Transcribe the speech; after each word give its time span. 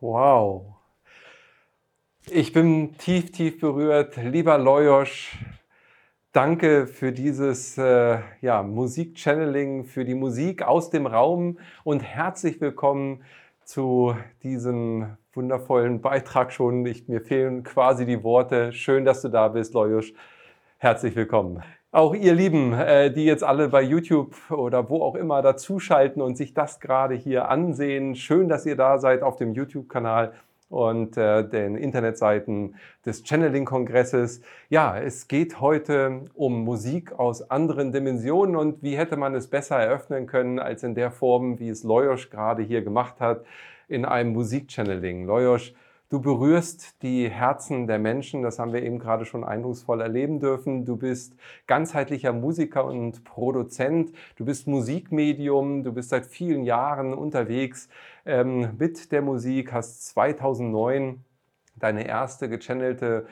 Wow. 0.00 0.76
Ich 2.30 2.54
bin 2.54 2.96
tief, 2.96 3.32
tief 3.32 3.60
berührt. 3.60 4.16
Lieber 4.16 4.56
Loyosch, 4.56 5.36
danke 6.32 6.86
für 6.86 7.12
dieses 7.12 7.76
äh, 7.76 8.20
ja, 8.40 8.62
Musik-Channeling, 8.62 9.84
für 9.84 10.06
die 10.06 10.14
Musik 10.14 10.62
aus 10.62 10.88
dem 10.88 11.06
Raum 11.06 11.58
und 11.84 12.00
herzlich 12.00 12.62
willkommen 12.62 13.24
zu 13.62 14.16
diesem 14.42 15.18
wundervollen 15.34 16.00
Beitrag 16.00 16.50
schon. 16.50 16.86
Ich, 16.86 17.06
mir 17.06 17.20
fehlen 17.20 17.62
quasi 17.62 18.06
die 18.06 18.22
Worte. 18.22 18.72
Schön, 18.72 19.04
dass 19.04 19.20
du 19.20 19.28
da 19.28 19.48
bist, 19.48 19.74
Loyosch. 19.74 20.14
Herzlich 20.78 21.14
willkommen. 21.14 21.62
Auch 21.92 22.14
ihr 22.14 22.34
Lieben, 22.34 22.72
äh, 22.72 23.10
die 23.12 23.24
jetzt 23.24 23.42
alle 23.42 23.68
bei 23.68 23.82
YouTube 23.82 24.36
oder 24.52 24.88
wo 24.88 25.02
auch 25.02 25.16
immer 25.16 25.42
dazuschalten 25.42 26.22
und 26.22 26.36
sich 26.36 26.54
das 26.54 26.78
gerade 26.78 27.16
hier 27.16 27.48
ansehen. 27.48 28.14
Schön, 28.14 28.48
dass 28.48 28.64
ihr 28.64 28.76
da 28.76 28.98
seid 28.98 29.22
auf 29.24 29.34
dem 29.34 29.54
YouTube-Kanal 29.54 30.32
und 30.68 31.16
äh, 31.16 31.42
den 31.48 31.74
Internetseiten 31.74 32.76
des 33.04 33.24
Channeling-Kongresses. 33.24 34.40
Ja, 34.68 34.96
es 35.00 35.26
geht 35.26 35.60
heute 35.60 36.26
um 36.34 36.62
Musik 36.62 37.10
aus 37.18 37.50
anderen 37.50 37.90
Dimensionen 37.90 38.54
und 38.54 38.84
wie 38.84 38.96
hätte 38.96 39.16
man 39.16 39.34
es 39.34 39.48
besser 39.48 39.80
eröffnen 39.80 40.28
können 40.28 40.60
als 40.60 40.84
in 40.84 40.94
der 40.94 41.10
Form, 41.10 41.58
wie 41.58 41.70
es 41.70 41.82
Loyosch 41.82 42.30
gerade 42.30 42.62
hier 42.62 42.82
gemacht 42.82 43.16
hat, 43.18 43.44
in 43.88 44.04
einem 44.04 44.32
Musik-Channeling. 44.32 45.26
Loyosch 45.26 45.74
Du 46.10 46.20
berührst 46.20 47.04
die 47.04 47.30
Herzen 47.30 47.86
der 47.86 48.00
Menschen, 48.00 48.42
das 48.42 48.58
haben 48.58 48.72
wir 48.72 48.82
eben 48.82 48.98
gerade 48.98 49.24
schon 49.24 49.44
eindrucksvoll 49.44 50.00
erleben 50.00 50.40
dürfen. 50.40 50.84
Du 50.84 50.96
bist 50.96 51.36
ganzheitlicher 51.68 52.32
Musiker 52.32 52.84
und 52.84 53.22
Produzent, 53.22 54.10
du 54.34 54.44
bist 54.44 54.66
Musikmedium, 54.66 55.84
du 55.84 55.92
bist 55.92 56.08
seit 56.08 56.26
vielen 56.26 56.64
Jahren 56.64 57.14
unterwegs 57.14 57.88
ähm, 58.26 58.70
mit 58.76 59.12
der 59.12 59.22
Musik, 59.22 59.72
hast 59.72 60.04
2009 60.06 61.24
deine 61.76 62.08
erste 62.08 62.48
gechannelte 62.48 63.28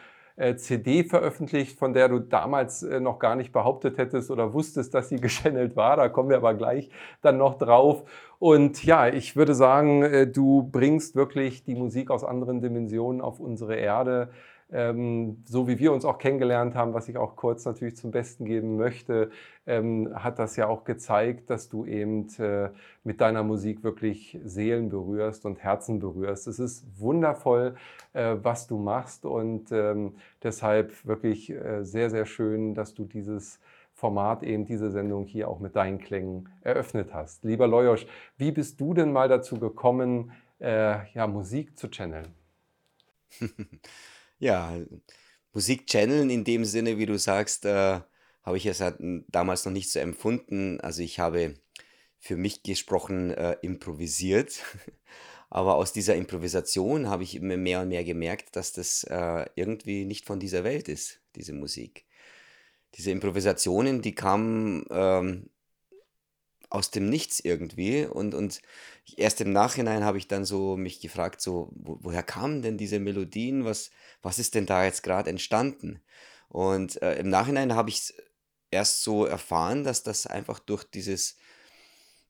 CD 0.57 1.05
veröffentlicht, 1.05 1.79
von 1.79 1.93
der 1.93 2.09
du 2.09 2.21
damals 2.21 2.83
äh, 2.83 3.01
noch 3.01 3.19
gar 3.19 3.37
nicht 3.37 3.53
behauptet 3.53 3.99
hättest 3.99 4.31
oder 4.31 4.53
wusstest, 4.53 4.95
dass 4.95 5.09
sie 5.09 5.17
gechannelt 5.21 5.77
war. 5.77 5.97
Da 5.97 6.09
kommen 6.09 6.31
wir 6.31 6.37
aber 6.37 6.55
gleich 6.55 6.91
dann 7.23 7.39
noch 7.39 7.59
drauf. 7.59 8.05
Und 8.39 8.85
ja, 8.85 9.09
ich 9.09 9.37
würde 9.37 9.55
sagen, 9.55 10.03
äh, 10.03 10.27
du 10.27 10.69
bringst 10.71 11.17
wirklich 11.17 11.65
die 11.65 11.75
Musik 11.75 12.11
aus 12.11 12.25
anderen 12.25 12.61
Dimensionen 12.61 13.21
auf 13.21 13.41
unsere 13.41 13.77
Erde 13.77 14.31
ähm, 14.71 15.43
so 15.47 15.67
wie 15.67 15.79
wir 15.79 15.93
uns 15.93 16.05
auch 16.05 16.19
kennengelernt 16.19 16.75
haben, 16.75 16.93
was 16.93 17.09
ich 17.09 17.17
auch 17.17 17.37
kurz 17.37 17.65
natürlich 17.65 17.97
zum 17.97 18.11
Besten 18.11 18.45
geben 18.45 18.77
möchte, 18.77 19.31
ähm, 19.67 20.11
hat 20.15 20.39
das 20.39 20.57
ja 20.57 20.67
auch 20.67 20.85
gezeigt, 20.85 21.49
dass 21.49 21.69
du 21.69 21.87
eben 21.87 22.29
äh, 22.39 22.71
mit 23.03 23.21
deiner 23.21 23.43
Musik 23.43 23.83
wirklich 23.83 24.39
Seelen 24.45 24.91
berührst 24.91 25.47
und 25.47 25.63
Herzen 25.63 26.01
berührst. 26.01 26.47
Es 26.47 26.59
ist 26.59 26.85
wundervoll, 26.99 27.77
äh, 28.13 28.37
was 28.43 28.67
du 28.67 28.79
machst 28.79 29.25
und 29.25 29.73
ähm, 29.73 30.15
deshalb 30.43 31.07
wirklich 31.07 31.51
äh, 31.51 31.85
sehr, 31.85 32.11
sehr 32.11 32.27
schön, 32.27 32.75
dass 32.75 32.93
du 32.95 33.05
dieses 33.05 33.61
Format 33.95 34.43
eben 34.43 34.67
diese 34.67 34.91
Sendung 34.91 35.25
hier 35.25 35.49
auch 35.49 35.61
mit 35.61 35.77
deinen 35.77 35.99
Klängen 35.99 36.51
eröffnet 36.61 37.15
hast. 37.15 37.43
Lieber 37.43 37.67
Loyosch, 37.67 38.07
wie 38.37 38.53
bist 38.53 38.81
du 38.81 38.95
denn 38.95 39.13
mal 39.13 39.29
dazu 39.29 39.59
gekommen, 39.59 40.33
äh, 40.61 41.11
ja, 41.15 41.27
Musik 41.27 41.77
zu 41.79 41.89
channeln? 41.89 42.29
Ja, 44.39 44.79
Musik 45.53 45.87
channeln 45.87 46.31
in 46.31 46.45
dem 46.45 46.65
Sinne, 46.65 46.99
wie 46.99 47.07
du 47.07 47.19
sagst, 47.19 47.65
äh, 47.65 48.01
habe 48.43 48.57
ich 48.57 48.67
es 48.67 48.81
halt 48.81 48.97
damals 49.29 49.65
noch 49.65 49.73
nicht 49.73 49.91
so 49.91 49.99
empfunden. 49.99 50.81
Also 50.81 51.03
ich 51.03 51.19
habe 51.19 51.55
für 52.19 52.37
mich 52.37 52.63
gesprochen 52.63 53.31
äh, 53.33 53.57
improvisiert. 53.63 54.61
Aber 55.51 55.77
aus 55.77 55.93
dieser 55.93 56.15
Improvisation 56.15 57.09
habe 57.09 57.23
ich 57.23 57.35
immer 57.35 57.57
mehr 57.57 57.81
und 57.81 57.89
mehr 57.89 58.05
gemerkt, 58.05 58.55
dass 58.55 58.73
das 58.73 59.05
äh, 59.05 59.47
irgendwie 59.57 60.05
nicht 60.05 60.27
von 60.27 60.39
dieser 60.41 60.63
Welt 60.63 60.89
ist, 60.89 61.21
diese 61.37 61.55
Musik. 61.55 62.05
Diese 62.95 63.11
Improvisationen, 63.11 64.03
die 64.03 64.15
kamen 64.15 64.85
ähm, 64.91 65.51
aus 66.71 66.91
dem 66.91 67.09
Nichts 67.09 67.41
irgendwie 67.41 68.05
und, 68.05 68.35
und 68.35 68.61
erst 69.17 69.41
im 69.41 69.53
Nachhinein 69.53 70.05
habe 70.05 70.19
ich 70.19 70.29
dann 70.29 70.45
so 70.45 70.77
mich 70.77 71.01
gefragt, 71.01 71.41
so, 71.41 71.71
wo, 71.75 71.99
woher 72.03 72.23
kamen 72.23 72.63
denn 72.63 72.77
diese 72.77 73.01
Melodien, 73.01 73.65
was, 73.65 73.91
was 74.23 74.39
ist 74.39 74.55
denn 74.55 74.67
da 74.67 74.85
jetzt 74.85 75.03
gerade 75.03 75.31
entstanden? 75.31 76.03
Und 76.49 77.01
äh, 77.03 77.19
im 77.19 77.31
Nachhinein 77.31 77.75
habe 77.75 77.91
ich 77.91 78.15
erst 78.71 79.03
so 79.03 79.25
erfahren, 79.25 79.85
dass 79.85 80.03
das 80.03 80.27
einfach 80.27 80.59
durch 80.59 80.85
dieses 80.85 81.37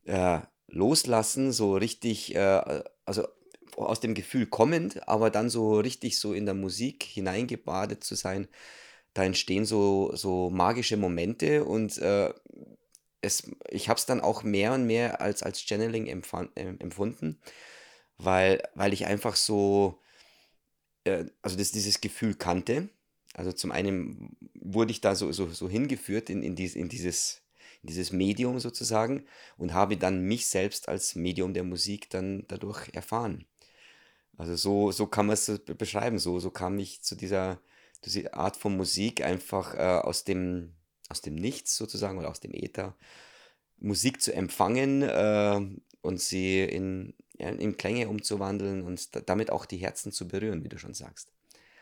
äh, 0.04 0.40
Loslassen 0.68 1.52
so 1.52 1.74
richtig, 1.76 2.34
äh, 2.34 2.82
also 3.04 3.26
aus 3.76 4.00
dem 4.00 4.14
Gefühl 4.14 4.46
kommend, 4.46 5.08
aber 5.08 5.30
dann 5.30 5.50
so 5.50 5.78
richtig 5.78 6.18
so 6.18 6.32
in 6.32 6.46
der 6.46 6.54
Musik 6.54 7.04
hineingebadet 7.04 8.02
zu 8.02 8.14
sein, 8.14 8.48
da 9.14 9.24
entstehen 9.24 9.64
so, 9.64 10.14
so 10.14 10.50
magische 10.50 10.96
Momente 10.96 11.64
und 11.64 11.98
äh, 11.98 12.32
es, 13.20 13.50
ich 13.70 13.88
habe 13.88 13.98
es 13.98 14.06
dann 14.06 14.20
auch 14.20 14.42
mehr 14.42 14.72
und 14.72 14.86
mehr 14.86 15.20
als, 15.20 15.42
als 15.42 15.60
Channeling 15.60 16.06
empfand, 16.06 16.56
äh, 16.56 16.74
empfunden, 16.78 17.40
weil, 18.16 18.62
weil 18.74 18.92
ich 18.92 19.06
einfach 19.06 19.36
so, 19.36 20.00
äh, 21.04 21.26
also 21.42 21.56
das, 21.56 21.72
dieses 21.72 22.00
Gefühl 22.00 22.34
kannte. 22.34 22.88
Also 23.34 23.52
zum 23.52 23.72
einen 23.72 24.36
wurde 24.54 24.90
ich 24.90 25.00
da 25.00 25.14
so, 25.14 25.30
so, 25.32 25.50
so 25.50 25.68
hingeführt 25.68 26.30
in, 26.30 26.42
in, 26.42 26.56
dies, 26.56 26.74
in, 26.74 26.88
dieses, 26.88 27.42
in 27.82 27.88
dieses 27.88 28.12
Medium 28.12 28.58
sozusagen 28.60 29.26
und 29.56 29.74
habe 29.74 29.96
dann 29.96 30.22
mich 30.22 30.46
selbst 30.46 30.88
als 30.88 31.14
Medium 31.14 31.54
der 31.54 31.64
Musik 31.64 32.10
dann 32.10 32.44
dadurch 32.48 32.88
erfahren. 32.94 33.46
Also 34.36 34.54
so, 34.56 34.92
so 34.92 35.06
kann 35.06 35.26
man 35.26 35.34
es 35.34 35.60
beschreiben. 35.78 36.18
So, 36.18 36.38
so 36.38 36.50
kam 36.50 36.78
ich 36.78 37.02
zu 37.02 37.16
dieser, 37.16 37.60
dieser 38.04 38.34
Art 38.34 38.56
von 38.56 38.76
Musik 38.76 39.22
einfach 39.24 39.74
äh, 39.74 40.00
aus 40.00 40.24
dem 40.24 40.74
aus 41.08 41.20
dem 41.20 41.34
Nichts 41.34 41.76
sozusagen 41.76 42.18
oder 42.18 42.30
aus 42.30 42.40
dem 42.40 42.52
Äther 42.54 42.96
Musik 43.78 44.20
zu 44.20 44.32
empfangen 44.34 45.02
äh, 45.02 45.60
und 46.02 46.20
sie 46.20 46.62
in, 46.62 47.14
ja, 47.38 47.48
in 47.50 47.76
Klänge 47.76 48.08
umzuwandeln 48.08 48.82
und 48.82 49.28
damit 49.28 49.50
auch 49.50 49.66
die 49.66 49.76
Herzen 49.76 50.12
zu 50.12 50.26
berühren, 50.26 50.64
wie 50.64 50.68
du 50.68 50.78
schon 50.78 50.94
sagst. 50.94 51.32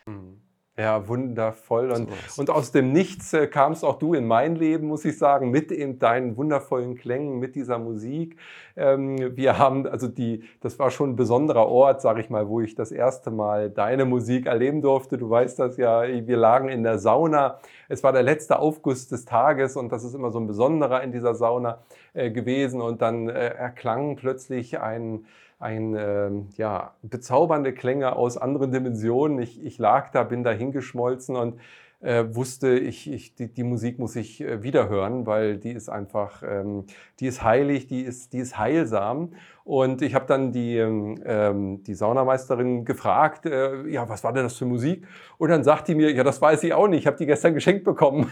Mhm. 0.07 0.41
Ja, 0.79 1.09
wundervoll. 1.09 1.91
Und, 1.91 2.11
so 2.29 2.43
und 2.43 2.51
aus 2.51 2.71
dem 2.71 2.93
Nichts 2.93 3.33
äh, 3.33 3.47
kamst 3.47 3.83
auch 3.83 3.99
du 3.99 4.13
in 4.13 4.27
mein 4.27 4.57
Leben, 4.57 4.89
muss 4.89 5.07
ich 5.07 5.17
sagen, 5.17 5.51
mit 5.51 5.73
in 5.73 5.99
deinen 5.99 6.37
wundervollen 6.37 6.97
Klängen, 6.97 7.39
mit 7.39 7.55
dieser 7.55 7.79
Musik. 7.79 8.37
Ähm, 8.77 9.35
wir 9.37 9.57
haben, 9.57 9.87
also 9.87 10.07
die, 10.07 10.45
das 10.61 10.79
war 10.79 10.91
schon 10.91 11.11
ein 11.13 11.17
besonderer 11.17 11.67
Ort, 11.67 12.03
sag 12.03 12.19
ich 12.19 12.29
mal, 12.29 12.47
wo 12.49 12.61
ich 12.61 12.75
das 12.75 12.93
erste 12.93 13.31
Mal 13.31 13.71
deine 13.71 14.05
Musik 14.05 14.45
erleben 14.45 14.83
durfte. 14.83 15.17
Du 15.17 15.31
weißt 15.31 15.59
das 15.59 15.79
ja, 15.79 16.03
wir 16.03 16.37
lagen 16.37 16.69
in 16.69 16.83
der 16.83 16.99
Sauna. 16.99 17.59
Es 17.89 18.05
war 18.05 18.13
der 18.13 18.23
letzte 18.23 18.59
Aufguss 18.59 19.09
des 19.09 19.25
Tages 19.25 19.77
und 19.77 19.91
das 19.93 20.05
ist 20.05 20.15
immer 20.15 20.31
so 20.31 20.39
ein 20.39 20.47
besonderer 20.47 21.03
in 21.03 21.11
dieser 21.11 21.35
Sauna 21.35 21.79
äh, 22.13 22.31
gewesen. 22.31 22.83
Und 22.83 23.01
dann 23.01 23.31
äh, 23.31 23.49
erklang 23.49 24.17
plötzlich 24.17 24.79
ein 24.79 25.25
ein, 25.59 25.95
äh, 25.95 26.31
ja, 26.57 26.95
bezaubernde 27.03 27.73
Klänge 27.73 28.15
aus 28.17 28.37
anderen 28.37 28.73
Dimensionen. 28.73 29.39
Ich, 29.41 29.65
ich 29.65 29.79
lag 29.79 30.11
da, 30.11 30.23
bin 30.23 30.45
da 30.45 30.51
hingeschmolzen 30.51 31.37
und 31.37 31.61
äh, 32.07 32.37
wusste, 32.37 32.79
ich, 32.79 33.11
ich, 33.11 33.35
die, 33.35 33.53
die 33.53 33.65
Musik 33.65 33.99
muss 33.99 34.15
ich 34.15 34.41
äh, 34.41 34.63
wiederhören, 34.63 35.27
weil 35.27 35.59
die 35.59 35.73
ist 35.73 35.89
einfach, 35.89 36.43
ähm, 36.47 36.85
die 37.19 37.27
ist 37.27 37.43
heilig, 37.43 37.89
die 37.89 38.03
ist, 38.03 38.33
die 38.33 38.39
ist 38.39 38.57
heilsam. 38.57 39.33
Und 39.65 40.03
ich 40.03 40.15
habe 40.15 40.27
dann 40.27 40.53
die, 40.53 40.77
ähm, 40.77 41.21
ähm, 41.25 41.83
die 41.83 41.95
Saunameisterin 41.95 42.85
gefragt, 42.85 43.47
äh, 43.47 43.89
ja, 43.89 44.09
was 44.09 44.23
war 44.23 44.33
denn 44.33 44.45
das 44.45 44.57
für 44.57 44.67
Musik? 44.67 45.05
Und 45.37 45.49
dann 45.51 45.65
sagt 45.65 45.89
die 45.89 45.97
mir, 45.97 46.13
ja, 46.13 46.23
das 46.23 46.41
weiß 46.41 46.63
ich 46.63 46.73
auch 46.73 46.87
nicht, 46.87 47.01
ich 47.01 47.07
habe 47.09 47.17
die 47.17 47.27
gestern 47.27 47.55
geschenkt 47.55 47.83
bekommen. 47.83 48.31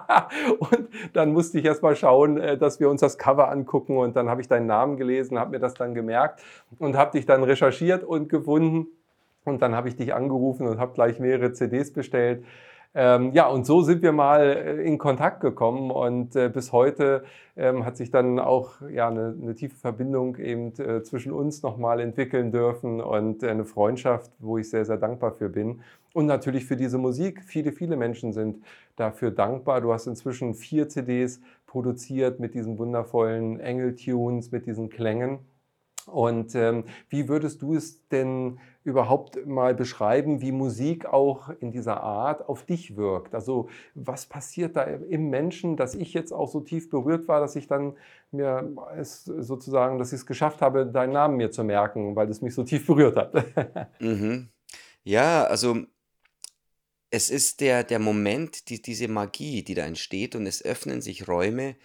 und 0.58 0.88
dann 1.12 1.32
musste 1.32 1.60
ich 1.60 1.64
erst 1.64 1.84
mal 1.84 1.94
schauen, 1.94 2.38
äh, 2.38 2.58
dass 2.58 2.80
wir 2.80 2.90
uns 2.90 3.02
das 3.02 3.18
Cover 3.18 3.48
angucken. 3.48 3.96
Und 3.96 4.16
dann 4.16 4.28
habe 4.28 4.40
ich 4.40 4.48
deinen 4.48 4.66
Namen 4.66 4.96
gelesen, 4.96 5.38
habe 5.38 5.52
mir 5.52 5.60
das 5.60 5.74
dann 5.74 5.94
gemerkt 5.94 6.42
und 6.80 6.96
habe 6.96 7.12
dich 7.12 7.24
dann 7.24 7.44
recherchiert 7.44 8.02
und 8.02 8.28
gefunden. 8.28 8.88
Und 9.44 9.62
dann 9.62 9.76
habe 9.76 9.88
ich 9.88 9.94
dich 9.94 10.12
angerufen 10.12 10.66
und 10.66 10.80
habe 10.80 10.92
gleich 10.92 11.20
mehrere 11.20 11.52
CDs 11.52 11.92
bestellt. 11.92 12.42
Ähm, 12.98 13.32
ja, 13.34 13.46
und 13.46 13.66
so 13.66 13.82
sind 13.82 14.00
wir 14.00 14.12
mal 14.12 14.40
äh, 14.40 14.82
in 14.82 14.96
Kontakt 14.96 15.40
gekommen 15.40 15.90
und 15.90 16.34
äh, 16.34 16.48
bis 16.48 16.72
heute 16.72 17.24
ähm, 17.54 17.84
hat 17.84 17.98
sich 17.98 18.10
dann 18.10 18.38
auch 18.38 18.80
ja, 18.90 19.08
eine, 19.08 19.36
eine 19.38 19.54
tiefe 19.54 19.76
Verbindung 19.76 20.36
eben 20.38 20.72
äh, 20.80 21.02
zwischen 21.02 21.30
uns 21.30 21.62
nochmal 21.62 22.00
entwickeln 22.00 22.52
dürfen 22.52 23.02
und 23.02 23.42
äh, 23.42 23.50
eine 23.50 23.66
Freundschaft, 23.66 24.32
wo 24.38 24.56
ich 24.56 24.70
sehr, 24.70 24.86
sehr 24.86 24.96
dankbar 24.96 25.32
für 25.32 25.50
bin. 25.50 25.82
Und 26.14 26.24
natürlich 26.24 26.64
für 26.64 26.76
diese 26.76 26.96
Musik. 26.96 27.42
Viele, 27.44 27.72
viele 27.72 27.96
Menschen 27.96 28.32
sind 28.32 28.64
dafür 28.96 29.30
dankbar. 29.30 29.82
Du 29.82 29.92
hast 29.92 30.06
inzwischen 30.06 30.54
vier 30.54 30.88
CDs 30.88 31.42
produziert 31.66 32.40
mit 32.40 32.54
diesen 32.54 32.78
wundervollen 32.78 33.60
Engel-Tunes, 33.60 34.52
mit 34.52 34.64
diesen 34.64 34.88
Klängen. 34.88 35.40
Und 36.06 36.54
ähm, 36.54 36.84
wie 37.08 37.28
würdest 37.28 37.62
du 37.62 37.74
es 37.74 38.06
denn 38.08 38.60
überhaupt 38.84 39.44
mal 39.44 39.74
beschreiben, 39.74 40.40
wie 40.40 40.52
Musik 40.52 41.04
auch 41.04 41.50
in 41.60 41.72
dieser 41.72 42.00
Art 42.00 42.48
auf 42.48 42.64
dich 42.64 42.96
wirkt? 42.96 43.34
Also 43.34 43.68
was 43.94 44.26
passiert 44.26 44.76
da 44.76 44.84
im 44.84 45.30
Menschen, 45.30 45.76
dass 45.76 45.96
ich 45.96 46.14
jetzt 46.14 46.32
auch 46.32 46.48
so 46.48 46.60
tief 46.60 46.88
berührt 46.88 47.26
war, 47.26 47.40
dass 47.40 47.56
ich 47.56 47.66
dann 47.66 47.94
mir 48.30 48.72
es 48.96 49.24
sozusagen, 49.24 49.98
dass 49.98 50.12
ich 50.12 50.20
es 50.20 50.26
geschafft 50.26 50.62
habe, 50.62 50.86
deinen 50.86 51.12
Namen 51.12 51.36
mir 51.36 51.50
zu 51.50 51.64
merken, 51.64 52.14
weil 52.14 52.30
es 52.30 52.40
mich 52.40 52.54
so 52.54 52.62
tief 52.62 52.86
berührt 52.86 53.16
hat. 53.16 53.34
mhm. 54.00 54.48
Ja, 55.02 55.44
also 55.44 55.78
es 57.10 57.30
ist 57.30 57.60
der, 57.60 57.82
der 57.82 57.98
Moment, 57.98 58.68
die, 58.68 58.80
diese 58.80 59.08
Magie, 59.08 59.64
die 59.64 59.74
da 59.74 59.84
entsteht 59.84 60.36
und 60.36 60.46
es 60.46 60.64
öffnen 60.64 61.00
sich 61.00 61.26
Räume, 61.26 61.76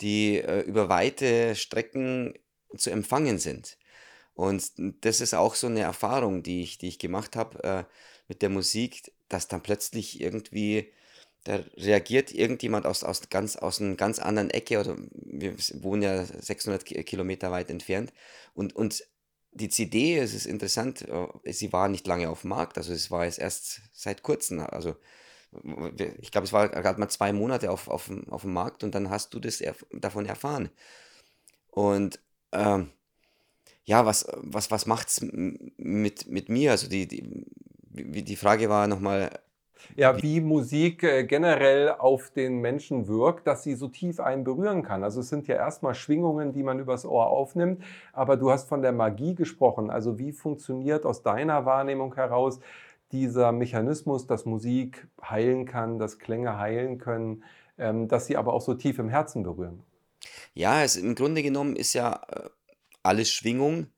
die 0.00 0.38
äh, 0.38 0.60
über 0.62 0.88
weite 0.88 1.54
Strecken 1.54 2.34
zu 2.76 2.90
empfangen 2.90 3.38
sind. 3.38 3.76
Und 4.34 4.72
das 5.04 5.20
ist 5.20 5.34
auch 5.34 5.54
so 5.54 5.66
eine 5.66 5.80
Erfahrung, 5.80 6.42
die 6.42 6.62
ich, 6.62 6.78
die 6.78 6.88
ich 6.88 6.98
gemacht 6.98 7.36
habe 7.36 7.62
äh, 7.62 7.84
mit 8.28 8.42
der 8.42 8.48
Musik, 8.48 9.12
dass 9.28 9.48
dann 9.48 9.62
plötzlich 9.62 10.20
irgendwie, 10.20 10.92
da 11.44 11.56
reagiert 11.76 12.32
irgendjemand 12.32 12.86
aus, 12.86 13.04
aus, 13.04 13.28
ganz, 13.28 13.56
aus 13.56 13.80
einer 13.80 13.96
ganz 13.96 14.18
anderen 14.18 14.50
Ecke, 14.50 14.80
oder 14.80 14.96
wir 15.12 15.56
wohnen 15.82 16.02
ja 16.02 16.24
600 16.24 16.84
Kilometer 16.84 17.50
weit 17.50 17.70
entfernt, 17.70 18.12
und, 18.54 18.74
und 18.74 19.04
die 19.52 19.68
CD, 19.68 20.16
es 20.18 20.32
ist 20.32 20.46
interessant, 20.46 21.06
äh, 21.08 21.52
sie 21.52 21.72
war 21.72 21.88
nicht 21.88 22.06
lange 22.06 22.30
auf 22.30 22.42
dem 22.42 22.50
Markt, 22.50 22.78
also 22.78 22.92
es 22.92 23.10
war 23.10 23.24
jetzt 23.24 23.40
erst 23.40 23.82
seit 23.92 24.22
kurzem, 24.22 24.60
also 24.60 24.96
ich 26.18 26.30
glaube, 26.30 26.46
es 26.46 26.52
war 26.52 26.68
gerade 26.68 27.00
mal 27.00 27.08
zwei 27.08 27.32
Monate 27.32 27.70
auf, 27.70 27.88
auf, 27.88 28.10
auf 28.30 28.42
dem 28.42 28.52
Markt 28.52 28.84
und 28.84 28.94
dann 28.94 29.10
hast 29.10 29.34
du 29.34 29.40
das 29.40 29.62
davon 29.90 30.26
erfahren. 30.26 30.70
Und 31.70 32.20
ähm, 32.52 32.90
ja, 33.84 34.06
was, 34.06 34.26
was, 34.36 34.70
was 34.70 34.86
es 34.86 35.20
mit, 35.76 36.28
mit 36.28 36.48
mir? 36.48 36.70
Also 36.70 36.88
die, 36.88 37.08
die, 37.08 37.44
die 38.22 38.36
Frage 38.36 38.68
war 38.68 38.86
nochmal. 38.86 39.30
Ja, 39.96 40.22
wie 40.22 40.40
Musik 40.40 41.02
äh, 41.02 41.24
generell 41.24 41.90
auf 41.90 42.30
den 42.30 42.60
Menschen 42.60 43.08
wirkt, 43.08 43.46
dass 43.46 43.62
sie 43.62 43.74
so 43.74 43.88
tief 43.88 44.20
einen 44.20 44.44
berühren 44.44 44.82
kann. 44.82 45.02
Also 45.02 45.20
es 45.20 45.28
sind 45.30 45.48
ja 45.48 45.56
erstmal 45.56 45.94
Schwingungen, 45.94 46.52
die 46.52 46.62
man 46.62 46.78
übers 46.78 47.04
Ohr 47.04 47.28
aufnimmt, 47.28 47.82
aber 48.12 48.36
du 48.36 48.50
hast 48.50 48.68
von 48.68 48.82
der 48.82 48.92
Magie 48.92 49.34
gesprochen. 49.34 49.90
Also 49.90 50.18
wie 50.18 50.32
funktioniert 50.32 51.06
aus 51.06 51.22
deiner 51.22 51.64
Wahrnehmung 51.64 52.14
heraus 52.14 52.60
dieser 53.10 53.52
Mechanismus, 53.52 54.26
dass 54.26 54.44
Musik 54.44 55.08
heilen 55.22 55.64
kann, 55.64 55.98
dass 55.98 56.18
Klänge 56.18 56.58
heilen 56.58 56.98
können, 56.98 57.42
ähm, 57.78 58.06
dass 58.06 58.26
sie 58.26 58.36
aber 58.36 58.52
auch 58.52 58.62
so 58.62 58.74
tief 58.74 58.98
im 58.98 59.08
Herzen 59.08 59.42
berühren? 59.42 59.82
Ja, 60.54 60.82
es, 60.84 60.96
im 60.96 61.14
Grunde 61.14 61.42
genommen 61.42 61.76
ist 61.76 61.92
ja 61.94 62.22
äh, 62.28 62.48
alles 63.02 63.32
Schwingung. 63.32 63.88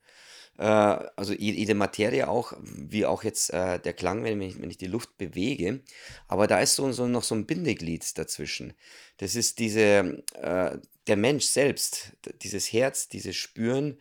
Äh, 0.58 0.64
also 0.64 1.32
jede 1.32 1.74
Materie 1.74 2.28
auch, 2.28 2.52
wie 2.60 3.06
auch 3.06 3.24
jetzt 3.24 3.52
äh, 3.52 3.78
der 3.78 3.92
Klang, 3.94 4.24
wenn 4.24 4.40
ich, 4.40 4.60
wenn 4.60 4.70
ich 4.70 4.78
die 4.78 4.86
Luft 4.86 5.16
bewege. 5.18 5.80
Aber 6.28 6.46
da 6.46 6.60
ist 6.60 6.74
so, 6.74 6.90
so 6.92 7.06
noch 7.06 7.24
so 7.24 7.34
ein 7.34 7.46
Bindeglied 7.46 8.16
dazwischen. 8.18 8.74
Das 9.16 9.34
ist 9.34 9.58
diese, 9.58 10.22
äh, 10.34 10.78
der 11.06 11.16
Mensch 11.16 11.44
selbst, 11.44 12.12
dieses 12.42 12.72
Herz, 12.72 13.08
dieses 13.08 13.36
Spüren. 13.36 13.98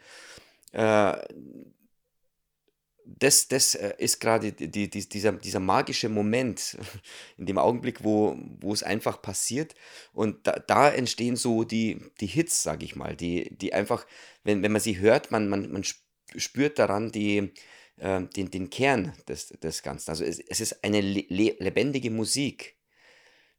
Das, 3.05 3.47
das 3.47 3.75
äh, 3.75 3.93
ist 3.97 4.19
gerade 4.19 4.51
die, 4.53 4.89
die, 4.89 5.09
dieser, 5.09 5.33
dieser 5.33 5.59
magische 5.59 6.09
Moment, 6.09 6.77
in 7.37 7.45
dem 7.45 7.57
Augenblick, 7.57 8.03
wo, 8.03 8.37
wo 8.59 8.73
es 8.73 8.83
einfach 8.83 9.21
passiert. 9.21 9.75
Und 10.13 10.47
da, 10.47 10.53
da 10.53 10.89
entstehen 10.89 11.35
so 11.35 11.63
die, 11.63 11.99
die 12.19 12.27
Hits, 12.27 12.63
sage 12.63 12.85
ich 12.85 12.95
mal, 12.95 13.15
die, 13.15 13.55
die 13.55 13.73
einfach, 13.73 14.05
wenn, 14.43 14.63
wenn 14.63 14.71
man 14.71 14.81
sie 14.81 14.99
hört, 14.99 15.31
man, 15.31 15.49
man, 15.49 15.71
man 15.71 15.83
spürt 16.35 16.79
daran 16.79 17.11
die, 17.11 17.51
äh, 17.97 18.21
den, 18.21 18.51
den 18.51 18.69
Kern 18.69 19.13
des, 19.27 19.49
des 19.49 19.83
Ganzen. 19.83 20.09
Also 20.09 20.23
es, 20.23 20.39
es 20.39 20.61
ist 20.61 20.83
eine 20.83 21.01
le 21.01 21.25
lebendige 21.59 22.11
Musik, 22.11 22.75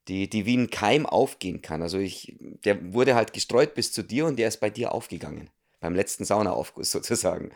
die, 0.08 0.28
die 0.28 0.46
wie 0.46 0.56
ein 0.56 0.70
Keim 0.70 1.06
aufgehen 1.06 1.62
kann. 1.62 1.82
Also 1.82 1.98
ich, 1.98 2.36
der 2.64 2.92
wurde 2.92 3.14
halt 3.14 3.32
gestreut 3.32 3.74
bis 3.74 3.92
zu 3.92 4.02
dir 4.02 4.26
und 4.26 4.38
der 4.38 4.48
ist 4.48 4.60
bei 4.60 4.70
dir 4.70 4.92
aufgegangen. 4.92 5.50
Beim 5.80 5.94
letzten 5.94 6.24
Saunaaufguss 6.24 6.90
sozusagen. 6.92 7.52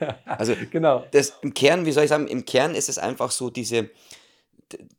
Also 0.26 0.54
genau. 0.70 1.06
das, 1.12 1.34
im 1.42 1.54
Kern, 1.54 1.86
wie 1.86 1.92
soll 1.92 2.04
ich 2.04 2.10
sagen, 2.10 2.28
im 2.28 2.44
Kern 2.44 2.74
ist 2.74 2.88
es 2.88 2.98
einfach 2.98 3.30
so 3.30 3.50
diese, 3.50 3.90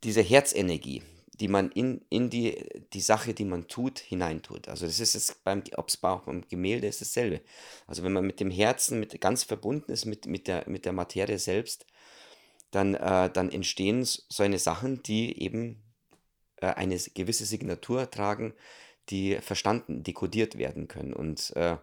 diese 0.02 0.22
Herzenergie, 0.22 1.02
die 1.38 1.48
man 1.48 1.70
in, 1.70 2.00
in 2.08 2.30
die, 2.30 2.64
die 2.92 3.00
Sache, 3.00 3.34
die 3.34 3.44
man 3.44 3.68
tut, 3.68 3.98
hineintut. 3.98 4.68
Also 4.68 4.86
das 4.86 5.00
ist 5.00 5.14
es 5.14 5.34
beim, 5.44 5.62
ob 5.76 5.88
es 5.88 5.96
beim 5.96 6.42
Gemälde 6.48 6.86
ist 6.86 7.00
dasselbe. 7.00 7.40
Also 7.86 8.02
wenn 8.02 8.12
man 8.12 8.26
mit 8.26 8.40
dem 8.40 8.50
Herzen 8.50 8.98
mit, 9.00 9.20
ganz 9.20 9.44
verbunden 9.44 9.92
ist 9.92 10.06
mit, 10.06 10.26
mit, 10.26 10.48
der, 10.48 10.64
mit 10.66 10.84
der 10.84 10.92
Materie 10.92 11.38
selbst, 11.38 11.86
dann, 12.70 12.94
äh, 12.94 13.30
dann 13.30 13.50
entstehen 13.50 14.04
so 14.04 14.42
eine 14.42 14.58
Sachen, 14.58 15.02
die 15.02 15.40
eben 15.40 15.82
äh, 16.56 16.66
eine 16.66 16.98
gewisse 17.14 17.44
Signatur 17.44 18.10
tragen, 18.10 18.54
die 19.10 19.36
verstanden, 19.36 20.02
dekodiert 20.02 20.58
werden 20.58 20.88
können. 20.88 21.12
Und 21.12 21.54
äh, 21.54 21.76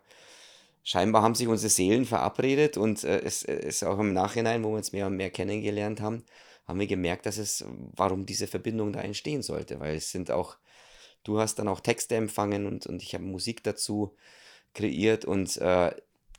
scheinbar 0.84 1.24
haben 1.24 1.36
sich 1.36 1.48
unsere 1.48 1.70
Seelen 1.70 2.06
verabredet 2.06 2.78
und 2.78 3.04
äh, 3.04 3.22
es 3.22 3.44
ist 3.44 3.84
auch 3.84 4.00
im 4.00 4.14
Nachhinein, 4.14 4.64
wo 4.64 4.70
wir 4.70 4.78
uns 4.78 4.92
mehr 4.92 5.08
und 5.08 5.16
mehr 5.16 5.30
kennengelernt 5.30 6.02
haben, 6.02 6.24
haben 6.68 6.80
wir 6.80 6.88
gemerkt, 6.88 7.26
dass 7.26 7.38
es, 7.38 7.66
warum 7.96 8.26
diese 8.26 8.48
Verbindung 8.48 8.94
da 8.94 9.02
entstehen 9.02 9.42
sollte, 9.42 9.80
weil 9.80 9.96
es 9.96 10.12
sind 10.12 10.32
auch, 10.32 10.58
du 11.24 11.40
hast 11.40 11.56
dann 11.56 11.68
auch 11.68 11.80
Texte 11.80 12.16
empfangen 12.16 12.68
und, 12.68 12.86
und 12.86 13.02
ich 13.02 13.14
habe 13.14 13.24
Musik 13.24 13.64
dazu 13.64 14.16
kreiert 14.74 15.26
und 15.26 15.58
äh, 15.58 15.92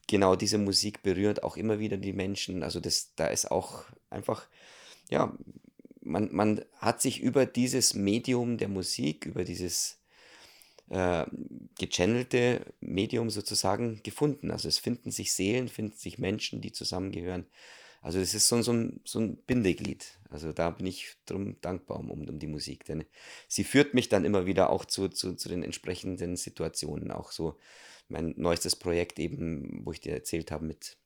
genau 0.06 0.36
diese 0.36 0.58
Musik 0.58 1.02
berührt 1.02 1.42
auch 1.42 1.56
immer 1.56 1.78
wieder 1.78 1.96
die 1.96 2.12
Menschen. 2.12 2.62
Also 2.62 2.80
das, 2.80 3.14
da 3.16 3.26
ist 3.26 3.50
auch 3.50 3.84
einfach, 4.10 4.46
ja, 5.10 5.36
man, 6.00 6.28
man 6.32 6.64
hat 6.78 7.00
sich 7.00 7.20
über 7.20 7.46
dieses 7.46 7.94
Medium 7.94 8.58
der 8.58 8.68
Musik, 8.68 9.26
über 9.26 9.44
dieses 9.44 9.98
äh, 10.94 11.26
gechannelte 11.76 12.64
Medium 12.80 13.28
sozusagen 13.28 14.00
gefunden. 14.04 14.52
Also 14.52 14.68
es 14.68 14.78
finden 14.78 15.10
sich 15.10 15.32
Seelen, 15.32 15.68
finden 15.68 15.96
sich 15.96 16.18
Menschen, 16.18 16.60
die 16.60 16.70
zusammengehören. 16.70 17.46
Also 18.00 18.20
es 18.20 18.32
ist 18.32 18.46
so, 18.46 18.62
so, 18.62 18.72
ein, 18.72 19.00
so 19.04 19.18
ein 19.18 19.36
Bindeglied. 19.38 20.06
Also 20.30 20.52
da 20.52 20.70
bin 20.70 20.86
ich 20.86 21.16
drum 21.26 21.60
dankbar 21.62 21.98
um, 21.98 22.10
um 22.10 22.38
die 22.38 22.46
Musik, 22.46 22.84
denn 22.84 23.04
sie 23.48 23.64
führt 23.64 23.92
mich 23.94 24.08
dann 24.08 24.24
immer 24.24 24.46
wieder 24.46 24.70
auch 24.70 24.84
zu, 24.84 25.08
zu, 25.08 25.34
zu 25.34 25.48
den 25.48 25.64
entsprechenden 25.64 26.36
Situationen. 26.36 27.10
Auch 27.10 27.32
so 27.32 27.58
mein 28.08 28.34
neuestes 28.36 28.76
Projekt 28.76 29.18
eben, 29.18 29.84
wo 29.84 29.90
ich 29.90 30.00
dir 30.00 30.12
erzählt 30.12 30.52
habe 30.52 30.64
mit 30.64 30.96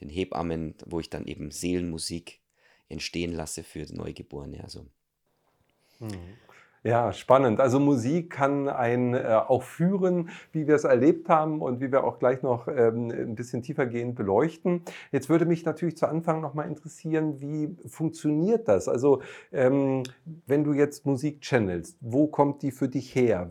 den 0.00 0.08
Hebammen, 0.08 0.76
wo 0.84 1.00
ich 1.00 1.10
dann 1.10 1.26
eben 1.26 1.50
Seelenmusik 1.50 2.40
entstehen 2.88 3.32
lasse 3.32 3.64
für 3.64 3.92
Neugeborene. 3.92 4.62
Also. 4.62 4.86
Mhm. 5.98 6.36
Ja, 6.86 7.12
spannend. 7.12 7.58
Also 7.58 7.80
Musik 7.80 8.30
kann 8.30 8.68
einen 8.68 9.14
äh, 9.14 9.40
auch 9.48 9.64
führen, 9.64 10.28
wie 10.52 10.68
wir 10.68 10.76
es 10.76 10.84
erlebt 10.84 11.28
haben 11.28 11.60
und 11.60 11.80
wie 11.80 11.90
wir 11.90 12.04
auch 12.04 12.20
gleich 12.20 12.42
noch 12.44 12.68
ähm, 12.68 13.10
ein 13.10 13.34
bisschen 13.34 13.60
tiefergehend 13.60 14.14
beleuchten. 14.14 14.82
Jetzt 15.10 15.28
würde 15.28 15.46
mich 15.46 15.64
natürlich 15.64 15.96
zu 15.96 16.06
Anfang 16.06 16.40
noch 16.40 16.54
mal 16.54 16.62
interessieren, 16.62 17.40
wie 17.40 17.76
funktioniert 17.88 18.68
das? 18.68 18.86
Also 18.88 19.20
ähm, 19.52 20.04
wenn 20.46 20.62
du 20.62 20.74
jetzt 20.74 21.06
Musik 21.06 21.40
channelst, 21.40 21.98
wo 22.00 22.28
kommt 22.28 22.62
die 22.62 22.70
für 22.70 22.88
dich 22.88 23.12
her? 23.16 23.50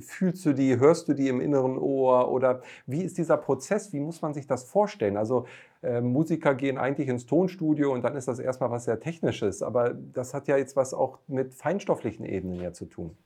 Fühlst 0.00 0.46
du 0.46 0.54
die, 0.54 0.78
hörst 0.78 1.06
du 1.06 1.12
die 1.12 1.28
im 1.28 1.42
inneren 1.42 1.76
Ohr 1.76 2.32
oder 2.32 2.62
wie 2.86 3.02
ist 3.02 3.18
dieser 3.18 3.36
Prozess? 3.36 3.92
Wie 3.92 4.00
muss 4.00 4.22
man 4.22 4.32
sich 4.32 4.46
das 4.46 4.64
vorstellen? 4.64 5.18
Also 5.18 5.44
äh, 5.82 6.00
Musiker 6.00 6.54
gehen 6.54 6.78
eigentlich 6.78 7.08
ins 7.08 7.26
Tonstudio 7.26 7.92
und 7.92 8.02
dann 8.02 8.16
ist 8.16 8.28
das 8.28 8.38
erstmal 8.38 8.70
was 8.70 8.84
sehr 8.84 9.00
Technisches. 9.00 9.62
Aber 9.62 9.94
das 9.94 10.34
hat 10.34 10.48
ja 10.48 10.56
jetzt 10.56 10.76
was 10.76 10.94
auch 10.94 11.18
mit 11.26 11.54
feinstofflichen 11.54 12.24
Ebenen 12.24 12.60
ja 12.60 12.72
zu 12.72 12.86
tun. 12.86 13.16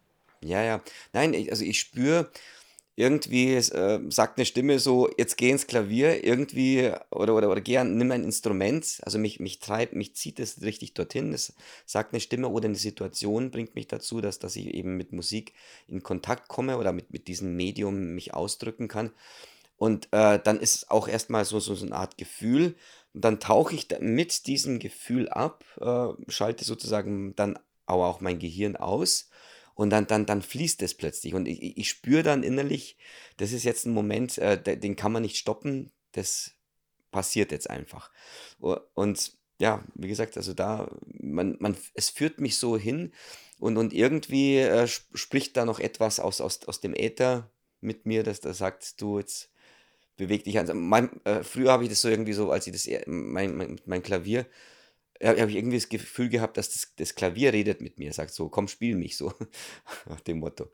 Ja, 0.43 0.63
ja. 0.63 0.81
Nein, 1.13 1.35
also 1.51 1.65
ich 1.65 1.81
spüre, 1.81 2.31
irgendwie 2.97 3.55
äh, 3.55 4.01
sagt 4.09 4.39
eine 4.39 4.45
Stimme 4.45 4.79
so, 4.79 5.11
jetzt 5.19 5.37
geh 5.37 5.51
ins 5.51 5.67
Klavier, 5.67 6.25
irgendwie, 6.25 6.93
oder, 7.11 7.35
oder, 7.35 7.51
oder 7.51 7.61
geh 7.61 7.79
an, 7.79 7.97
nimm 7.97 8.13
ein 8.13 8.23
Instrument, 8.23 9.01
also 9.03 9.19
mich, 9.19 9.41
mich 9.41 9.59
treibt, 9.59 9.95
mich 9.95 10.15
zieht 10.15 10.39
es 10.39 10.63
richtig 10.63 10.95
dorthin, 10.95 11.33
es 11.33 11.55
sagt 11.87 12.13
eine 12.13 12.21
Stimme 12.21 12.49
oder 12.49 12.67
eine 12.67 12.77
Situation 12.77 13.51
bringt 13.51 13.75
mich 13.75 13.89
dazu, 13.89 14.21
dass, 14.21 14.39
dass 14.39 14.55
ich 14.55 14.69
eben 14.75 14.97
mit 14.97 15.13
Musik 15.13 15.55
in 15.89 16.05
Kontakt 16.05 16.49
komme 16.49 16.79
oder 16.79 16.93
mit, 16.93 17.11
mit 17.11 17.27
diesem 17.27 17.57
Medium 17.57 18.15
mich 18.15 18.33
ausdrücken 18.33 18.87
kann. 18.87 19.11
Und 19.77 20.09
äh, 20.13 20.39
dann 20.39 20.61
ist 20.61 20.75
es 20.77 20.91
auch 20.91 21.09
erstmal 21.09 21.45
so, 21.45 21.59
so, 21.61 21.85
eine 21.85 21.97
Art 21.97 22.17
Gefühl. 22.17 22.77
Und 23.13 23.25
dann 23.25 23.41
tauche 23.41 23.75
ich 23.75 23.89
mit 24.01 24.47
diesem 24.47 24.79
Gefühl 24.79 25.29
ab, 25.29 25.65
äh, 25.81 26.31
schalte 26.31 26.65
sozusagen 26.65 27.35
dann 27.37 27.59
aber 27.87 28.07
auch 28.07 28.21
mein 28.21 28.39
Gehirn 28.39 28.77
aus 28.77 29.29
und 29.75 29.91
dann, 29.91 30.07
dann, 30.07 30.27
dann 30.27 30.43
fließt 30.43 30.83
es 30.83 30.95
plötzlich. 30.95 31.35
Und 31.35 31.47
ich, 31.47 31.77
ich 31.77 31.89
spüre 31.89 32.23
dann 32.23 32.43
innerlich, 32.43 32.97
das 33.37 33.53
ist 33.53 33.65
jetzt 33.65 33.87
ein 33.87 33.93
Moment, 33.93 34.39
äh, 34.39 34.79
den 34.79 34.97
kann 34.97 35.13
man 35.13 35.23
nicht 35.23 35.37
stoppen, 35.37 35.91
das 36.13 36.53
passiert 37.11 37.53
jetzt 37.53 37.71
einfach. 37.71 38.11
Und 38.59 39.37
ja, 39.61 39.85
wie 39.95 40.09
gesagt, 40.09 40.37
also 40.37 40.53
da, 40.53 40.91
man, 41.07 41.57
man, 41.61 41.77
es 41.95 42.11
führt 42.11 42.41
mich 42.41 42.59
so 42.59 42.77
hin 42.77 43.13
und, 43.59 43.77
und 43.77 43.93
irgendwie 43.93 44.59
äh, 44.59 44.87
spricht 44.87 45.57
da 45.57 45.65
noch 45.65 45.79
etwas 45.79 46.19
aus, 46.21 46.41
aus, 46.41 46.65
aus 46.67 46.81
dem 46.81 46.95
Äther 46.95 47.51
mit 47.81 48.07
mir, 48.07 48.25
dass 48.25 48.41
da 48.41 48.53
sagt, 48.53 49.01
du 49.01 49.19
jetzt 49.19 49.51
beweg 50.17 50.45
dich. 50.45 50.59
Also 50.59 50.75
mein, 50.75 51.25
äh, 51.25 51.43
früher 51.43 51.73
habe 51.73 51.85
ich 51.85 51.91
das 51.91 52.01
so 52.01 52.09
irgendwie 52.09 52.33
so, 52.33 52.51
als 52.51 52.67
ich 52.67 52.73
das, 52.73 52.89
mein, 53.07 53.57
mein, 53.57 53.81
mein 53.87 54.03
Klavier, 54.03 54.47
äh, 55.21 55.41
habe 55.41 55.51
ich 55.51 55.57
irgendwie 55.57 55.77
das 55.77 55.89
Gefühl 55.89 56.29
gehabt, 56.29 56.57
dass 56.57 56.71
das, 56.71 56.95
das 56.97 57.15
Klavier 57.15 57.53
redet 57.53 57.81
mit 57.81 57.99
mir, 57.99 58.13
sagt 58.13 58.33
so, 58.35 58.49
komm, 58.49 58.69
spiel 58.69 58.97
mich 58.97 59.17
so, 59.17 59.33
nach 60.07 60.21
dem 60.21 60.39
Motto. 60.41 60.71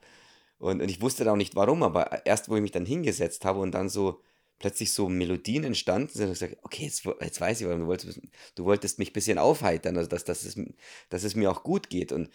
Und, 0.59 0.83
und 0.83 0.91
ich 0.91 1.01
wusste 1.01 1.25
dann 1.25 1.35
auch 1.35 1.39
nicht 1.39 1.57
warum, 1.57 1.83
aber 1.83 2.27
erst, 2.27 2.49
wo 2.49 2.57
ich 2.57 2.63
mich 2.63 2.73
dann 2.73 2.87
hingesetzt 2.87 3.45
habe 3.45 3.61
und 3.61 3.73
dann 3.73 3.89
so 3.89 4.23
plötzlich 4.59 4.93
so 4.93 5.09
Melodien 5.09 5.65
entstanden 5.65 6.09
sind, 6.13 6.23
habe 6.25 6.33
ich 6.35 6.39
gesagt, 6.39 6.59
okay, 6.63 6.85
jetzt, 6.85 7.05
jetzt 7.05 7.41
weiß 7.41 7.61
ich, 7.61 7.67
warum 7.67 7.81
du 7.81 7.87
wolltest, 7.87 8.21
du 8.55 8.65
wolltest 8.67 8.99
mich 8.99 9.11
ein 9.11 9.15
bisschen 9.15 9.39
aufheitern, 9.39 9.97
also 9.97 10.09
dass, 10.09 10.25
dass, 10.25 10.45
es, 10.45 10.61
dass 11.09 11.25
es 11.25 11.35
mir 11.35 11.51
auch 11.51 11.63
gut 11.63 11.89
geht. 11.89 12.13
Und, 12.13 12.31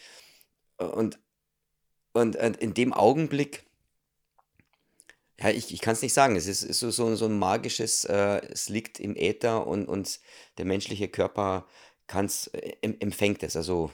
und, 0.77 1.19
und, 2.13 2.35
und 2.35 2.57
in 2.57 2.73
dem 2.73 2.93
Augenblick, 2.93 3.65
ja, 5.39 5.49
ich, 5.49 5.73
ich 5.73 5.81
kann 5.81 5.93
es 5.93 6.01
nicht 6.01 6.13
sagen, 6.13 6.35
es 6.35 6.47
ist, 6.47 6.63
ist 6.63 6.79
so, 6.79 6.91
so, 6.91 7.15
so 7.15 7.25
ein 7.25 7.37
magisches, 7.37 8.05
äh, 8.05 8.41
es 8.51 8.69
liegt 8.69 8.99
im 8.99 9.15
Äther 9.15 9.67
und, 9.67 9.87
und 9.87 10.19
der 10.57 10.65
menschliche 10.65 11.07
Körper 11.09 11.65
kann's, 12.07 12.47
äh, 12.47 12.75
empfängt 12.81 13.43
es. 13.43 13.55
Also 13.55 13.91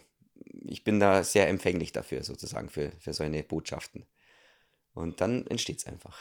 ich 0.64 0.84
bin 0.84 1.00
da 1.00 1.24
sehr 1.24 1.50
empfänglich 1.50 1.92
dafür, 1.92 2.24
sozusagen, 2.24 2.70
für, 2.70 2.92
für 3.00 3.14
solche 3.14 3.44
Botschaften. 3.44 4.06
Und 4.94 5.22
dann 5.22 5.48
entsteht 5.48 5.80
es 5.80 5.88
einfach. 5.88 6.20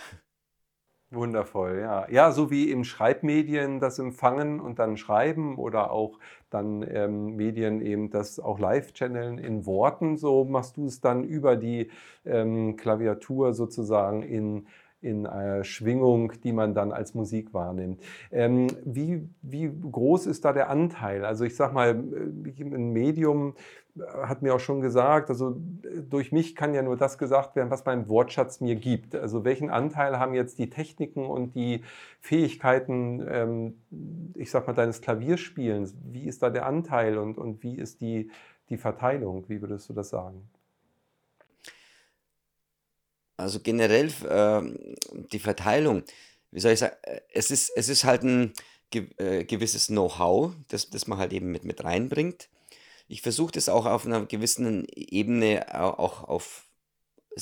Wundervoll, 1.13 1.81
ja. 1.81 2.09
Ja, 2.09 2.31
so 2.31 2.53
wie 2.53 2.71
im 2.71 2.85
Schreibmedien 2.85 3.81
das 3.81 3.99
Empfangen 3.99 4.61
und 4.61 4.79
dann 4.79 4.97
Schreiben 4.97 5.59
oder 5.59 5.91
auch 5.91 6.21
dann 6.51 6.87
ähm, 6.89 7.35
Medien 7.35 7.81
eben 7.81 8.11
das 8.11 8.39
auch 8.39 8.61
live-channeln 8.61 9.39
in 9.39 9.67
Worten, 9.67 10.17
so 10.17 10.45
machst 10.45 10.77
du 10.77 10.87
es 10.87 11.01
dann 11.01 11.25
über 11.25 11.57
die 11.57 11.91
ähm, 12.25 12.77
Klaviatur 12.77 13.55
sozusagen 13.55 14.23
in 14.23 14.69
in 15.03 15.27
einer 15.27 15.65
Schwingung, 15.65 16.33
die 16.45 16.53
man 16.53 16.75
dann 16.75 16.93
als 16.93 17.15
Musik 17.15 17.55
wahrnimmt. 17.55 18.03
Ähm, 18.31 18.67
wie, 18.85 19.29
wie 19.43 19.71
groß 19.91 20.27
ist 20.27 20.45
da 20.45 20.53
der 20.53 20.69
Anteil? 20.69 21.25
Also 21.25 21.45
ich 21.45 21.57
sage 21.57 21.75
mal, 21.75 21.91
äh, 21.91 22.63
ein 22.63 22.93
Medium 22.93 23.55
äh, 23.97 24.03
hat 24.03 24.43
mir 24.43 24.55
auch 24.55 24.61
schon 24.61 24.81
gesagt, 24.81 25.31
also 25.31 25.57
äh, 25.83 26.03
durch 26.03 26.33
mich 26.33 26.55
kann 26.55 26.75
ja 26.75 26.83
nur 26.83 26.97
das 26.97 27.17
gesagt 27.17 27.57
werden, 27.57 27.71
was 27.71 27.85
mein 27.87 28.09
Wortschatz 28.09 28.61
mir 28.61 28.77
gibt. 28.77 29.15
Also 29.15 29.45
welchen 29.45 29.71
Anteil 29.71 30.19
haben 30.19 30.35
jetzt 30.35 30.59
die 30.59 30.69
Techniken 30.69 31.27
und 31.27 31.55
die 31.55 31.83
Fähigkeiten, 32.21 33.27
ähm, 33.27 33.75
ich 34.35 34.51
sag 34.51 34.67
mal, 34.67 34.75
deines 34.75 35.01
Klavierspielens? 35.01 35.95
Wie 36.13 36.27
ist 36.27 36.43
da 36.43 36.51
der 36.51 36.67
Anteil 36.67 37.17
und, 37.17 37.39
und 37.39 37.63
wie 37.63 37.77
ist 37.77 38.03
die, 38.03 38.31
die 38.69 38.77
Verteilung? 38.77 39.45
Wie 39.49 39.63
würdest 39.63 39.89
du 39.89 39.95
das 39.95 40.11
sagen? 40.11 40.49
Also 43.41 43.61
generell 43.61 44.09
äh, 44.29 44.63
die 45.33 45.39
Verteilung, 45.39 46.03
wie 46.51 46.61
soll 46.61 46.73
ich 46.73 46.79
sagen, 46.79 46.97
äh, 47.03 47.21
es 47.33 47.51
ist, 47.51 47.73
es 47.75 47.89
ist 47.89 48.05
halt 48.05 48.23
ein 48.23 48.53
ge 48.91 49.09
äh, 49.19 49.45
gewisses 49.45 49.87
Know-how, 49.87 50.53
das, 50.69 50.91
das 50.91 51.07
man 51.07 51.19
halt 51.19 51.33
eben 51.33 51.51
mit, 51.51 51.65
mit 51.65 51.83
reinbringt. 51.83 52.49
Ich 53.09 53.23
versuche 53.23 53.53
das 53.53 53.69
auch 53.69 53.87
auf 53.87 54.07
einer 54.07 54.27
gewissen 54.27 54.87
Ebene 54.95 55.67
auch 55.81 56.25
auf 56.25 56.67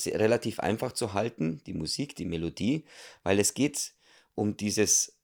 relativ 0.07 0.61
einfach 0.61 0.93
zu 0.93 1.15
halten, 1.15 1.61
die 1.67 1.75
Musik, 1.75 2.15
die 2.15 2.25
Melodie, 2.25 2.85
weil 3.23 3.39
es 3.39 3.55
geht 3.55 3.93
um 4.35 4.57
dieses 4.57 5.17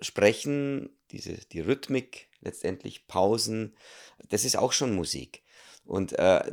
Sprechen, 0.00 0.90
diese, 1.10 1.36
die 1.52 1.60
Rhythmik, 1.60 2.28
letztendlich 2.40 3.06
Pausen, 3.06 3.76
das 4.28 4.44
ist 4.44 4.56
auch 4.56 4.72
schon 4.72 4.94
Musik. 4.94 5.42
Und 5.84 6.12
äh, 6.18 6.52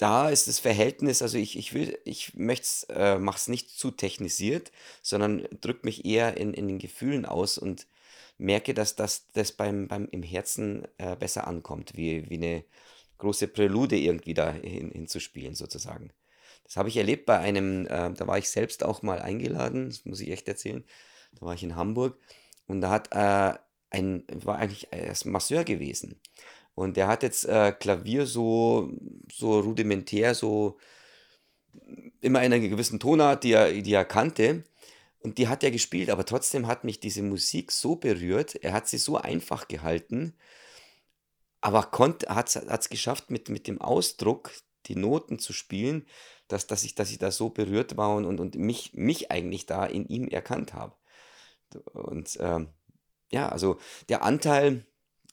da 0.00 0.30
ist 0.30 0.48
das 0.48 0.58
Verhältnis, 0.58 1.20
also 1.20 1.36
ich, 1.36 1.58
ich 1.58 1.74
will, 1.74 1.98
ich 2.06 2.34
möchte 2.34 2.88
äh, 2.88 3.18
mache 3.18 3.36
es 3.36 3.48
nicht 3.48 3.70
zu 3.70 3.90
technisiert, 3.90 4.72
sondern 5.02 5.46
drücke 5.60 5.84
mich 5.84 6.06
eher 6.06 6.38
in, 6.38 6.54
in 6.54 6.68
den 6.68 6.78
Gefühlen 6.78 7.26
aus 7.26 7.58
und 7.58 7.86
merke, 8.38 8.72
dass 8.72 8.96
das, 8.96 9.30
das 9.32 9.52
beim, 9.52 9.88
beim 9.88 10.08
im 10.10 10.22
Herzen 10.22 10.88
äh, 10.96 11.16
besser 11.16 11.46
ankommt, 11.46 11.96
wie, 11.96 12.30
wie 12.30 12.36
eine 12.36 12.64
große 13.18 13.48
Prälude 13.48 13.98
irgendwie 13.98 14.32
da 14.32 14.52
hin, 14.52 14.90
hinzuspielen, 14.90 15.54
sozusagen. 15.54 16.10
Das 16.64 16.76
habe 16.78 16.88
ich 16.88 16.96
erlebt 16.96 17.26
bei 17.26 17.38
einem, 17.38 17.86
äh, 17.86 18.12
da 18.14 18.26
war 18.26 18.38
ich 18.38 18.48
selbst 18.48 18.82
auch 18.84 19.02
mal 19.02 19.20
eingeladen, 19.20 19.90
das 19.90 20.06
muss 20.06 20.20
ich 20.20 20.30
echt 20.30 20.48
erzählen. 20.48 20.82
Da 21.34 21.46
war 21.46 21.54
ich 21.54 21.62
in 21.62 21.76
Hamburg 21.76 22.18
und 22.66 22.80
da 22.80 22.90
hat 22.90 23.12
äh, 23.12 23.58
ein, 23.90 24.24
war 24.32 24.56
eigentlich 24.56 24.88
erst 24.92 25.26
Masseur 25.26 25.64
gewesen. 25.64 26.18
Und 26.74 26.96
der 26.96 27.08
hat 27.08 27.22
jetzt 27.22 27.44
äh, 27.44 27.72
Klavier 27.72 28.26
so, 28.26 28.90
so 29.30 29.60
rudimentär, 29.60 30.34
so 30.34 30.78
immer 32.20 32.42
in 32.42 32.52
einer 32.52 32.68
gewissen 32.68 33.00
Tonart, 33.00 33.44
die 33.44 33.52
er, 33.52 33.72
die 33.72 33.92
er 33.92 34.04
kannte. 34.04 34.64
Und 35.20 35.36
die 35.36 35.48
hat 35.48 35.62
er 35.62 35.70
gespielt, 35.70 36.08
aber 36.08 36.24
trotzdem 36.24 36.66
hat 36.66 36.84
mich 36.84 37.00
diese 37.00 37.22
Musik 37.22 37.72
so 37.72 37.96
berührt. 37.96 38.54
Er 38.56 38.72
hat 38.72 38.88
sie 38.88 38.98
so 38.98 39.16
einfach 39.18 39.68
gehalten, 39.68 40.34
aber 41.60 41.90
hat 41.92 42.56
es 42.56 42.88
geschafft, 42.88 43.30
mit, 43.30 43.50
mit 43.50 43.66
dem 43.66 43.80
Ausdruck 43.80 44.50
die 44.86 44.96
Noten 44.96 45.38
zu 45.38 45.52
spielen, 45.52 46.06
dass, 46.48 46.66
dass, 46.66 46.84
ich, 46.84 46.94
dass 46.94 47.10
ich 47.10 47.18
da 47.18 47.30
so 47.30 47.50
berührt 47.50 47.98
war 47.98 48.16
und, 48.16 48.40
und, 48.40 48.54
mich, 48.54 48.94
mich 48.94 49.30
eigentlich 49.30 49.66
da 49.66 49.84
in 49.84 50.06
ihm 50.06 50.26
erkannt 50.28 50.72
habe. 50.72 50.94
Und 51.92 52.38
ähm, 52.40 52.70
ja, 53.30 53.48
also 53.48 53.78
der 54.08 54.24
Anteil 54.24 54.86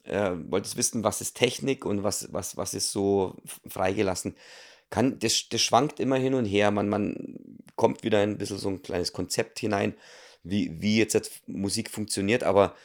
äh, 0.08 0.32
wolltest 0.50 0.78
wissen, 0.78 1.04
was 1.04 1.22
ist 1.22 1.36
Technik 1.36 1.86
und 1.86 2.04
was, 2.04 2.32
was, 2.34 2.58
was 2.58 2.74
ist 2.74 2.92
so 2.92 3.36
freigelassen. 3.68 4.36
Kann, 4.90 5.20
das, 5.20 5.50
das 5.50 5.62
schwankt 5.62 6.00
immer 6.00 6.16
hin 6.16 6.34
und 6.34 6.46
her. 6.46 6.72
Man, 6.72 6.90
man 6.90 7.36
kommt 7.76 8.04
wieder 8.04 8.20
ein 8.20 8.38
bisschen 8.38 8.58
so 8.58 8.70
ein 8.70 8.82
kleines 8.82 9.14
Konzept 9.14 9.60
hinein, 9.60 9.96
wie, 10.44 10.82
wie 10.82 10.98
jetzt, 10.98 11.14
jetzt 11.14 11.48
Musik 11.48 11.90
funktioniert, 11.90 12.44
aber 12.44 12.76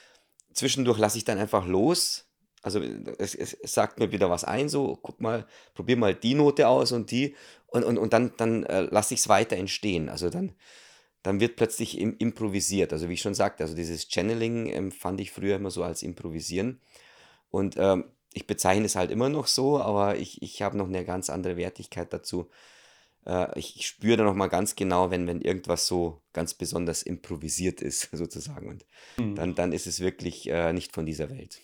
zwischendurch 0.53 0.99
lasse 0.99 1.19
ich 1.19 1.25
dann 1.25 1.39
einfach 1.39 1.67
los. 1.67 2.27
Also 2.63 2.81
es, 3.19 3.35
es, 3.35 3.57
sagt 3.63 3.99
mir 3.99 4.13
wieder 4.13 4.31
was 4.31 4.45
ein, 4.45 4.69
so 4.69 4.99
guck 5.03 5.21
mal, 5.21 5.47
probier 5.75 5.97
mal 5.97 6.15
die 6.15 6.35
Note 6.35 6.69
aus 6.69 6.93
und 6.93 7.11
die 7.11 7.35
und, 7.67 7.85
und, 7.85 7.99
und 7.99 8.13
dann, 8.13 8.33
dann 8.37 8.65
äh, 8.65 8.83
lasse 8.83 9.15
ich 9.15 9.21
es 9.21 9.29
weiter 9.29 9.57
entstehen. 9.57 10.09
Also 10.09 10.31
dann, 10.31 10.53
dann 11.23 11.41
wird 11.41 11.57
plötzlich 11.57 11.99
im, 11.99 12.17
improvisiert. 12.19 12.93
Also 12.93 13.09
wie 13.09 13.15
ich 13.15 13.21
schon 13.21 13.35
sagte, 13.35 13.65
also 13.65 13.75
dieses 13.75 14.09
Channeling 14.09 14.67
ähm, 14.67 14.93
fand 14.93 15.21
ich 15.21 15.33
früher 15.33 15.57
immer 15.57 15.71
so 15.71 15.83
als 15.83 16.03
Improvisieren. 16.03 16.81
Und 17.53 17.77
ähm, 17.79 18.07
ich 18.33 18.49
bezeichne 18.49 18.87
es 18.87 18.97
halt 18.97 19.13
immer 19.13 19.29
noch 19.29 19.47
so, 19.47 19.79
aber 19.79 20.17
ich, 20.17 20.43
ich 20.43 20.63
habe 20.63 20.77
noch 20.77 20.89
eine 20.89 21.05
ganz 21.05 21.31
andere 21.31 21.57
Wertigkeit 21.57 22.13
dazu. 22.13 22.49
Äh, 23.27 23.59
ich, 23.59 23.77
ich 23.77 23.87
spüre 23.87 24.17
da 24.17 24.25
nochmal 24.25 24.49
ganz 24.49 24.75
genau, 24.75 25.11
wenn, 25.11 25.27
wenn 25.29 25.43
irgendwas 25.43 25.87
so 25.87 26.23
ganz 26.33 26.55
besonders 26.55 27.03
improvisiert 27.03 27.83
ist, 27.83 28.09
sozusagen. 28.13 28.69
Und 28.69 28.87
mhm. 29.19 29.35
dann, 29.37 29.55
dann 29.55 29.73
ist 29.73 29.87
es 29.87 30.01
wirklich 30.01 30.49
äh, 30.49 30.73
nicht 30.73 30.93
von 30.93 31.07
dieser 31.07 31.31
Welt. 31.31 31.61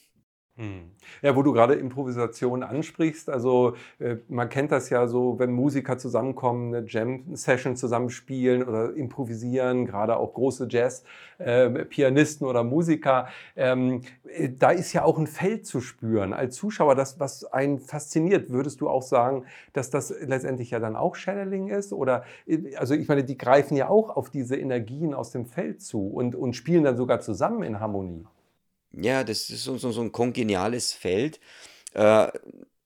Hm. 0.59 0.91
Ja, 1.23 1.37
wo 1.37 1.43
du 1.43 1.53
gerade 1.53 1.75
Improvisation 1.75 2.65
ansprichst, 2.65 3.31
also 3.31 3.77
äh, 4.01 4.17
man 4.27 4.49
kennt 4.49 4.73
das 4.73 4.91
ja 4.91 5.07
so, 5.07 5.39
wenn 5.39 5.53
Musiker 5.53 5.99
zusammenkommen, 5.99 6.75
eine 6.75 6.85
Jam-Session 6.85 7.77
zusammenspielen 7.77 8.65
oder 8.65 8.93
improvisieren, 8.93 9.87
gerade 9.87 10.17
auch 10.17 10.35
große 10.35 10.67
Jazz-Pianisten 10.69 12.45
äh, 12.45 12.51
oder 12.51 12.65
Musiker, 12.65 13.29
ähm, 13.55 14.01
äh, 14.25 14.49
da 14.49 14.71
ist 14.71 14.93
ja 14.93 15.05
auch 15.05 15.17
ein 15.17 15.29
Feld 15.29 15.65
zu 15.65 15.81
spüren. 15.81 16.33
Als 16.33 16.57
Zuschauer, 16.57 16.97
das, 16.97 17.21
was 17.21 17.45
einen 17.45 17.79
fasziniert, 17.79 18.51
würdest 18.51 18.81
du 18.81 18.89
auch 18.89 19.03
sagen, 19.03 19.45
dass 19.75 19.91
das 19.91 20.13
letztendlich 20.21 20.71
ja 20.71 20.81
dann 20.81 20.97
auch 20.97 21.15
Channeling 21.15 21.69
ist? 21.69 21.93
Oder, 21.93 22.25
äh, 22.49 22.75
also 22.75 22.95
ich 22.95 23.07
meine, 23.07 23.23
die 23.23 23.39
greifen 23.39 23.77
ja 23.77 23.89
auch 23.89 24.11
auf 24.11 24.29
diese 24.29 24.57
Energien 24.57 25.15
aus 25.15 25.31
dem 25.31 25.47
Feld 25.47 25.83
zu 25.83 26.09
und, 26.09 26.35
und 26.35 26.55
spielen 26.55 26.83
dann 26.83 26.97
sogar 26.97 27.21
zusammen 27.21 27.63
in 27.63 27.79
Harmonie. 27.79 28.27
Ja, 28.93 29.25
das 29.25 29.51
ist 29.51 29.65
so, 29.65 29.77
so, 29.79 29.93
so 29.93 30.01
ein 30.01 30.13
kongeniales 30.13 30.93
Feld. 30.93 31.41
Äh, 31.95 32.29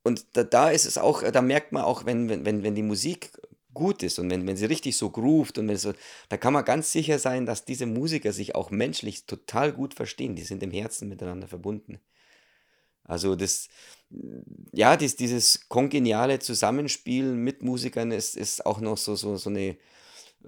und 0.04 0.26
da, 0.34 0.44
da 0.44 0.70
ist 0.70 0.86
es 0.86 0.98
auch, 0.98 1.22
da 1.22 1.42
merkt 1.42 1.72
man 1.72 1.84
auch, 1.84 2.06
wenn, 2.06 2.28
wenn, 2.44 2.62
wenn 2.64 2.74
die 2.74 2.82
Musik 2.82 3.30
gut 3.74 4.02
ist 4.02 4.18
und 4.18 4.30
wenn, 4.30 4.46
wenn 4.46 4.56
sie 4.56 4.66
richtig 4.66 4.96
so 4.96 5.10
groovt 5.10 5.58
und 5.58 5.68
wenn 5.68 5.76
so, 5.76 5.92
da 6.28 6.36
kann 6.36 6.52
man 6.52 6.64
ganz 6.64 6.92
sicher 6.92 7.18
sein, 7.18 7.46
dass 7.46 7.64
diese 7.64 7.86
Musiker 7.86 8.32
sich 8.32 8.54
auch 8.54 8.70
menschlich 8.70 9.26
total 9.26 9.72
gut 9.72 9.94
verstehen. 9.94 10.36
Die 10.36 10.42
sind 10.42 10.62
im 10.62 10.70
Herzen 10.72 11.08
miteinander 11.08 11.48
verbunden. 11.48 12.00
Also 13.04 13.34
das, 13.34 13.68
ja, 14.72 14.96
dies, 14.96 15.16
dieses 15.16 15.68
kongeniale 15.68 16.38
Zusammenspiel 16.38 17.24
mit 17.34 17.62
Musikern 17.62 18.10
ist, 18.12 18.36
ist 18.36 18.64
auch 18.66 18.80
noch 18.80 18.96
so, 18.98 19.16
so, 19.16 19.36
so 19.36 19.50
eine 19.50 19.76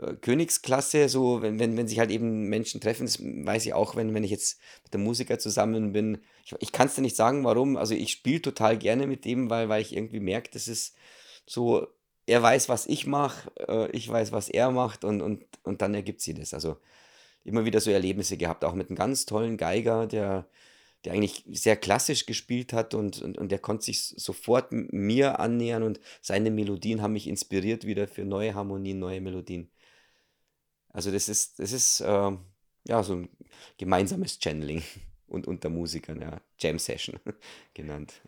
äh, 0.01 0.15
Königsklasse, 0.15 1.09
so 1.09 1.43
wenn, 1.43 1.59
wenn, 1.59 1.77
wenn 1.77 1.89
sich 1.89 1.99
halt 1.99 2.11
eben 2.11 2.49
Menschen 2.49 2.81
treffen, 2.81 3.07
das 3.07 3.21
weiß 3.23 3.67
ich 3.67 3.75
auch, 3.75 3.97
wenn, 3.97 4.15
wenn 4.15 4.25
ich 4.25 4.31
jetzt 4.31 4.61
mit 4.83 4.95
dem 4.95 5.05
Musiker 5.05 5.39
zusammen 5.39 5.93
bin. 5.93 6.19
Ich, 6.45 6.55
ich 6.61 6.73
kann 6.73 6.89
es 6.89 6.95
dir 6.95 7.03
nicht 7.03 7.17
sagen, 7.17 7.45
warum. 7.45 7.77
Also 7.77 7.95
ich 7.95 8.13
spiele 8.13 8.43
total 8.43 8.79
gerne 8.79 9.07
mit 9.07 9.25
dem, 9.25 9.51
weil, 9.51 9.69
weil 9.69 9.83
ich 9.83 9.95
irgendwie 9.95 10.21
merke, 10.21 10.51
das 10.53 10.69
ist 10.69 10.97
so, 11.47 11.87
er 12.27 12.43
weiß, 12.43 12.69
was 12.69 12.87
ich 12.87 13.07
mache, 13.07 13.51
äh, 13.69 13.91
ich 13.91 14.09
weiß, 14.09 14.33
was 14.33 14.49
er 14.49 14.71
macht 14.71 15.05
und, 15.05 15.21
und, 15.23 15.45
und 15.63 15.83
dann 15.83 15.95
ergibt 15.95 16.21
sie 16.21 16.35
das. 16.35 16.55
Also 16.55 16.77
immer 17.45 17.65
wieder 17.65 17.81
so 17.81 17.91
Erlebnisse 17.91 18.37
gehabt, 18.37 18.65
auch 18.65 18.75
mit 18.75 18.89
einem 18.89 18.97
ganz 18.97 19.27
tollen 19.27 19.57
Geiger, 19.57 20.07
der, 20.07 20.49
der 21.05 21.13
eigentlich 21.13 21.45
sehr 21.53 21.77
klassisch 21.77 22.27
gespielt 22.27 22.73
hat 22.73 22.95
und, 22.95 23.23
und, 23.23 23.39
und 23.39 23.53
der 23.53 23.59
konnte 23.59 23.85
sich 23.85 24.15
sofort 24.17 24.73
mir 24.73 25.39
annähern 25.39 25.83
und 25.83 26.01
seine 26.23 26.51
Melodien 26.51 27.03
haben 27.03 27.13
mich 27.13 27.29
inspiriert 27.29 27.87
wieder 27.87 28.09
für 28.09 28.25
neue 28.25 28.55
Harmonien, 28.55 28.99
neue 28.99 29.21
Melodien. 29.21 29.71
Also 30.95 31.11
das 31.11 31.29
ist, 31.29 31.59
das 31.59 31.73
ist, 31.73 32.01
äh, 32.01 32.33
ja, 32.87 33.03
so 33.03 33.15
ein 33.17 33.29
gemeinsames 33.77 34.39
Channeling 34.39 34.83
und 35.27 35.47
unter 35.47 35.69
Musikern, 35.69 36.23
ja, 36.23 36.41
Jam 36.59 36.79
Session 36.79 37.21
genannt. 37.75 38.23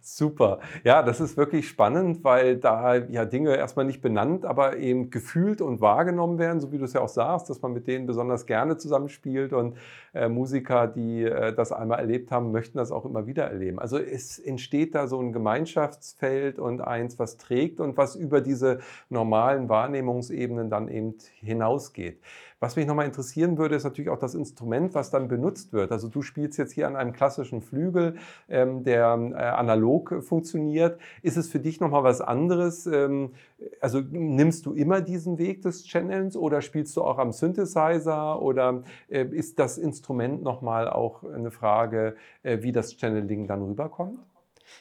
Super. 0.00 0.60
Ja, 0.84 1.02
das 1.02 1.20
ist 1.20 1.36
wirklich 1.36 1.68
spannend, 1.68 2.24
weil 2.24 2.56
da 2.56 2.96
ja 2.96 3.24
Dinge 3.24 3.54
erstmal 3.56 3.84
nicht 3.84 4.02
benannt, 4.02 4.44
aber 4.44 4.76
eben 4.76 5.10
gefühlt 5.10 5.60
und 5.60 5.80
wahrgenommen 5.80 6.38
werden, 6.38 6.60
so 6.60 6.72
wie 6.72 6.78
du 6.78 6.84
es 6.84 6.92
ja 6.92 7.00
auch 7.00 7.08
sagst, 7.08 7.48
dass 7.50 7.62
man 7.62 7.72
mit 7.72 7.86
denen 7.86 8.06
besonders 8.06 8.46
gerne 8.46 8.76
zusammenspielt 8.76 9.52
und 9.52 9.76
äh, 10.12 10.28
Musiker, 10.28 10.88
die 10.88 11.22
äh, 11.24 11.54
das 11.54 11.72
einmal 11.72 12.00
erlebt 12.00 12.30
haben, 12.32 12.50
möchten 12.50 12.78
das 12.78 12.90
auch 12.90 13.04
immer 13.04 13.26
wieder 13.26 13.44
erleben. 13.44 13.78
Also 13.78 13.98
es 13.98 14.38
entsteht 14.38 14.94
da 14.94 15.06
so 15.06 15.20
ein 15.20 15.32
Gemeinschaftsfeld 15.32 16.58
und 16.58 16.80
eins, 16.80 17.18
was 17.18 17.36
trägt 17.36 17.80
und 17.80 17.96
was 17.96 18.16
über 18.16 18.40
diese 18.40 18.80
normalen 19.08 19.68
Wahrnehmungsebenen 19.68 20.68
dann 20.68 20.88
eben 20.88 21.14
hinausgeht. 21.40 22.18
Was 22.62 22.76
mich 22.76 22.86
nochmal 22.86 23.06
interessieren 23.06 23.58
würde, 23.58 23.74
ist 23.74 23.82
natürlich 23.82 24.08
auch 24.08 24.20
das 24.20 24.36
Instrument, 24.36 24.94
was 24.94 25.10
dann 25.10 25.26
benutzt 25.26 25.72
wird. 25.72 25.90
Also 25.90 26.06
du 26.06 26.22
spielst 26.22 26.58
jetzt 26.58 26.70
hier 26.70 26.86
an 26.86 26.94
einem 26.94 27.12
klassischen 27.12 27.60
Flügel, 27.60 28.14
ähm, 28.48 28.84
der 28.84 29.18
äh, 29.32 29.34
analog 29.34 30.22
funktioniert. 30.22 31.00
Ist 31.22 31.36
es 31.36 31.48
für 31.48 31.58
dich 31.58 31.80
nochmal 31.80 32.04
was 32.04 32.20
anderes? 32.20 32.86
Ähm, 32.86 33.32
also 33.80 34.00
nimmst 34.00 34.64
du 34.64 34.74
immer 34.74 35.00
diesen 35.00 35.38
Weg 35.38 35.62
des 35.62 35.88
Channelns 35.88 36.36
oder 36.36 36.62
spielst 36.62 36.96
du 36.96 37.02
auch 37.02 37.18
am 37.18 37.32
Synthesizer 37.32 38.40
oder 38.40 38.84
äh, 39.08 39.24
ist 39.24 39.58
das 39.58 39.76
Instrument 39.76 40.44
nochmal 40.44 40.88
auch 40.88 41.24
eine 41.24 41.50
Frage, 41.50 42.14
äh, 42.44 42.58
wie 42.62 42.70
das 42.70 42.94
Channeling 42.94 43.48
dann 43.48 43.62
rüberkommt? 43.62 44.20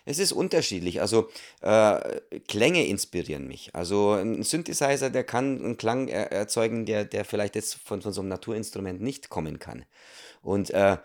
Es 0.05 0.19
ist 0.19 0.31
unterschiedlich. 0.31 1.01
Also 1.01 1.29
äh, 1.61 2.21
Klänge 2.47 2.85
inspirieren 2.85 3.47
mich. 3.47 3.73
Also 3.73 4.13
ein 4.13 4.43
Synthesizer, 4.43 5.09
der 5.09 5.23
kann 5.23 5.63
einen 5.63 5.77
Klang 5.77 6.07
er 6.07 6.31
erzeugen, 6.31 6.85
der, 6.85 7.05
der 7.05 7.25
vielleicht 7.25 7.55
jetzt 7.55 7.75
von, 7.75 8.01
von 8.01 8.13
so 8.13 8.21
einem 8.21 8.29
Naturinstrument 8.29 9.01
nicht 9.01 9.29
kommen 9.29 9.59
kann. 9.59 9.85
Und 10.41 10.71
äh, 10.71 10.97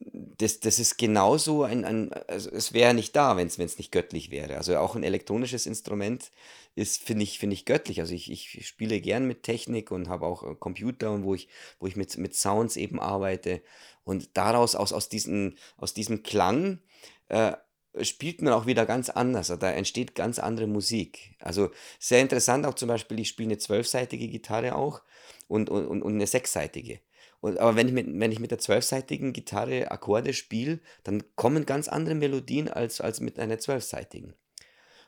das, 0.00 0.60
das 0.60 0.78
ist 0.78 0.98
genauso 0.98 1.62
ein, 1.62 1.84
ein 1.84 2.12
also 2.28 2.50
es 2.50 2.72
wäre 2.72 2.94
nicht 2.94 3.14
da, 3.16 3.36
wenn 3.36 3.46
es 3.46 3.58
nicht 3.58 3.92
göttlich 3.92 4.30
wäre. 4.30 4.56
Also 4.56 4.76
auch 4.76 4.96
ein 4.96 5.04
elektronisches 5.04 5.66
Instrument 5.66 6.30
ist, 6.74 7.02
finde 7.02 7.22
ich, 7.22 7.38
finde 7.38 7.54
ich 7.54 7.64
göttlich. 7.64 8.00
Also 8.00 8.14
ich, 8.14 8.30
ich 8.30 8.66
spiele 8.66 9.00
gern 9.00 9.26
mit 9.26 9.42
Technik 9.42 9.90
und 9.90 10.08
habe 10.08 10.26
auch 10.26 10.42
äh, 10.42 10.54
Computer, 10.54 11.22
wo 11.22 11.34
ich, 11.34 11.48
wo 11.78 11.86
ich 11.86 11.96
mit, 11.96 12.16
mit 12.18 12.34
Sounds 12.34 12.76
eben 12.76 13.00
arbeite. 13.00 13.62
Und 14.04 14.36
daraus, 14.36 14.74
aus, 14.74 14.92
aus, 14.92 15.08
diesen, 15.08 15.56
aus 15.76 15.94
diesem 15.94 16.22
Klang, 16.22 16.80
äh, 17.28 17.52
spielt 18.02 18.42
man 18.42 18.52
auch 18.52 18.66
wieder 18.66 18.86
ganz 18.86 19.10
anders. 19.10 19.48
Da 19.48 19.70
entsteht 19.70 20.14
ganz 20.14 20.38
andere 20.38 20.66
Musik. 20.66 21.36
Also 21.40 21.70
sehr 21.98 22.20
interessant 22.20 22.66
auch 22.66 22.74
zum 22.74 22.88
Beispiel, 22.88 23.20
ich 23.20 23.28
spiele 23.28 23.50
eine 23.50 23.58
zwölfseitige 23.58 24.28
Gitarre 24.28 24.74
auch 24.74 25.02
und, 25.48 25.70
und, 25.70 26.02
und 26.02 26.12
eine 26.14 26.26
sechsseitige. 26.26 27.00
Und, 27.40 27.58
aber 27.58 27.76
wenn 27.76 27.88
ich, 27.88 27.92
mit, 27.92 28.06
wenn 28.08 28.32
ich 28.32 28.40
mit 28.40 28.50
der 28.50 28.58
zwölfseitigen 28.58 29.32
Gitarre 29.32 29.90
Akkorde 29.90 30.32
spiele, 30.32 30.80
dann 31.02 31.22
kommen 31.36 31.66
ganz 31.66 31.88
andere 31.88 32.14
Melodien 32.14 32.68
als, 32.68 33.00
als 33.00 33.20
mit 33.20 33.38
einer 33.38 33.58
zwölfseitigen. 33.58 34.34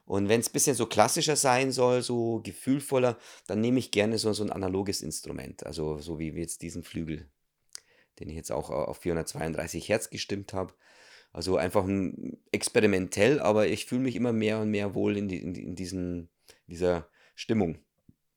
Und 0.04 0.28
wenn 0.28 0.40
es 0.40 0.50
ein 0.50 0.52
bisschen 0.52 0.76
so 0.76 0.86
klassischer 0.86 1.34
sein 1.34 1.72
soll, 1.72 2.00
so 2.02 2.40
gefühlvoller, 2.44 3.18
dann 3.48 3.60
nehme 3.60 3.80
ich 3.80 3.90
gerne 3.90 4.18
so, 4.18 4.32
so 4.32 4.44
ein 4.44 4.52
analoges 4.52 5.02
Instrument. 5.02 5.66
Also 5.66 5.98
so 5.98 6.18
wie 6.20 6.28
jetzt 6.28 6.62
diesen 6.62 6.84
Flügel, 6.84 7.28
den 8.20 8.28
ich 8.28 8.36
jetzt 8.36 8.52
auch 8.52 8.70
auf 8.70 8.98
432 8.98 9.88
Hertz 9.88 10.10
gestimmt 10.10 10.52
habe. 10.52 10.74
Also 11.36 11.58
einfach 11.58 11.86
experimentell, 12.50 13.40
aber 13.40 13.66
ich 13.66 13.84
fühle 13.84 14.00
mich 14.00 14.16
immer 14.16 14.32
mehr 14.32 14.58
und 14.58 14.70
mehr 14.70 14.94
wohl 14.94 15.18
in, 15.18 15.28
die, 15.28 15.36
in, 15.36 15.54
in 15.54 15.74
diesen, 15.74 16.30
dieser 16.66 17.10
Stimmung. 17.34 17.76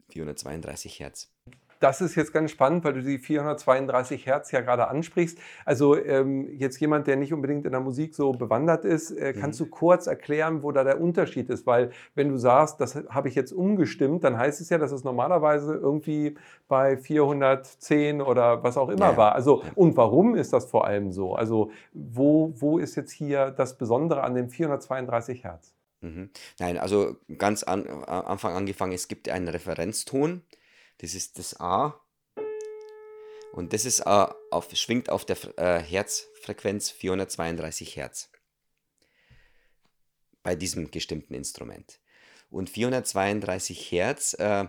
432 0.10 1.00
Hertz 1.00 1.32
das 1.80 2.02
ist 2.02 2.16
jetzt 2.16 2.34
ganz 2.34 2.52
spannend, 2.52 2.84
weil 2.84 2.94
du 2.94 3.02
die 3.02 3.18
432 3.18 4.26
Hertz 4.26 4.52
ja 4.52 4.62
gerade 4.62 4.88
ansprichst. 4.88 5.38
Also 5.66 5.96
ähm, 5.96 6.50
jetzt 6.58 6.80
jemand, 6.80 7.08
der 7.08 7.16
nicht 7.16 7.34
unbedingt 7.34 7.66
in 7.66 7.72
der 7.72 7.82
Musik 7.82 8.14
so 8.16 8.32
bewandert 8.32 8.86
ist, 8.86 9.12
äh, 9.12 9.34
kannst 9.34 9.60
mhm. 9.60 9.66
du 9.66 9.70
kurz 9.72 10.08
erklären, 10.08 10.64
wo 10.64 10.72
da 10.72 10.84
der 10.84 11.00
Unterschied 11.00 11.50
ist? 11.50 11.66
Weil 11.66 11.92
wenn 12.16 12.30
du 12.30 12.38
sagst, 12.38 12.82
das 12.82 12.96
habe 13.10 13.30
ich 13.30 13.36
jetzt 13.36 13.52
umgestimmt, 13.52 14.24
dann 14.24 14.38
heißt 14.38 14.60
es 14.62 14.70
ja, 14.70 14.78
dass 14.78 14.92
es 14.92 15.04
normalerweise 15.04 15.74
irgendwie 15.76 16.36
bei 16.68 16.98
410 16.98 18.22
oder 18.22 18.64
was 18.64 18.78
auch 18.78 18.90
immer 18.90 19.12
ja. 19.12 19.18
war. 19.18 19.36
Also 19.36 19.64
und 19.76 19.96
warum 19.96 20.36
ist 20.36 20.54
das 20.54 20.66
vor 20.66 20.86
allem 20.86 21.12
so? 21.12 21.36
Also 21.36 21.72
wo, 21.94 22.54
wo 22.58 22.78
ist 22.78 22.96
jetzt 22.96 23.12
hier 23.12 23.52
das 23.52 23.78
Besondere 23.78 24.24
an 24.24 24.36
dem 24.36 24.50
432 24.50 25.44
Hertz? 25.44 25.74
Mhm. 26.02 26.30
Nein, 26.60 26.78
also 26.78 27.16
ganz 27.38 27.64
an, 27.64 27.86
Anfang 27.88 28.54
angefangen, 28.54 28.94
es 28.94 29.08
gibt 29.08 29.28
einen 29.30 29.48
Referenzton, 29.48 30.44
das 31.00 31.14
ist 31.14 31.40
das 31.40 31.60
A. 31.60 32.00
Und 33.52 33.74
das 33.74 33.86
ist, 33.86 34.02
äh, 34.02 34.28
auf, 34.52 34.70
schwingt 34.74 35.10
auf 35.10 35.26
der 35.26 35.38
äh, 35.58 35.82
Herzfrequenz 35.82 36.92
432 36.92 37.96
Hertz. 37.96 38.30
Bei 40.44 40.56
diesem 40.56 40.92
gestimmten 40.92 41.34
Instrument. 41.34 42.00
Und 42.50 42.70
432 42.70 43.92
Hertz, 43.92 44.34
äh, 44.36 44.68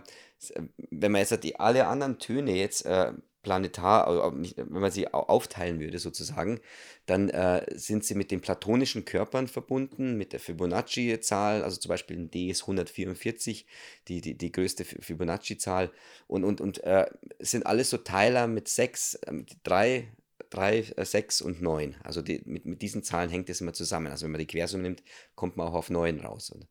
wenn 0.89 1.11
man 1.11 1.21
jetzt 1.21 1.43
die, 1.43 1.59
alle 1.59 1.87
anderen 1.87 2.19
Töne 2.19 2.55
jetzt 2.55 2.85
äh, 2.85 3.13
planetar, 3.41 4.33
wenn 4.33 4.81
man 4.81 4.91
sie 4.91 5.11
aufteilen 5.11 5.79
würde 5.79 5.99
sozusagen, 5.99 6.59
dann 7.05 7.29
äh, 7.29 7.65
sind 7.75 8.05
sie 8.05 8.15
mit 8.15 8.31
den 8.31 8.41
platonischen 8.41 9.05
Körpern 9.05 9.47
verbunden, 9.47 10.17
mit 10.17 10.33
der 10.33 10.39
Fibonacci-Zahl, 10.39 11.63
also 11.63 11.77
zum 11.77 11.89
Beispiel 11.89 12.17
ein 12.17 12.29
D 12.29 12.49
ist 12.49 12.61
144, 12.61 13.65
die, 14.07 14.21
die, 14.21 14.37
die 14.37 14.51
größte 14.51 14.85
Fibonacci-Zahl 14.85 15.91
und, 16.27 16.43
und, 16.43 16.61
und 16.61 16.83
äh, 16.83 17.05
sind 17.39 17.65
alles 17.65 17.89
so 17.89 17.97
Teiler 17.97 18.47
mit 18.47 18.67
6, 18.67 19.15
äh, 19.15 19.43
3, 19.63 20.07
3, 20.51 20.93
6 20.97 21.41
und 21.41 21.61
9. 21.61 21.95
Also 22.03 22.21
die, 22.21 22.41
mit, 22.45 22.65
mit 22.65 22.81
diesen 22.81 23.03
Zahlen 23.03 23.29
hängt 23.29 23.49
es 23.49 23.61
immer 23.61 23.73
zusammen. 23.73 24.07
Also 24.07 24.25
wenn 24.25 24.31
man 24.31 24.39
die 24.39 24.47
Quersumme 24.47 24.83
nimmt, 24.83 25.03
kommt 25.35 25.57
man 25.57 25.67
auch 25.67 25.73
auf 25.73 25.89
9 25.89 26.19
raus. 26.19 26.49
Und, 26.49 26.67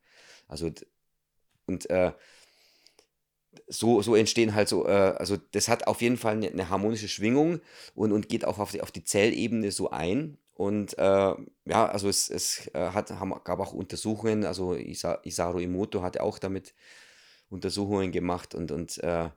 also 0.46 0.70
und 1.66 1.88
äh, 1.90 2.12
so, 3.68 4.02
so 4.02 4.14
entstehen 4.14 4.54
halt 4.54 4.68
so, 4.68 4.86
äh, 4.86 5.14
also 5.18 5.36
das 5.52 5.68
hat 5.68 5.86
auf 5.86 6.02
jeden 6.02 6.16
Fall 6.16 6.36
eine, 6.36 6.68
harmonische 6.68 7.08
Schwingung 7.08 7.60
und, 7.94 8.12
und 8.12 8.28
geht 8.28 8.44
auch 8.44 8.58
auf 8.58 8.72
die, 8.72 8.82
auf 8.82 8.90
die 8.92 9.04
Zellebene 9.04 9.72
so 9.72 9.90
ein. 9.90 10.38
Und 10.54 10.98
äh, 10.98 11.02
ja, 11.64 11.86
also 11.88 12.08
es, 12.08 12.28
es 12.28 12.68
äh, 12.74 12.90
hat, 12.90 13.10
haben, 13.10 13.34
gab 13.44 13.60
auch 13.60 13.72
Untersuchungen, 13.72 14.44
also 14.44 14.74
Isa, 14.74 15.20
Isaru 15.24 15.58
Imoto 15.58 16.02
hatte 16.02 16.22
auch 16.22 16.38
damit 16.38 16.74
Untersuchungen 17.48 18.12
gemacht 18.12 18.54
und, 18.54 18.70
und 18.70 18.98
äh, 18.98 19.30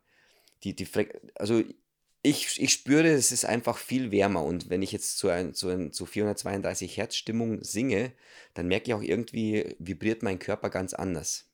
die, 0.64 0.76
die 0.76 0.88
also 1.36 1.64
ich, 2.24 2.62
ich 2.62 2.72
spüre, 2.72 3.08
es 3.10 3.32
ist 3.32 3.46
einfach 3.46 3.78
viel 3.78 4.12
wärmer 4.12 4.44
und 4.44 4.70
wenn 4.70 4.82
ich 4.82 4.92
jetzt 4.92 5.18
zu, 5.18 5.30
ein, 5.30 5.54
zu, 5.54 5.70
ein, 5.70 5.92
zu 5.92 6.06
432 6.06 6.98
Hertz 6.98 7.16
Stimmung 7.16 7.64
singe, 7.64 8.14
dann 8.54 8.68
merke 8.68 8.88
ich 8.88 8.94
auch 8.94 9.02
irgendwie, 9.02 9.76
vibriert 9.80 10.24
mein 10.24 10.40
Körper 10.40 10.70
ganz 10.70 10.94
anders. 10.94 11.53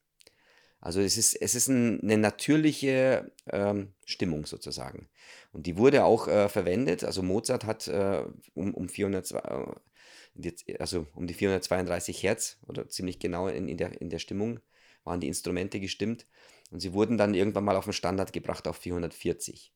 Also 0.82 1.02
es 1.02 1.18
ist, 1.18 1.36
es 1.36 1.56
ist 1.56 1.68
ein, 1.68 2.02
eine 2.02 2.18
natürliche 2.18 3.32
ähm, 3.48 3.94
Stimmung 4.06 4.46
sozusagen. 4.46 5.10
Und 5.52 5.66
die 5.66 5.78
wurde 5.78 6.06
auch 6.06 6.28
äh, 6.28 6.48
verwendet. 6.48 7.04
Also 7.04 7.22
Mozart 7.22 7.66
hat 7.66 7.88
äh, 7.88 8.24
um, 8.54 8.74
um 8.74 8.88
400, 8.88 9.32
äh, 9.32 10.78
also 10.80 11.06
um 11.16 11.28
die 11.28 11.34
432 11.34 12.24
Hertz 12.24 12.58
oder 12.68 12.88
ziemlich 12.88 13.20
genau 13.20 13.48
in, 13.48 13.68
in, 13.68 13.78
der, 13.78 14.02
in 14.02 14.10
der 14.10 14.20
Stimmung 14.20 14.62
waren 15.04 15.20
die 15.20 15.28
Instrumente 15.28 15.80
gestimmt. 15.80 16.28
Und 16.72 16.80
sie 16.80 16.94
wurden 16.94 17.18
dann 17.18 17.34
irgendwann 17.34 17.66
mal 17.66 17.76
auf 17.76 17.86
den 17.86 17.94
Standard 17.94 18.32
gebracht 18.32 18.68
auf 18.68 18.78
440. 18.78 19.74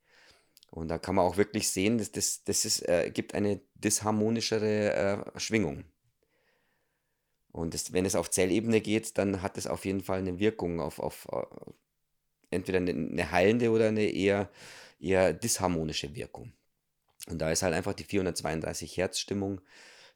Und 0.71 0.87
da 0.87 0.97
kann 0.97 1.15
man 1.15 1.25
auch 1.25 1.37
wirklich 1.37 1.69
sehen, 1.69 1.97
dass 1.97 2.11
das, 2.11 2.43
das 2.45 2.65
ist, 2.65 2.87
äh, 2.87 3.11
gibt 3.11 3.35
eine 3.35 3.61
disharmonischere 3.75 4.93
äh, 5.35 5.39
Schwingung. 5.39 5.83
Und 7.53 7.75
das, 7.75 7.93
wenn 7.93 8.05
es 8.05 8.15
auf 8.15 8.31
Zellebene 8.31 8.81
geht, 8.81 9.17
dann 9.17 9.43
hat 9.43 9.57
es 9.57 9.67
auf 9.67 9.85
jeden 9.85 10.01
Fall 10.01 10.17
eine 10.17 10.39
Wirkung 10.39 10.81
auf, 10.81 10.99
auf 10.99 11.27
uh, 11.31 11.45
entweder 12.49 12.79
eine, 12.79 12.91
eine, 12.91 13.31
heilende 13.31 13.69
oder 13.69 13.89
eine 13.89 14.05
eher, 14.05 14.49
eher 14.99 15.33
disharmonische 15.33 16.15
Wirkung. 16.15 16.51
Und 17.29 17.37
da 17.39 17.51
ist 17.51 17.61
halt 17.61 17.75
einfach 17.75 17.93
die 17.93 18.03
432 18.05 18.97
Hertz 18.97 19.19
Stimmung 19.19 19.61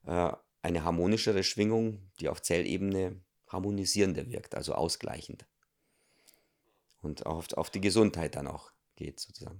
äh, 0.07 0.31
eine 0.63 0.83
harmonischere 0.83 1.43
Schwingung, 1.43 2.01
die 2.19 2.27
auf 2.27 2.41
Zellebene 2.41 3.21
harmonisierender 3.47 4.27
wirkt, 4.27 4.55
also 4.55 4.73
ausgleichend. 4.73 5.45
Und 7.03 7.27
auf, 7.27 7.53
auf 7.53 7.69
die 7.69 7.81
Gesundheit 7.81 8.35
dann 8.35 8.47
auch 8.47 8.71
geht 8.95 9.19
sozusagen. 9.19 9.59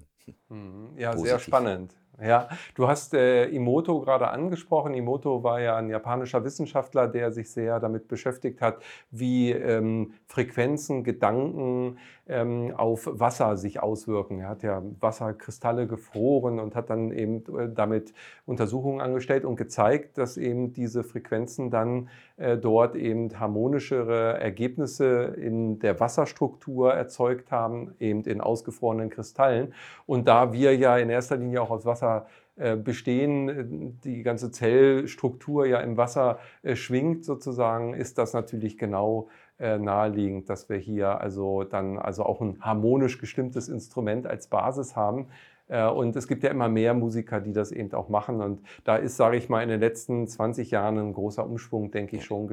Mhm. 0.50 0.98
Ja, 0.98 1.12
Positiv. 1.12 1.30
sehr 1.30 1.40
spannend. 1.40 1.96
Ja, 2.20 2.50
du 2.74 2.88
hast 2.88 3.14
äh, 3.14 3.46
Imoto 3.46 4.02
gerade 4.02 4.30
angesprochen. 4.30 4.96
Imoto 4.96 5.44
war 5.44 5.62
ja 5.62 5.76
ein 5.76 5.88
japanischer 5.90 6.44
Wissenschaftler, 6.44 7.08
der 7.08 7.32
sich 7.32 7.52
sehr 7.52 7.80
damit 7.80 8.08
beschäftigt 8.08 8.60
hat, 8.60 8.82
wie 9.12 9.52
ähm, 9.52 10.14
Frequenzen, 10.26 11.04
Gedanken 11.04 12.00
ähm, 12.28 12.74
auf 12.76 13.08
Wasser 13.12 13.56
sich 13.56 13.84
auswirken. 13.84 14.40
Er 14.40 14.50
hat 14.50 14.64
ja 14.64 14.82
Wasserkristalle 15.00 15.86
gefroren 15.86 16.60
und 16.60 16.76
hat 16.76 16.90
dann 16.90 17.12
eben 17.12 17.44
äh, 17.56 17.70
damit 17.72 18.16
Untersuchungen 18.48 19.00
angestellt 19.00 19.46
und 19.46 19.56
gezeigt, 19.56 20.18
dass 20.18 20.38
eben 20.38 20.74
diese 20.74 21.04
Frequenzen 21.04 21.70
dann 21.70 22.10
dort 22.38 22.96
eben 22.96 23.40
harmonischere 23.40 24.40
Ergebnisse 24.40 25.36
in 25.38 25.80
der 25.80 26.00
Wasserstruktur 26.00 26.94
erzeugt 26.94 27.52
haben, 27.52 27.96
eben 28.00 28.24
in 28.26 28.42
ausgefrorenen 28.42 29.10
Kristallen. 29.10 29.74
Und 30.06 30.28
da 30.28 30.54
wir 30.54 30.76
ja 30.76 30.98
in 30.98 31.10
erster 31.10 31.38
Linie 31.38 31.64
auch 31.64 31.72
aus 31.72 31.86
Wasser 31.86 32.28
äh, 32.58 32.76
bestehen, 32.76 34.00
die 34.04 34.24
ganze 34.24 34.50
Zellstruktur 34.50 35.68
ja 35.68 35.80
im 35.80 35.96
Wasser 35.96 36.40
äh, 36.64 36.76
schwingt 36.76 37.24
sozusagen, 37.24 37.94
ist 37.94 38.18
das 38.18 38.34
natürlich 38.34 38.80
genau 38.80 39.28
äh, 39.60 39.78
naheliegend, 39.78 40.50
dass 40.50 40.68
wir 40.68 40.78
hier 40.78 41.22
also 41.22 41.64
dann 41.64 42.00
also 42.00 42.24
auch 42.24 42.42
ein 42.42 42.58
harmonisch 42.62 43.20
gestimmtes 43.20 43.70
Instrument 43.70 44.26
als 44.26 44.48
Basis 44.48 44.96
haben. 44.96 45.28
Und 45.68 46.16
es 46.16 46.30
gibt 46.30 46.44
ja 46.44 46.50
immer 46.50 46.70
mehr 46.70 46.94
Musiker, 46.94 47.42
die 47.42 47.52
das 47.52 47.74
eben 47.74 47.92
auch 47.94 48.08
machen. 48.08 48.42
Und 48.42 48.66
da 48.86 48.96
ist, 48.96 49.18
sage 49.18 49.36
ich 49.36 49.50
mal, 49.50 49.62
in 49.62 49.68
den 49.68 49.82
letzten 49.82 50.26
20 50.26 50.72
Jahren 50.72 50.98
ein 50.98 51.14
großer 51.14 51.46
Umschwung, 51.46 51.92
denke 51.92 52.16
ich, 52.16 52.24
schon 52.24 52.50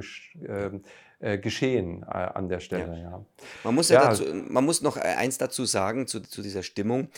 ähm, 0.49 0.83
äh, 1.21 1.39
geschehen 1.39 2.03
äh, 2.03 2.07
an 2.07 2.49
der 2.49 2.61
Stelle. 2.61 2.97
Ja. 2.97 3.03
ja. 3.03 3.25
Man, 3.63 3.75
muss 3.75 3.89
ja, 3.89 4.03
ja 4.03 4.09
dazu, 4.09 4.25
man 4.49 4.65
muss 4.65 4.83
noch 4.83 4.97
eins 4.97 5.39
dazu 5.39 5.65
sagen 5.65 6.07
zu, 6.07 6.21
zu 6.21 6.43
dieser 6.43 6.63
Stimmung. 6.63 7.09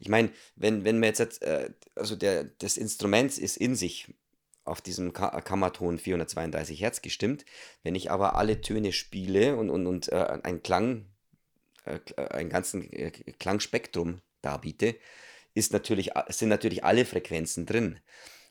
Ich 0.00 0.08
meine, 0.08 0.30
wenn, 0.56 0.84
wenn 0.84 0.98
man 0.98 1.10
jetzt, 1.14 1.42
äh, 1.42 1.70
also 1.94 2.16
der, 2.16 2.44
das 2.58 2.76
Instrument 2.76 3.38
ist 3.38 3.56
in 3.56 3.74
sich 3.74 4.12
auf 4.64 4.80
diesem 4.80 5.12
Kammerton 5.12 5.98
432 5.98 6.80
Hertz 6.80 7.02
gestimmt. 7.02 7.44
Wenn 7.82 7.94
ich 7.94 8.10
aber 8.10 8.36
alle 8.36 8.60
Töne 8.60 8.92
spiele 8.92 9.56
und, 9.56 9.70
und, 9.70 9.86
und 9.86 10.10
äh, 10.10 10.40
ein 10.42 10.62
Klang, 10.62 11.06
äh, 11.84 12.00
ein 12.16 12.48
ganzen 12.48 12.90
äh, 12.92 13.10
Klangspektrum 13.10 14.20
darbiete, 14.42 14.96
ist 15.54 15.72
natürlich, 15.72 16.10
sind 16.28 16.48
natürlich 16.48 16.84
alle 16.84 17.04
Frequenzen 17.04 17.66
drin. 17.66 18.00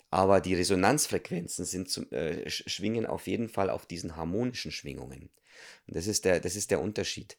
Aber 0.10 0.42
die 0.42 0.54
Resonanzfrequenzen 0.54 1.66
sind 1.66 1.90
zum, 1.90 2.12
äh, 2.12 2.50
schwingen 2.50 3.06
auf 3.06 3.28
jeden 3.28 3.50
Fall 3.50 3.70
auf 3.70 3.86
diesen 3.86 4.16
harmonischen 4.16 4.72
Schwingungen. 4.72 5.30
Und 5.88 5.96
das 5.96 6.08
ist 6.08 6.26
der, 6.26 6.40
das 6.40 6.56
ist 6.56 6.72
der 6.72 6.82
Unterschied. 6.82 7.38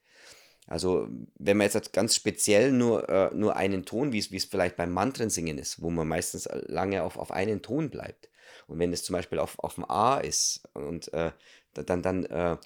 Also, 0.66 1.09
wenn 1.38 1.57
man 1.57 1.68
jetzt 1.68 1.92
ganz 1.92 2.14
speziell 2.14 2.72
nur, 2.72 3.09
äh, 3.09 3.31
nur 3.35 3.57
einen 3.57 3.85
Ton, 3.85 4.12
wie 4.12 4.18
es 4.18 4.44
vielleicht 4.44 4.77
beim 4.77 4.92
Mantrensingen 4.92 5.59
ist, 5.59 5.83
wo 5.83 5.90
man 5.90 6.09
meistens 6.09 6.48
lange 6.66 7.03
auf, 7.03 7.16
auf 7.16 7.31
einen 7.31 7.62
Ton 7.62 7.90
bleibt. 7.90 8.31
Und 8.66 8.79
wenn 8.79 8.92
es 8.92 9.05
zum 9.05 9.14
Beispiel 9.14 9.38
auf, 9.38 9.59
auf 9.59 9.74
dem 9.74 9.88
A 9.90 10.18
ist 10.18 10.62
und 10.72 11.12
äh, 11.12 11.33
dann, 11.74 12.03
dann, 12.03 12.24
äh, 12.24 12.57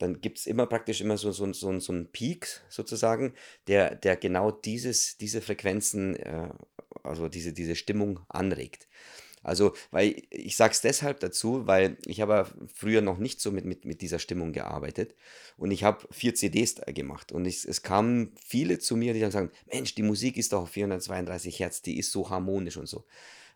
dann 0.00 0.20
gibt 0.20 0.38
es 0.38 0.46
immer 0.46 0.66
praktisch 0.66 1.00
immer 1.00 1.16
so, 1.16 1.30
so, 1.30 1.52
so, 1.52 1.78
so 1.78 1.92
einen 1.92 2.10
Peak 2.10 2.62
sozusagen, 2.68 3.34
der, 3.68 3.94
der 3.94 4.16
genau 4.16 4.50
dieses, 4.50 5.18
diese 5.18 5.40
Frequenzen, 5.40 6.16
äh, 6.16 6.48
also 7.02 7.28
diese, 7.28 7.52
diese 7.52 7.76
Stimmung 7.76 8.20
anregt. 8.28 8.88
Also, 9.42 9.72
weil 9.90 10.22
ich 10.28 10.56
sage 10.56 10.72
es 10.72 10.82
deshalb 10.82 11.20
dazu, 11.20 11.66
weil 11.66 11.96
ich 12.04 12.20
habe 12.20 12.46
früher 12.74 13.00
noch 13.00 13.16
nicht 13.16 13.40
so 13.40 13.50
mit, 13.50 13.64
mit, 13.64 13.86
mit 13.86 14.02
dieser 14.02 14.18
Stimmung 14.18 14.52
gearbeitet 14.52 15.14
und 15.56 15.70
ich 15.70 15.82
habe 15.82 16.06
vier 16.10 16.34
CDs 16.34 16.76
gemacht 16.86 17.32
und 17.32 17.46
ich, 17.46 17.64
es 17.64 17.82
kamen 17.82 18.34
viele 18.44 18.78
zu 18.78 18.96
mir, 18.96 19.14
die 19.14 19.20
dann 19.20 19.30
sagen, 19.30 19.50
Mensch, 19.72 19.94
die 19.94 20.02
Musik 20.02 20.36
ist 20.36 20.52
doch 20.52 20.62
auf 20.62 20.70
432 20.70 21.58
Hertz, 21.58 21.80
die 21.80 21.98
ist 21.98 22.12
so 22.12 22.28
harmonisch 22.28 22.76
und 22.76 22.86
so. 22.86 23.04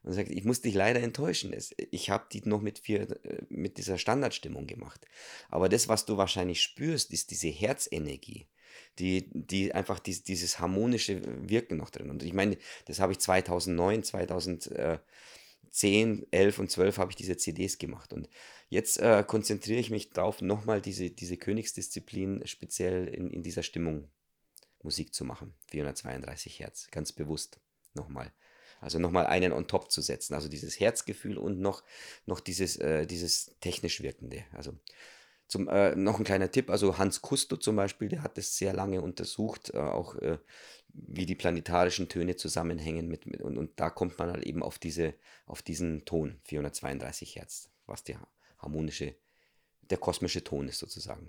Und 0.04 0.12
sagt, 0.12 0.30
ich 0.30 0.44
muss 0.44 0.60
dich 0.60 0.74
leider 0.74 1.00
enttäuschen. 1.00 1.56
Ich 1.90 2.10
habe 2.10 2.26
die 2.30 2.42
noch 2.44 2.60
mit, 2.60 2.78
vier, 2.78 3.10
äh, 3.24 3.42
mit 3.48 3.78
dieser 3.78 3.98
Standardstimmung 3.98 4.66
gemacht. 4.66 5.06
Aber 5.48 5.68
das, 5.68 5.88
was 5.88 6.04
du 6.04 6.16
wahrscheinlich 6.16 6.62
spürst, 6.62 7.12
ist 7.12 7.30
diese 7.30 7.48
Herzenergie 7.48 8.46
die, 8.98 9.28
die 9.32 9.72
einfach 9.72 9.98
dies, 9.98 10.24
dieses 10.24 10.58
harmonische 10.58 11.20
Wirken 11.48 11.76
noch 11.76 11.90
drin. 11.90 12.10
Und 12.10 12.22
ich 12.22 12.32
meine, 12.32 12.56
das 12.86 13.00
habe 13.00 13.12
ich 13.12 13.20
2009, 13.20 14.02
2000, 14.02 15.00
10, 15.74 16.28
11 16.30 16.58
und 16.60 16.70
12 16.70 16.98
habe 16.98 17.10
ich 17.10 17.16
diese 17.16 17.36
CDs 17.36 17.78
gemacht. 17.78 18.12
Und 18.12 18.28
jetzt 18.68 18.98
äh, 18.98 19.24
konzentriere 19.26 19.80
ich 19.80 19.90
mich 19.90 20.10
darauf, 20.10 20.40
nochmal 20.40 20.80
diese, 20.80 21.10
diese 21.10 21.36
Königsdisziplin 21.36 22.46
speziell 22.46 23.08
in, 23.08 23.30
in 23.30 23.42
dieser 23.42 23.64
Stimmung 23.64 24.08
Musik 24.84 25.12
zu 25.12 25.24
machen. 25.24 25.52
432 25.70 26.60
Hertz, 26.60 26.88
ganz 26.92 27.10
bewusst 27.10 27.58
nochmal. 27.94 28.32
Also 28.84 28.98
nochmal 28.98 29.26
einen 29.26 29.52
on 29.52 29.66
top 29.66 29.90
zu 29.90 30.02
setzen. 30.02 30.34
Also 30.34 30.48
dieses 30.48 30.78
Herzgefühl 30.78 31.38
und 31.38 31.58
noch, 31.58 31.82
noch 32.26 32.38
dieses, 32.38 32.76
äh, 32.76 33.06
dieses 33.06 33.56
technisch 33.60 34.02
Wirkende. 34.02 34.44
Also 34.52 34.74
zum, 35.46 35.68
äh, 35.68 35.96
noch 35.96 36.18
ein 36.18 36.24
kleiner 36.24 36.50
Tipp, 36.50 36.68
also 36.68 36.98
Hans 36.98 37.22
Kusto 37.22 37.56
zum 37.56 37.76
Beispiel, 37.76 38.08
der 38.10 38.22
hat 38.22 38.36
das 38.36 38.56
sehr 38.58 38.74
lange 38.74 39.00
untersucht, 39.00 39.70
äh, 39.72 39.78
auch 39.78 40.16
äh, 40.16 40.36
wie 40.88 41.24
die 41.24 41.34
planetarischen 41.34 42.10
Töne 42.10 42.36
zusammenhängen 42.36 43.08
mit, 43.08 43.26
mit 43.26 43.40
und, 43.40 43.56
und 43.56 43.80
da 43.80 43.88
kommt 43.88 44.18
man 44.18 44.30
halt 44.30 44.44
eben 44.44 44.62
auf 44.62 44.78
diese, 44.78 45.14
auf 45.46 45.62
diesen 45.62 46.04
Ton, 46.04 46.40
432 46.44 47.36
Hertz, 47.36 47.70
was 47.86 48.04
der 48.04 48.20
harmonische, 48.58 49.14
der 49.80 49.98
kosmische 49.98 50.44
Ton 50.44 50.68
ist 50.68 50.78
sozusagen. 50.78 51.26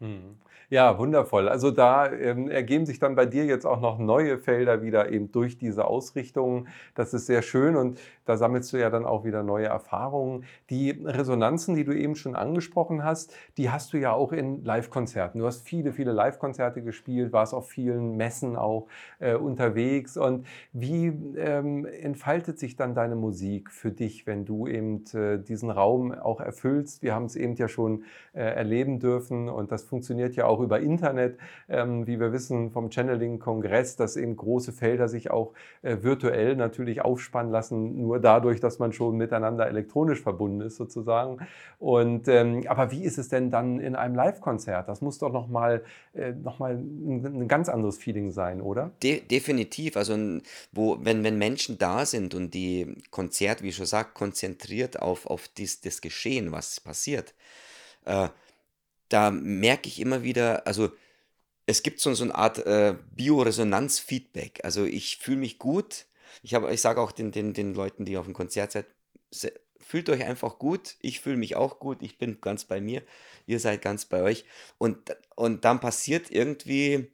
Mhm. 0.00 0.36
Ja, 0.70 0.98
wundervoll. 0.98 1.48
Also 1.48 1.70
da 1.70 2.10
ähm, 2.10 2.48
ergeben 2.50 2.86
sich 2.86 2.98
dann 2.98 3.14
bei 3.14 3.26
dir 3.26 3.44
jetzt 3.44 3.64
auch 3.66 3.80
noch 3.80 3.98
neue 3.98 4.38
Felder 4.38 4.82
wieder 4.82 5.12
eben 5.12 5.30
durch 5.30 5.58
diese 5.58 5.84
Ausrichtungen. 5.84 6.68
Das 6.94 7.14
ist 7.14 7.26
sehr 7.26 7.42
schön 7.42 7.76
und 7.76 8.00
da 8.24 8.36
sammelst 8.36 8.72
du 8.72 8.78
ja 8.78 8.90
dann 8.90 9.04
auch 9.04 9.24
wieder 9.24 9.42
neue 9.42 9.66
Erfahrungen. 9.66 10.44
Die 10.70 10.90
Resonanzen, 10.90 11.74
die 11.74 11.84
du 11.84 11.92
eben 11.92 12.16
schon 12.16 12.34
angesprochen 12.34 13.04
hast, 13.04 13.36
die 13.58 13.70
hast 13.70 13.92
du 13.92 13.98
ja 13.98 14.12
auch 14.12 14.32
in 14.32 14.64
Live-Konzerten. 14.64 15.38
Du 15.38 15.46
hast 15.46 15.62
viele, 15.68 15.92
viele 15.92 16.12
Live-Konzerte 16.12 16.82
gespielt, 16.82 17.32
warst 17.32 17.52
auf 17.54 17.68
vielen 17.68 18.16
Messen 18.16 18.56
auch 18.56 18.88
äh, 19.20 19.34
unterwegs. 19.34 20.16
Und 20.16 20.46
wie 20.72 21.08
ähm, 21.36 21.84
entfaltet 21.84 22.58
sich 22.58 22.76
dann 22.76 22.94
deine 22.94 23.16
Musik 23.16 23.70
für 23.70 23.92
dich, 23.92 24.26
wenn 24.26 24.44
du 24.46 24.66
eben 24.66 25.04
äh, 25.12 25.38
diesen 25.38 25.70
Raum 25.70 26.12
auch 26.12 26.40
erfüllst? 26.40 27.02
Wir 27.02 27.14
haben 27.14 27.26
es 27.26 27.36
eben 27.36 27.54
ja 27.56 27.68
schon 27.68 28.04
äh, 28.32 28.40
erleben 28.40 28.98
dürfen 28.98 29.48
und 29.48 29.70
das 29.70 29.83
funktioniert 29.84 30.36
ja 30.36 30.46
auch 30.46 30.60
über 30.60 30.80
Internet, 30.80 31.38
ähm, 31.68 32.06
wie 32.06 32.18
wir 32.20 32.32
wissen 32.32 32.70
vom 32.70 32.90
Channeling-Kongress, 32.90 33.96
dass 33.96 34.16
eben 34.16 34.36
große 34.36 34.72
Felder 34.72 35.08
sich 35.08 35.30
auch 35.30 35.52
äh, 35.82 35.98
virtuell 36.02 36.56
natürlich 36.56 37.02
aufspannen 37.02 37.52
lassen, 37.52 38.00
nur 38.00 38.20
dadurch, 38.20 38.60
dass 38.60 38.78
man 38.78 38.92
schon 38.92 39.16
miteinander 39.16 39.66
elektronisch 39.66 40.20
verbunden 40.20 40.60
ist 40.60 40.76
sozusagen. 40.76 41.38
Und, 41.78 42.28
ähm, 42.28 42.64
aber 42.68 42.90
wie 42.90 43.04
ist 43.04 43.18
es 43.18 43.28
denn 43.28 43.50
dann 43.50 43.80
in 43.80 43.96
einem 43.96 44.14
Live-Konzert? 44.14 44.88
Das 44.88 45.00
muss 45.00 45.18
doch 45.18 45.32
nochmal 45.32 45.82
äh, 46.14 46.32
noch 46.32 46.60
ein, 46.60 47.24
ein 47.24 47.48
ganz 47.48 47.68
anderes 47.68 47.98
Feeling 47.98 48.30
sein, 48.30 48.60
oder? 48.60 48.90
De 49.02 49.20
definitiv. 49.20 49.96
Also 49.96 50.16
wo, 50.72 50.98
wenn, 51.00 51.24
wenn 51.24 51.38
Menschen 51.38 51.78
da 51.78 52.06
sind 52.06 52.34
und 52.34 52.54
die 52.54 52.96
Konzert, 53.10 53.62
wie 53.62 53.68
ich 53.68 53.76
schon 53.76 53.86
sage, 53.86 54.10
konzentriert 54.14 55.00
auf, 55.00 55.26
auf 55.26 55.48
dies, 55.48 55.80
das 55.80 56.00
Geschehen, 56.00 56.52
was 56.52 56.80
passiert, 56.80 57.34
äh, 58.04 58.28
da 59.08 59.30
merke 59.30 59.88
ich 59.88 60.00
immer 60.00 60.22
wieder, 60.22 60.66
also 60.66 60.90
es 61.66 61.82
gibt 61.82 62.00
so, 62.00 62.12
so 62.14 62.24
eine 62.24 62.34
Art 62.34 62.58
äh, 62.66 62.96
Bioresonanz-Feedback. 63.14 64.60
Also 64.64 64.84
ich 64.84 65.18
fühle 65.18 65.38
mich 65.38 65.58
gut. 65.58 66.06
Ich, 66.42 66.52
ich 66.52 66.80
sage 66.80 67.00
auch 67.00 67.12
den, 67.12 67.32
den, 67.32 67.54
den 67.54 67.74
Leuten, 67.74 68.04
die 68.04 68.16
auf 68.16 68.26
dem 68.26 68.34
Konzert 68.34 68.72
seid, 68.72 68.86
fühlt 69.78 70.08
euch 70.10 70.24
einfach 70.24 70.58
gut. 70.58 70.96
Ich 71.00 71.20
fühle 71.20 71.36
mich 71.36 71.56
auch 71.56 71.78
gut. 71.78 72.02
Ich 72.02 72.18
bin 72.18 72.40
ganz 72.40 72.64
bei 72.64 72.80
mir. 72.80 73.02
Ihr 73.46 73.60
seid 73.60 73.82
ganz 73.82 74.04
bei 74.04 74.22
euch. 74.22 74.44
Und, 74.78 75.16
und 75.36 75.64
dann 75.64 75.80
passiert 75.80 76.30
irgendwie 76.30 77.10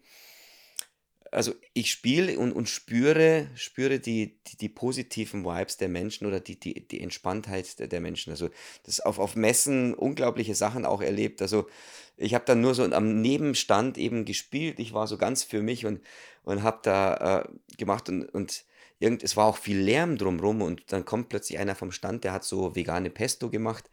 also 1.32 1.52
ich 1.74 1.90
spiele 1.90 2.38
und, 2.38 2.52
und 2.52 2.68
spüre, 2.68 3.48
spüre 3.54 4.00
die, 4.00 4.38
die, 4.46 4.56
die, 4.56 4.68
positiven 4.68 5.44
Vibes 5.44 5.76
der 5.76 5.88
Menschen 5.88 6.26
oder 6.26 6.40
die, 6.40 6.58
die, 6.58 6.86
die 6.86 7.00
Entspanntheit 7.00 7.78
der, 7.78 7.86
der 7.86 8.00
Menschen. 8.00 8.30
Also 8.30 8.50
das 8.84 9.00
auf, 9.00 9.18
auf 9.18 9.36
Messen 9.36 9.94
unglaubliche 9.94 10.54
Sachen 10.54 10.84
auch 10.84 11.00
erlebt. 11.00 11.40
Also 11.40 11.68
ich 12.16 12.34
habe 12.34 12.44
dann 12.44 12.60
nur 12.60 12.74
so 12.74 12.84
am 12.84 13.20
Nebenstand 13.20 13.96
eben 13.96 14.24
gespielt. 14.24 14.78
Ich 14.78 14.92
war 14.92 15.06
so 15.06 15.18
ganz 15.18 15.44
für 15.44 15.62
mich 15.62 15.86
und, 15.86 16.00
und 16.42 16.62
habe 16.62 16.80
da 16.82 17.42
äh, 17.44 17.76
gemacht 17.76 18.08
und, 18.08 18.24
und 18.24 18.64
irgend, 18.98 19.22
es 19.22 19.36
war 19.36 19.46
auch 19.46 19.56
viel 19.56 19.78
Lärm 19.78 20.18
drumrum 20.18 20.62
und 20.62 20.92
dann 20.92 21.04
kommt 21.04 21.28
plötzlich 21.28 21.58
einer 21.58 21.74
vom 21.74 21.92
Stand, 21.92 22.24
der 22.24 22.32
hat 22.32 22.44
so 22.44 22.74
vegane 22.74 23.10
Pesto 23.10 23.50
gemacht 23.50 23.88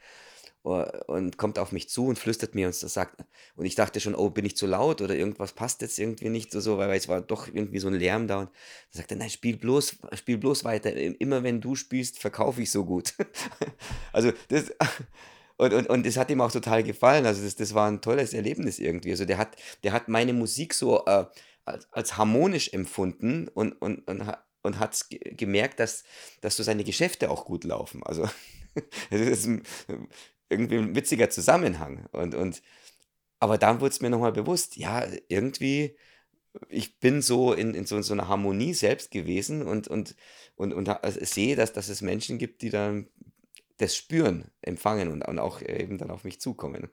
und 0.68 1.38
kommt 1.38 1.60
auf 1.60 1.72
mich 1.72 1.90
zu 1.90 2.08
und 2.08 2.20
flüstert 2.20 2.54
mir 2.54 2.68
und 2.68 2.76
sagt, 2.76 3.24
und 3.56 3.66
ich 3.66 3.76
dachte 3.76 4.00
schon, 4.00 4.16
oh, 4.16 4.30
bin 4.30 4.46
ich 4.46 4.58
zu 4.58 4.68
laut 4.68 5.02
oder 5.02 5.16
irgendwas 5.16 5.54
passt 5.54 5.82
jetzt 5.82 5.98
irgendwie 5.98 6.30
nicht 6.30 6.52
so, 6.52 6.78
weil 6.78 6.92
es 6.92 7.08
war 7.08 7.22
doch 7.22 7.48
irgendwie 7.48 7.80
so 7.80 7.88
ein 7.88 7.94
Lärm 7.94 8.28
da 8.28 8.40
und 8.40 8.50
er 8.92 8.98
sagte, 8.98 9.16
nein, 9.16 9.30
spiel 9.30 9.58
bloß, 9.58 9.98
spiel 10.14 10.38
bloß 10.38 10.64
weiter, 10.66 10.94
immer 10.94 11.44
wenn 11.44 11.62
du 11.62 11.76
spielst, 11.76 12.20
verkaufe 12.20 12.62
ich 12.62 12.72
so 12.72 12.86
gut. 12.86 13.14
also 14.12 14.32
das, 14.50 14.74
und, 15.58 15.74
und, 15.74 15.90
und 15.90 16.06
das 16.06 16.18
hat 16.18 16.30
ihm 16.30 16.42
auch 16.42 16.52
total 16.52 16.84
gefallen, 16.84 17.26
also 17.26 17.44
das, 17.44 17.56
das 17.56 17.74
war 17.74 17.90
ein 17.90 18.02
tolles 18.02 18.34
Erlebnis 18.34 18.80
irgendwie, 18.80 19.12
also 19.12 19.26
der 19.26 19.38
hat, 19.38 19.56
der 19.84 19.94
hat 19.94 20.10
meine 20.10 20.34
Musik 20.34 20.74
so 20.74 21.06
äh, 21.06 21.26
als, 21.66 21.88
als 21.92 22.18
harmonisch 22.18 22.74
empfunden 22.74 23.48
und, 23.48 23.74
und, 23.74 24.08
und 24.08 24.24
und 24.64 24.80
hat 24.80 25.06
gemerkt, 25.10 25.80
dass, 25.80 26.04
dass 26.42 26.58
so 26.58 26.64
seine 26.64 26.84
Geschäfte 26.84 27.30
auch 27.30 27.46
gut 27.46 27.64
laufen. 27.64 28.04
Also 28.04 28.28
das 29.10 29.22
ist 29.22 29.50
irgendwie 30.50 30.78
ein 30.78 30.96
witziger 30.96 31.30
Zusammenhang. 31.30 32.06
Und, 32.12 32.36
und, 32.36 32.62
aber 33.40 33.58
dann 33.58 33.82
wurde 33.82 33.92
es 33.92 34.02
mir 34.02 34.10
nochmal 34.10 34.32
bewusst, 34.32 34.78
ja, 34.78 35.06
irgendwie, 35.28 35.96
ich 36.70 37.00
bin 37.00 37.22
so 37.22 37.54
in, 37.54 37.74
in, 37.74 37.86
so, 37.86 38.02
so 38.02 38.14
einer 38.14 38.28
Harmonie 38.28 38.74
selbst 38.74 39.12
gewesen 39.12 39.62
und, 39.62 39.88
und, 39.88 40.16
und, 40.56 40.74
und 40.74 40.90
sehe, 41.22 41.56
dass, 41.56 41.74
dass 41.74 41.90
es 41.90 42.02
Menschen 42.02 42.38
gibt, 42.38 42.62
die 42.62 42.70
dann 42.70 43.08
das 43.78 43.96
spüren, 43.96 44.46
empfangen 44.62 45.12
und, 45.12 45.22
und 45.28 45.40
auch 45.40 45.62
eben 45.62 45.98
dann 45.98 46.10
auf 46.10 46.24
mich 46.24 46.42
zukommen. 46.42 46.90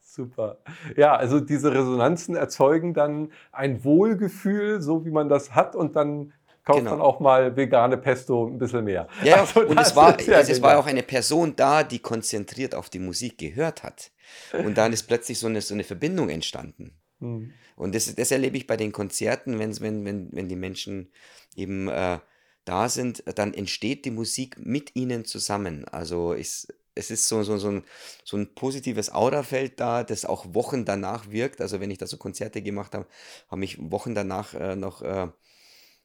Super. 0.00 0.58
Ja, 0.96 1.16
also 1.16 1.40
diese 1.40 1.72
Resonanzen 1.72 2.36
erzeugen 2.36 2.92
dann 2.92 3.32
ein 3.50 3.82
Wohlgefühl, 3.82 4.82
so 4.82 5.06
wie 5.06 5.10
man 5.10 5.30
das 5.30 5.54
hat, 5.54 5.74
und 5.74 5.96
dann 5.96 6.34
kauft 6.64 6.80
genau. 6.80 6.92
man 6.92 7.00
auch 7.00 7.20
mal 7.20 7.56
vegane 7.56 7.96
Pesto 7.96 8.46
ein 8.46 8.58
bisschen 8.58 8.84
mehr. 8.84 9.08
Ja, 9.24 9.40
also 9.40 9.60
und 9.60 9.78
es 9.78 9.96
war, 9.96 10.20
ja 10.20 10.36
also 10.36 10.52
es 10.52 10.62
war 10.62 10.78
auch 10.78 10.86
eine 10.86 11.02
Person 11.02 11.56
da, 11.56 11.82
die 11.82 11.98
konzentriert 11.98 12.74
auf 12.74 12.88
die 12.88 12.98
Musik 12.98 13.38
gehört 13.38 13.82
hat. 13.82 14.10
Und 14.52 14.78
dann 14.78 14.92
ist 14.92 15.04
plötzlich 15.04 15.38
so 15.38 15.46
eine, 15.46 15.60
so 15.60 15.74
eine 15.74 15.84
Verbindung 15.84 16.28
entstanden. 16.28 16.96
Mhm. 17.18 17.52
Und 17.76 17.94
das, 17.94 18.14
das 18.14 18.30
erlebe 18.30 18.56
ich 18.56 18.66
bei 18.66 18.76
den 18.76 18.92
Konzerten, 18.92 19.58
wenn, 19.58 19.78
wenn, 19.80 20.04
wenn, 20.04 20.28
wenn 20.32 20.48
die 20.48 20.56
Menschen 20.56 21.10
eben 21.56 21.88
äh, 21.88 22.18
da 22.64 22.88
sind, 22.88 23.24
dann 23.34 23.54
entsteht 23.54 24.04
die 24.04 24.10
Musik 24.10 24.56
mit 24.58 24.94
ihnen 24.94 25.24
zusammen. 25.24 25.86
Also 25.86 26.34
ich, 26.34 26.68
es 26.94 27.10
ist 27.10 27.28
so, 27.28 27.42
so, 27.42 27.58
so, 27.58 27.70
ein, 27.70 27.84
so 28.24 28.36
ein 28.36 28.54
positives 28.54 29.12
Aurafeld 29.12 29.80
da, 29.80 30.04
das 30.04 30.24
auch 30.24 30.54
Wochen 30.54 30.84
danach 30.84 31.30
wirkt. 31.30 31.60
Also 31.60 31.80
wenn 31.80 31.90
ich 31.90 31.98
da 31.98 32.06
so 32.06 32.18
Konzerte 32.18 32.62
gemacht 32.62 32.94
habe, 32.94 33.06
haben 33.50 33.60
mich 33.60 33.78
Wochen 33.90 34.14
danach 34.14 34.54
äh, 34.54 34.76
noch 34.76 35.02
äh, 35.02 35.28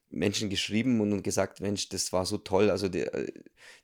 Menschen 0.09 0.49
geschrieben 0.49 1.01
und, 1.01 1.21
gesagt, 1.23 1.61
Mensch, 1.61 1.89
das 1.89 2.13
war 2.13 2.25
so 2.25 2.37
toll. 2.37 2.69
Also 2.69 2.87
die, 2.87 3.01
äh, 3.01 3.31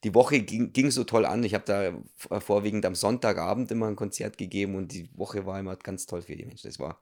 die 0.04 0.14
Woche 0.14 0.42
ging, 0.42 0.74
ging 0.74 0.92
so 0.92 1.04
toll 1.04 1.26
an. 1.26 1.44
Ich 1.44 1.54
habe 1.54 1.66
da 1.66 2.40
vorwiegend 2.40 2.86
am 2.86 2.96
Sonntagabend 2.96 3.72
immer 3.72 3.88
ein 3.88 3.96
Konzert 3.96 4.38
gegeben 4.38 4.76
und 4.76 4.92
die 4.94 5.10
Woche 5.18 5.46
war 5.46 5.60
immer 5.60 5.76
ganz 5.76 6.06
toll 6.06 6.22
für 6.22 6.36
die 6.36 6.46
Menschen. 6.46 6.68
Das 6.68 6.80
war, 6.80 7.02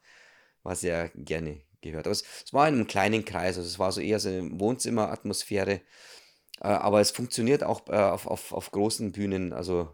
war 0.64 0.76
sehr 0.76 1.10
gerne 1.16 1.62
gehört. 1.82 2.08
Aber 2.08 2.14
es, 2.14 2.24
es 2.46 2.54
war 2.54 2.68
in 2.68 2.76
einem 2.76 2.88
kleinen 2.88 3.26
Kreis, 3.26 3.58
also 3.58 3.68
es 3.68 3.80
war 3.80 3.92
so 3.92 4.02
eher 4.02 4.20
so 4.20 4.30
eine 4.30 4.60
Wohnzimmeratmosphäre. 4.60 5.82
Äh, 6.62 6.68
aber 6.68 7.02
es 7.02 7.12
funktioniert 7.12 7.64
auch 7.64 7.88
äh, 7.90 7.96
auf, 7.96 8.28
auf, 8.28 8.52
auf 8.54 8.72
großen 8.72 9.12
Bühnen, 9.12 9.54
also 9.54 9.90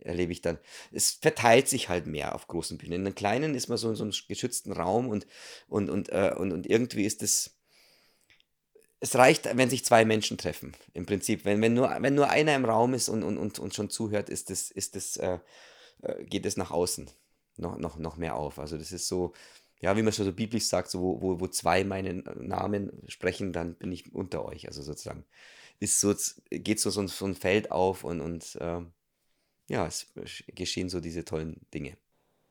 erlebe 0.00 0.32
ich 0.32 0.40
dann. 0.42 0.58
Es 0.90 1.12
verteilt 1.12 1.68
sich 1.68 1.88
halt 1.88 2.06
mehr 2.06 2.34
auf 2.34 2.48
großen 2.48 2.78
Bühnen. 2.78 2.94
In 2.94 3.04
den 3.04 3.14
kleinen 3.14 3.54
ist 3.54 3.68
man 3.68 3.78
so 3.78 3.90
in 3.90 3.96
so 3.96 4.04
einem 4.04 4.12
geschützten 4.28 4.72
Raum 4.72 5.08
und, 5.08 5.26
und, 5.68 5.90
und, 5.90 6.08
äh, 6.10 6.34
und, 6.36 6.52
und 6.52 6.66
irgendwie 6.66 7.04
ist 7.04 7.22
es. 7.22 7.56
Es 9.02 9.16
reicht, 9.16 9.56
wenn 9.56 9.68
sich 9.68 9.84
zwei 9.84 10.04
Menschen 10.04 10.38
treffen, 10.38 10.76
im 10.94 11.06
Prinzip. 11.06 11.44
Wenn, 11.44 11.60
wenn, 11.60 11.74
nur, 11.74 11.90
wenn 12.00 12.14
nur 12.14 12.30
einer 12.30 12.54
im 12.54 12.64
Raum 12.64 12.94
ist 12.94 13.08
und, 13.08 13.24
und, 13.24 13.36
und, 13.36 13.58
und 13.58 13.74
schon 13.74 13.90
zuhört, 13.90 14.28
ist 14.28 14.48
das, 14.48 14.70
ist 14.70 14.94
das, 14.94 15.16
äh, 15.16 15.40
äh 16.02 16.24
geht 16.24 16.46
es 16.46 16.56
nach 16.56 16.70
außen 16.70 17.10
noch, 17.56 17.78
noch, 17.78 17.98
noch 17.98 18.16
mehr 18.16 18.36
auf. 18.36 18.60
Also 18.60 18.78
das 18.78 18.92
ist 18.92 19.08
so, 19.08 19.32
ja, 19.80 19.96
wie 19.96 20.02
man 20.02 20.12
schon 20.12 20.24
so 20.24 20.32
biblisch 20.32 20.66
sagt, 20.66 20.88
so, 20.88 21.00
wo, 21.00 21.20
wo, 21.20 21.40
wo 21.40 21.48
zwei 21.48 21.82
meinen 21.82 22.22
Namen 22.36 23.02
sprechen, 23.08 23.52
dann 23.52 23.74
bin 23.74 23.90
ich 23.90 24.14
unter 24.14 24.44
euch. 24.44 24.68
Also 24.68 24.82
sozusagen 24.82 25.24
ist 25.80 25.98
so, 25.98 26.14
geht 26.50 26.78
so, 26.78 26.90
so, 26.90 27.04
so 27.08 27.24
ein 27.26 27.34
Feld 27.34 27.72
auf 27.72 28.04
und, 28.04 28.20
und 28.20 28.56
äh, 28.60 28.82
ja, 29.68 29.86
es 29.86 30.12
geschehen 30.54 30.88
so 30.88 31.00
diese 31.00 31.24
tollen 31.24 31.66
Dinge 31.74 31.96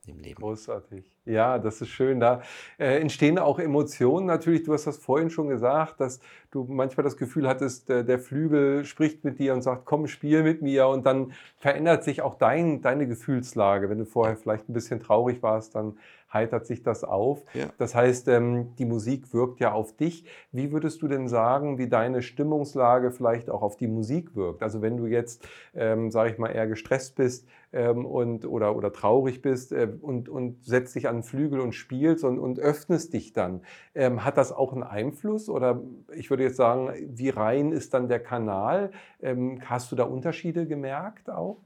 im 0.08 0.20
Leben. 0.20 0.42
Großartig. 0.42 1.04
Ja, 1.26 1.60
das 1.60 1.82
ist 1.82 1.90
schön. 1.90 2.20
Da 2.20 2.42
äh, 2.80 3.00
entstehen 3.00 3.38
auch 3.38 3.60
Emotionen 3.60 4.26
natürlich. 4.26 4.64
Du 4.64 4.74
hast 4.74 4.88
das 4.88 4.98
vorhin 4.98 5.30
schon 5.30 5.50
gesagt, 5.50 6.00
dass 6.00 6.20
du 6.50 6.66
manchmal 6.68 7.04
das 7.04 7.18
Gefühl 7.18 7.48
hattest, 7.48 7.90
der, 7.90 8.04
der, 8.04 8.18
Flügel 8.18 8.84
spricht 8.86 9.24
mit 9.24 9.38
dir 9.38 9.54
und 9.54 9.62
sagt, 9.62 9.86
komm, 9.86 10.08
spiel 10.08 10.42
mit 10.42 10.64
mir. 10.64 10.88
Und 10.88 11.06
dann 11.06 11.34
verändert 11.58 12.04
sich 12.04 12.24
auch 12.24 12.36
dein, 12.36 12.82
deine 12.82 13.08
Gefühlslage. 13.08 13.90
Wenn 13.90 14.00
du 14.00 14.06
vorher 14.06 14.36
vielleicht 14.36 14.68
ein 14.68 14.74
bisschen 14.74 15.00
traurig 15.00 15.44
warst, 15.44 15.76
dann 15.76 15.98
heitert 16.34 16.66
sich 16.66 16.84
das 16.84 17.04
auf. 17.04 17.44
Ja. 17.54 17.68
Das 17.78 17.96
heißt, 17.96 18.28
ähm, 18.28 18.76
die 18.78 18.86
Musik 18.86 19.34
wirkt 19.34 19.60
ja 19.60 19.72
auf 19.72 19.96
dich. 19.96 20.26
Wie 20.52 20.72
würdest 20.72 21.02
du 21.02 21.08
denn 21.08 21.28
sagen, 21.28 21.78
wie 21.78 21.88
deine 21.88 22.22
Stimmungslage 22.22 23.12
vielleicht 23.12 23.50
auch 23.50 23.62
auf 23.62 23.78
die 23.78 23.88
Musik 23.88 24.36
wirkt? 24.36 24.64
Also 24.64 24.82
wenn 24.82 24.98
du 24.98 25.06
jetzt, 25.08 25.48
ähm, 25.74 26.12
sage 26.12 26.32
ich 26.32 26.38
mal, 26.38 26.50
eher 26.50 26.68
gestresst 26.68 27.16
bist 27.16 27.48
ähm, 27.74 28.06
und, 28.06 28.46
oder, 28.46 28.76
oder 28.76 28.92
traurig 28.94 29.42
bist 29.42 29.72
äh, 29.72 29.90
und, 30.02 30.30
und 30.30 30.64
setzt 30.64 30.96
dich 30.96 31.08
an 31.08 31.18
den 31.18 31.24
Flügel 31.24 31.60
und 31.60 31.74
spielst 31.74 32.24
und, 32.24 32.40
und 32.40 32.60
öffnest 32.60 33.14
dich 33.14 33.34
dann, 33.34 33.62
ähm, 33.96 34.24
hat 34.24 34.38
das 34.38 34.52
auch 34.52 34.74
einen 34.74 34.84
Einfluss? 34.84 35.50
Oder 35.50 35.82
ich 36.14 36.30
würde 36.30 36.44
jetzt 36.44 36.58
sagen, 36.58 36.92
wie 37.10 37.30
rein 37.30 37.72
ist 37.72 37.94
dann 37.94 38.08
der 38.08 38.20
Kanal? 38.20 38.92
Ähm, 39.22 39.62
hast 39.66 39.92
du 39.92 39.96
da 39.96 40.04
Unterschiede 40.04 40.66
gemerkt 40.66 41.30
auch? 41.30 41.58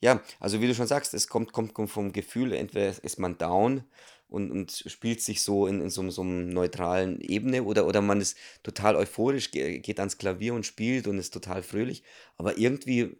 Ja, 0.00 0.22
also 0.38 0.60
wie 0.60 0.66
du 0.66 0.74
schon 0.74 0.86
sagst, 0.86 1.12
es 1.14 1.28
kommt, 1.28 1.52
kommt, 1.52 1.74
kommt 1.74 1.90
vom 1.90 2.12
Gefühl, 2.12 2.54
entweder 2.54 2.88
ist 3.04 3.18
man 3.18 3.36
down 3.36 3.84
und, 4.28 4.50
und 4.50 4.84
spielt 4.86 5.20
sich 5.20 5.42
so 5.42 5.66
in, 5.66 5.80
in 5.82 5.90
so, 5.90 6.08
so 6.10 6.22
einer 6.22 6.44
neutralen 6.44 7.20
Ebene 7.20 7.64
oder, 7.64 7.86
oder 7.86 8.00
man 8.00 8.20
ist 8.20 8.36
total 8.62 8.96
euphorisch, 8.96 9.50
geht 9.50 9.98
ans 9.98 10.16
Klavier 10.16 10.54
und 10.54 10.64
spielt 10.64 11.06
und 11.06 11.18
ist 11.18 11.34
total 11.34 11.62
fröhlich, 11.62 12.02
aber 12.38 12.56
irgendwie 12.56 13.18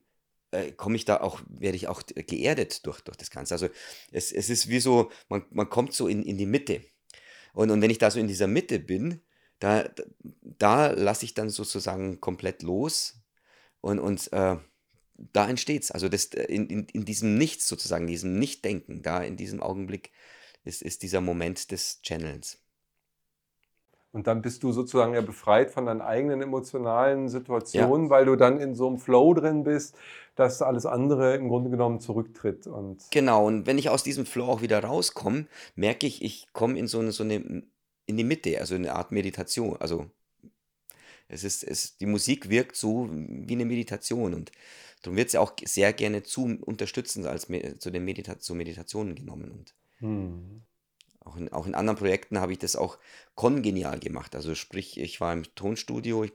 äh, 0.52 0.72
komme 0.72 0.96
ich 0.96 1.04
da 1.04 1.20
auch, 1.20 1.42
werde 1.48 1.76
ich 1.76 1.88
auch 1.88 2.02
geerdet 2.06 2.86
durch, 2.86 3.00
durch 3.02 3.16
das 3.16 3.30
Ganze. 3.30 3.54
Also 3.54 3.68
es, 4.10 4.32
es 4.32 4.48
ist 4.50 4.68
wie 4.68 4.80
so, 4.80 5.10
man, 5.28 5.44
man 5.50 5.68
kommt 5.68 5.92
so 5.94 6.08
in, 6.08 6.22
in 6.22 6.38
die 6.38 6.46
Mitte. 6.46 6.82
Und, 7.54 7.70
und 7.70 7.82
wenn 7.82 7.90
ich 7.90 7.98
da 7.98 8.10
so 8.10 8.20
in 8.20 8.28
dieser 8.28 8.46
Mitte 8.46 8.78
bin, 8.80 9.22
da, 9.58 9.90
da 10.42 10.88
lasse 10.92 11.24
ich 11.26 11.34
dann 11.34 11.50
sozusagen 11.50 12.20
komplett 12.20 12.62
los 12.62 13.20
und, 13.80 13.98
und 13.98 14.32
äh, 14.32 14.56
da 15.32 15.48
entsteht 15.48 15.84
es. 15.84 15.90
Also 15.90 16.08
das, 16.08 16.26
äh, 16.26 16.44
in, 16.44 16.66
in, 16.66 16.86
in 16.92 17.04
diesem 17.04 17.36
Nichts 17.36 17.68
sozusagen, 17.68 18.06
diesem 18.06 18.38
Nichtdenken, 18.38 19.02
da 19.02 19.22
in 19.22 19.36
diesem 19.36 19.62
Augenblick 19.62 20.10
ist, 20.64 20.82
ist 20.82 21.02
dieser 21.02 21.20
Moment 21.20 21.70
des 21.70 22.00
Channelns. 22.02 22.58
Und 24.12 24.26
dann 24.26 24.42
bist 24.42 24.64
du 24.64 24.72
sozusagen 24.72 25.14
ja 25.14 25.20
befreit 25.20 25.70
von 25.70 25.86
deinen 25.86 26.00
eigenen 26.00 26.42
emotionalen 26.42 27.28
Situationen, 27.28 28.06
ja. 28.06 28.10
weil 28.10 28.24
du 28.24 28.34
dann 28.34 28.58
in 28.58 28.74
so 28.74 28.88
einem 28.88 28.98
Flow 28.98 29.34
drin 29.34 29.62
bist, 29.62 29.94
dass 30.34 30.62
alles 30.62 30.84
andere 30.84 31.36
im 31.36 31.48
Grunde 31.48 31.70
genommen 31.70 32.00
zurücktritt. 32.00 32.66
Und 32.66 33.04
genau, 33.12 33.46
und 33.46 33.66
wenn 33.66 33.78
ich 33.78 33.88
aus 33.88 34.02
diesem 34.02 34.26
Flow 34.26 34.46
auch 34.46 34.62
wieder 34.62 34.82
rauskomme, 34.82 35.46
merke 35.76 36.08
ich, 36.08 36.24
ich 36.24 36.48
komme 36.52 36.76
in 36.76 36.88
so 36.88 36.98
eine, 36.98 37.12
so 37.12 37.22
eine, 37.22 37.62
in 38.06 38.16
die 38.16 38.24
Mitte, 38.24 38.58
also 38.58 38.74
in 38.74 38.84
eine 38.84 38.96
Art 38.96 39.12
Meditation. 39.12 39.76
Also 39.78 40.06
es 41.28 41.44
ist, 41.44 41.62
es, 41.62 41.96
die 41.96 42.06
Musik 42.06 42.50
wirkt 42.50 42.74
so 42.74 43.08
wie 43.12 43.54
eine 43.54 43.64
Meditation 43.64 44.34
und 44.34 44.50
Darum 45.02 45.16
wird 45.16 45.30
sie 45.30 45.38
auch 45.38 45.52
sehr 45.64 45.92
gerne 45.92 46.22
zu 46.22 46.58
unterstützend 46.60 47.26
als 47.26 47.46
zu 47.78 47.90
den 47.90 48.04
Medita 48.04 48.38
zu 48.38 48.54
Meditationen 48.54 49.14
genommen. 49.14 49.50
Und 49.50 49.74
hm. 49.98 50.62
auch, 51.20 51.36
in, 51.36 51.52
auch 51.52 51.66
in 51.66 51.74
anderen 51.74 51.98
Projekten 51.98 52.38
habe 52.38 52.52
ich 52.52 52.58
das 52.58 52.76
auch 52.76 52.98
kongenial 53.34 53.98
gemacht. 53.98 54.34
Also 54.34 54.54
sprich, 54.54 54.98
ich 54.98 55.20
war 55.20 55.32
im 55.32 55.44
Tonstudio, 55.54 56.24
ich 56.24 56.32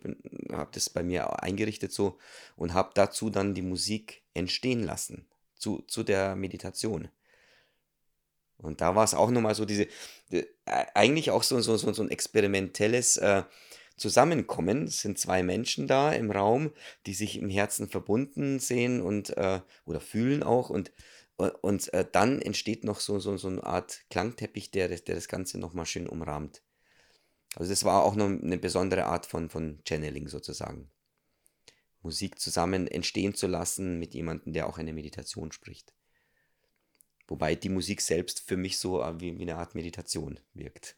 habe 0.51 0.71
das 0.73 0.89
bei 0.89 1.03
mir 1.03 1.43
eingerichtet 1.43 1.91
so 1.91 2.17
und 2.55 2.73
habe 2.73 2.91
dazu 2.95 3.29
dann 3.29 3.53
die 3.53 3.61
Musik 3.61 4.23
entstehen 4.33 4.83
lassen 4.83 5.27
zu, 5.55 5.83
zu 5.87 6.03
der 6.03 6.35
Meditation. 6.35 7.09
Und 8.57 8.81
da 8.81 8.95
war 8.95 9.03
es 9.03 9.13
auch 9.13 9.29
nochmal 9.29 9.53
so 9.53 9.65
diese, 9.65 9.87
äh, 10.31 10.45
eigentlich 10.93 11.31
auch 11.31 11.43
so, 11.43 11.59
so, 11.61 11.77
so, 11.77 11.93
so 11.93 12.01
ein 12.01 12.09
experimentelles 12.09 13.17
äh, 13.17 13.43
zusammenkommen. 13.97 14.87
Sind 14.87 15.19
zwei 15.19 15.43
Menschen 15.43 15.87
da 15.87 16.11
im 16.11 16.31
Raum, 16.31 16.71
die 17.05 17.13
sich 17.13 17.37
im 17.37 17.49
Herzen 17.49 17.89
verbunden 17.89 18.59
sehen 18.59 19.01
und 19.01 19.35
äh, 19.37 19.61
oder 19.85 19.99
fühlen 19.99 20.43
auch 20.43 20.69
und 20.69 20.91
äh, 21.37 21.51
und 21.61 21.93
äh, 21.93 22.05
dann 22.09 22.41
entsteht 22.41 22.83
noch 22.83 22.99
so, 22.99 23.19
so, 23.19 23.37
so 23.37 23.47
eine 23.47 23.63
Art 23.63 24.05
Klangteppich, 24.09 24.71
der, 24.71 24.89
der 24.89 25.15
das 25.15 25.27
Ganze 25.27 25.59
nochmal 25.59 25.85
schön 25.85 26.07
umrahmt. 26.07 26.61
Also 27.55 27.71
das 27.71 27.83
war 27.83 28.03
auch 28.03 28.15
noch 28.15 28.25
eine 28.25 28.57
besondere 28.57 29.05
Art 29.05 29.25
von, 29.25 29.49
von 29.49 29.79
Channeling 29.87 30.27
sozusagen. 30.27 30.89
Musik 32.01 32.39
zusammen 32.39 32.87
entstehen 32.87 33.33
zu 33.33 33.47
lassen 33.47 33.97
mit 33.97 34.13
jemandem, 34.13 34.53
der 34.53 34.67
auch 34.67 34.77
eine 34.77 34.93
Meditation 34.93 35.51
spricht. 35.51 35.93
Wobei 37.27 37.55
die 37.55 37.69
Musik 37.69 38.01
selbst 38.01 38.41
für 38.47 38.57
mich 38.57 38.77
so 38.77 39.01
äh, 39.01 39.19
wie, 39.19 39.37
wie 39.37 39.41
eine 39.41 39.55
Art 39.55 39.73
Meditation 39.73 40.39
wirkt. 40.53 40.95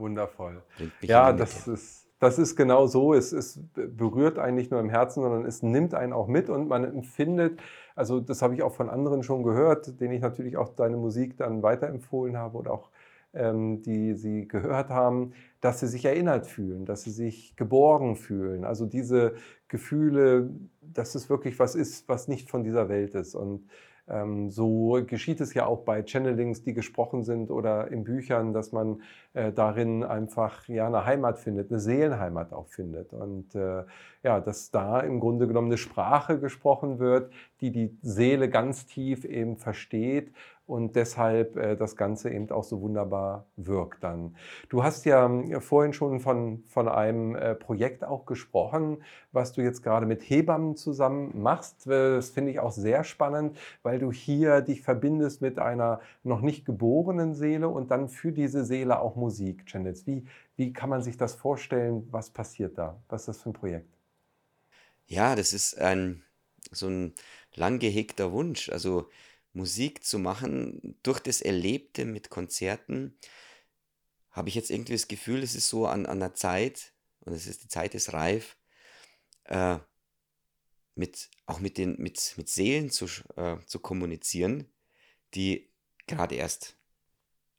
Wundervoll. 0.00 0.62
Ja, 1.02 1.32
das 1.32 1.68
ist, 1.68 2.08
das 2.18 2.38
ist 2.38 2.56
genau 2.56 2.86
so. 2.86 3.14
Es, 3.14 3.32
es 3.32 3.60
berührt 3.74 4.38
einen 4.38 4.56
nicht 4.56 4.70
nur 4.70 4.80
im 4.80 4.90
Herzen, 4.90 5.22
sondern 5.22 5.46
es 5.46 5.62
nimmt 5.62 5.94
einen 5.94 6.12
auch 6.12 6.26
mit 6.26 6.50
und 6.50 6.68
man 6.68 6.84
empfindet, 6.84 7.60
also 7.96 8.20
das 8.20 8.42
habe 8.42 8.54
ich 8.54 8.62
auch 8.62 8.72
von 8.74 8.90
anderen 8.90 9.22
schon 9.22 9.42
gehört, 9.42 10.00
denen 10.00 10.14
ich 10.14 10.22
natürlich 10.22 10.56
auch 10.56 10.70
deine 10.74 10.96
Musik 10.96 11.36
dann 11.36 11.62
weiterempfohlen 11.62 12.36
habe 12.36 12.58
oder 12.58 12.72
auch 12.72 12.90
ähm, 13.32 13.82
die 13.82 14.14
sie 14.14 14.48
gehört 14.48 14.88
haben, 14.90 15.32
dass 15.60 15.80
sie 15.80 15.86
sich 15.86 16.04
erinnert 16.04 16.46
fühlen, 16.46 16.84
dass 16.84 17.02
sie 17.02 17.10
sich 17.12 17.54
geborgen 17.56 18.16
fühlen. 18.16 18.64
Also 18.64 18.86
diese 18.86 19.34
Gefühle, 19.68 20.50
dass 20.80 21.14
es 21.14 21.30
wirklich 21.30 21.58
was 21.58 21.74
ist, 21.76 22.08
was 22.08 22.26
nicht 22.26 22.50
von 22.50 22.64
dieser 22.64 22.88
Welt 22.88 23.14
ist. 23.14 23.34
Und 23.34 23.68
Ähm, 24.08 24.50
so 24.50 24.98
geschieht 25.06 25.40
es 25.40 25.54
ja 25.54 25.66
auch 25.66 25.84
bei 25.84 26.02
Channelings, 26.02 26.62
die 26.62 26.74
gesprochen 26.74 27.22
sind 27.22 27.50
oder 27.50 27.92
in 27.92 28.02
Büchern, 28.02 28.52
dass 28.52 28.72
man 28.72 29.02
äh, 29.34 29.52
darin 29.52 30.02
einfach 30.02 30.66
ja 30.68 30.86
eine 30.86 31.04
Heimat 31.04 31.38
findet, 31.38 31.70
eine 31.70 31.80
Seelenheimat 31.80 32.52
auch 32.52 32.66
findet. 32.68 33.12
Und 33.12 33.54
äh, 33.54 33.84
ja, 34.22 34.40
dass 34.40 34.70
da 34.70 35.00
im 35.00 35.20
Grunde 35.20 35.46
genommen 35.46 35.68
eine 35.68 35.78
Sprache 35.78 36.38
gesprochen 36.38 36.98
wird, 36.98 37.32
die 37.60 37.70
die 37.70 37.96
Seele 38.02 38.48
ganz 38.48 38.86
tief 38.86 39.24
eben 39.24 39.56
versteht 39.56 40.32
und 40.70 40.94
deshalb 40.94 41.56
äh, 41.56 41.76
das 41.76 41.96
Ganze 41.96 42.30
eben 42.30 42.48
auch 42.50 42.62
so 42.62 42.80
wunderbar 42.80 43.46
wirkt 43.56 44.04
dann. 44.04 44.36
Du 44.68 44.84
hast 44.84 45.04
ja 45.04 45.28
äh, 45.28 45.60
vorhin 45.60 45.92
schon 45.92 46.20
von, 46.20 46.62
von 46.68 46.88
einem 46.88 47.34
äh, 47.34 47.56
Projekt 47.56 48.04
auch 48.04 48.24
gesprochen, 48.24 49.02
was 49.32 49.52
du 49.52 49.62
jetzt 49.62 49.82
gerade 49.82 50.06
mit 50.06 50.22
Hebammen 50.22 50.76
zusammen 50.76 51.32
machst. 51.42 51.88
Das 51.88 52.30
finde 52.30 52.52
ich 52.52 52.60
auch 52.60 52.70
sehr 52.70 53.02
spannend, 53.04 53.58
weil 53.82 53.98
du 53.98 54.12
hier 54.12 54.60
dich 54.60 54.82
verbindest 54.82 55.42
mit 55.42 55.58
einer 55.58 56.00
noch 56.22 56.40
nicht 56.40 56.64
geborenen 56.64 57.34
Seele 57.34 57.68
und 57.68 57.90
dann 57.90 58.08
für 58.08 58.30
diese 58.30 58.64
Seele 58.64 59.00
auch 59.00 59.16
Musik 59.20 59.66
channelst. 59.66 60.06
Wie, 60.06 60.26
wie 60.56 60.72
kann 60.72 60.90
man 60.90 61.02
sich 61.02 61.16
das 61.16 61.34
vorstellen? 61.34 62.06
Was 62.10 62.30
passiert 62.30 62.76
da? 62.78 63.00
Was 63.08 63.22
ist 63.22 63.28
das 63.28 63.42
für 63.42 63.50
ein 63.50 63.54
Projekt? 63.54 63.94
Ja, 65.06 65.36
das 65.36 65.52
ist 65.52 65.78
ein 65.78 66.24
so 66.70 66.88
ein 66.88 67.14
lang 67.54 67.78
gehegter 67.78 68.32
Wunsch. 68.32 68.68
Also 68.68 69.10
Musik 69.52 70.04
zu 70.04 70.18
machen, 70.18 70.96
durch 71.02 71.20
das 71.20 71.40
Erlebte 71.40 72.04
mit 72.04 72.30
Konzerten, 72.30 73.16
habe 74.30 74.48
ich 74.48 74.54
jetzt 74.54 74.70
irgendwie 74.70 74.92
das 74.92 75.08
Gefühl, 75.08 75.42
es 75.42 75.54
ist 75.54 75.68
so 75.68 75.86
an, 75.86 76.06
an 76.06 76.20
der 76.20 76.34
Zeit, 76.34 76.92
und 77.20 77.32
es 77.32 77.46
ist 77.46 77.64
die 77.64 77.68
Zeit 77.68 77.94
ist 77.94 78.12
reif, 78.12 78.56
äh, 79.44 79.78
mit, 80.94 81.30
auch 81.46 81.58
mit, 81.58 81.78
den, 81.78 81.96
mit, 82.00 82.34
mit 82.36 82.48
Seelen 82.48 82.90
zu, 82.90 83.06
äh, 83.36 83.58
zu 83.66 83.80
kommunizieren, 83.80 84.70
die 85.34 85.68
gerade 86.06 86.36
erst 86.36 86.76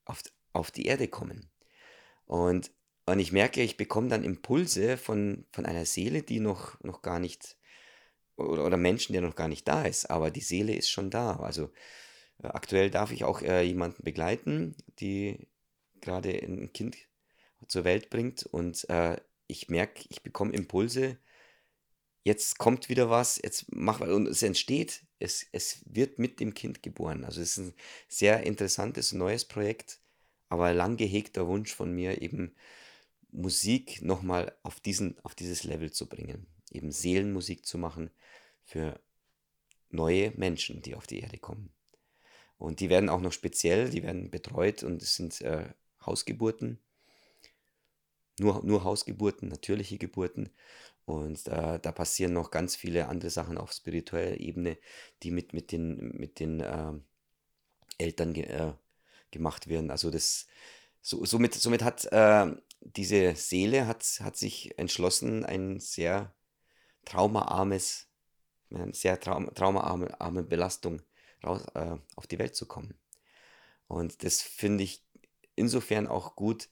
auf, 0.05 0.23
auf 0.53 0.71
die 0.71 0.85
Erde 0.85 1.07
kommen. 1.07 1.50
Und, 2.31 2.71
und 3.07 3.19
ich 3.19 3.33
merke, 3.33 3.61
ich 3.61 3.75
bekomme 3.75 4.07
dann 4.07 4.23
Impulse 4.23 4.95
von, 4.95 5.45
von 5.51 5.65
einer 5.65 5.85
Seele, 5.85 6.23
die 6.23 6.39
noch, 6.39 6.81
noch 6.81 7.01
gar 7.01 7.19
nicht 7.19 7.57
oder, 8.37 8.65
oder 8.65 8.77
Menschen, 8.77 9.11
der 9.11 9.21
noch 9.21 9.35
gar 9.35 9.49
nicht 9.49 9.67
da 9.67 9.83
ist, 9.83 10.09
aber 10.09 10.31
die 10.31 10.39
Seele 10.39 10.73
ist 10.73 10.89
schon 10.89 11.09
da. 11.09 11.35
Also 11.41 11.71
äh, 12.41 12.47
aktuell 12.47 12.89
darf 12.89 13.11
ich 13.11 13.25
auch 13.25 13.41
äh, 13.41 13.63
jemanden 13.63 14.05
begleiten, 14.05 14.77
die 14.99 15.45
gerade 15.99 16.31
ein 16.31 16.71
Kind 16.71 16.95
zur 17.67 17.83
Welt 17.83 18.09
bringt. 18.09 18.45
Und 18.45 18.89
äh, 18.89 19.19
ich 19.47 19.67
merke, 19.67 20.05
ich 20.07 20.23
bekomme 20.23 20.53
Impulse, 20.53 21.17
jetzt 22.23 22.59
kommt 22.59 22.87
wieder 22.87 23.09
was, 23.09 23.41
jetzt 23.43 23.65
mach 23.73 23.99
und 23.99 24.27
es 24.27 24.41
entsteht, 24.41 25.03
es, 25.19 25.45
es 25.51 25.81
wird 25.85 26.17
mit 26.17 26.39
dem 26.39 26.53
Kind 26.53 26.81
geboren. 26.81 27.25
Also 27.25 27.41
es 27.41 27.57
ist 27.57 27.65
ein 27.65 27.73
sehr 28.07 28.43
interessantes 28.43 29.11
neues 29.11 29.43
Projekt, 29.43 30.00
aber 30.51 30.73
lang 30.73 30.97
gehegter 30.97 31.47
Wunsch 31.47 31.73
von 31.73 31.93
mir, 31.93 32.21
eben 32.21 32.53
Musik 33.31 34.01
nochmal 34.01 34.53
auf, 34.63 34.81
auf 35.23 35.33
dieses 35.33 35.63
Level 35.63 35.91
zu 35.91 36.09
bringen, 36.09 36.45
eben 36.71 36.91
Seelenmusik 36.91 37.65
zu 37.65 37.77
machen, 37.77 38.11
für 38.65 38.99
neue 39.91 40.31
Menschen, 40.31 40.81
die 40.81 40.95
auf 40.95 41.07
die 41.07 41.21
Erde 41.21 41.37
kommen. 41.37 41.71
Und 42.57 42.81
die 42.81 42.89
werden 42.89 43.09
auch 43.09 43.21
noch 43.21 43.31
speziell, 43.31 43.89
die 43.89 44.03
werden 44.03 44.29
betreut 44.29 44.83
und 44.83 45.01
es 45.01 45.15
sind 45.15 45.39
äh, 45.39 45.69
Hausgeburten, 46.05 46.79
nur, 48.37 48.61
nur 48.65 48.83
Hausgeburten, 48.83 49.47
natürliche 49.47 49.97
Geburten. 49.97 50.49
Und 51.05 51.47
äh, 51.47 51.79
da 51.79 51.91
passieren 51.93 52.33
noch 52.33 52.51
ganz 52.51 52.75
viele 52.75 53.07
andere 53.07 53.29
Sachen 53.29 53.57
auf 53.57 53.71
spiritueller 53.71 54.37
Ebene, 54.41 54.77
die 55.23 55.31
mit, 55.31 55.53
mit 55.53 55.71
den, 55.71 56.09
mit 56.17 56.41
den 56.41 56.59
äh, 56.59 56.91
Eltern 57.97 58.33
gemacht 59.31 59.67
werden. 59.67 59.91
Also 59.91 60.09
das, 60.11 60.47
so, 61.01 61.25
somit, 61.25 61.53
somit 61.55 61.83
hat 61.83 62.05
äh, 62.11 62.55
diese 62.81 63.35
Seele 63.35 63.87
hat, 63.87 64.03
hat 64.21 64.37
sich 64.37 64.77
entschlossen, 64.77 65.45
ein 65.45 65.79
sehr 65.79 66.33
traumaarmes 67.05 68.07
eine 68.73 68.93
sehr 68.93 69.19
traum 69.19 69.53
traumaarme 69.53 70.43
Belastung 70.43 71.01
raus, 71.43 71.65
äh, 71.75 71.97
auf 72.15 72.27
die 72.27 72.39
Welt 72.39 72.55
zu 72.55 72.65
kommen. 72.65 72.95
Und 73.87 74.23
das 74.23 74.41
finde 74.41 74.83
ich 74.83 75.03
insofern 75.55 76.07
auch 76.07 76.35
gut, 76.35 76.69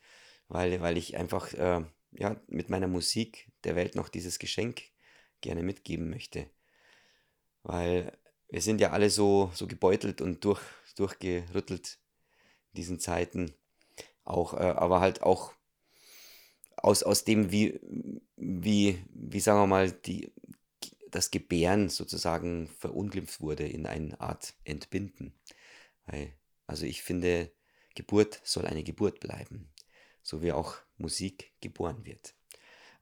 weil, 0.47 0.81
weil 0.81 0.97
ich 0.97 1.17
einfach 1.17 1.53
äh, 1.53 1.85
ja, 2.11 2.41
mit 2.47 2.69
meiner 2.69 2.87
Musik 2.87 3.51
der 3.63 3.75
Welt 3.75 3.95
noch 3.95 4.09
dieses 4.09 4.39
Geschenk 4.39 4.81
gerne 5.41 5.63
mitgeben 5.63 6.09
möchte. 6.09 6.49
Weil 7.63 8.17
wir 8.49 8.61
sind 8.61 8.81
ja 8.81 8.91
alle 8.91 9.09
so, 9.09 9.51
so 9.53 9.67
gebeutelt 9.67 10.21
und 10.21 10.43
durch, 10.43 10.61
durchgerüttelt 10.95 11.99
diesen 12.73 12.99
Zeiten. 12.99 13.53
Auch, 14.23 14.53
äh, 14.53 14.57
aber 14.57 15.01
halt 15.01 15.23
auch 15.23 15.53
aus, 16.77 17.03
aus 17.03 17.23
dem, 17.23 17.51
wie, 17.51 17.79
wie, 18.35 19.03
wie 19.09 19.39
sagen 19.39 19.59
wir 19.59 19.67
mal, 19.67 19.91
die, 19.91 20.31
das 21.11 21.31
Gebären 21.31 21.89
sozusagen 21.89 22.67
verunglimpft 22.67 23.41
wurde 23.41 23.67
in 23.67 23.85
eine 23.85 24.19
Art 24.21 24.53
Entbinden. 24.63 25.33
Weil, 26.05 26.33
also 26.67 26.85
ich 26.85 27.01
finde, 27.01 27.51
Geburt 27.95 28.39
soll 28.43 28.65
eine 28.65 28.83
Geburt 28.83 29.19
bleiben, 29.19 29.69
so 30.21 30.41
wie 30.41 30.51
auch 30.51 30.77
Musik 30.97 31.51
geboren 31.61 32.05
wird. 32.05 32.35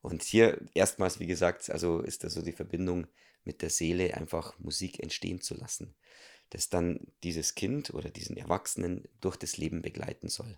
Und 0.01 0.23
hier 0.23 0.61
erstmals, 0.73 1.19
wie 1.19 1.27
gesagt, 1.27 1.69
also 1.69 1.99
ist 2.01 2.23
da 2.23 2.29
so 2.29 2.41
die 2.41 2.53
Verbindung 2.53 3.07
mit 3.43 3.61
der 3.61 3.69
Seele, 3.69 4.13
einfach 4.15 4.57
Musik 4.59 5.01
entstehen 5.01 5.41
zu 5.41 5.55
lassen, 5.55 5.95
das 6.49 6.69
dann 6.69 7.07
dieses 7.23 7.55
Kind 7.55 7.93
oder 7.93 8.09
diesen 8.09 8.37
Erwachsenen 8.37 9.07
durch 9.21 9.35
das 9.35 9.57
Leben 9.57 9.81
begleiten 9.81 10.29
soll. 10.29 10.57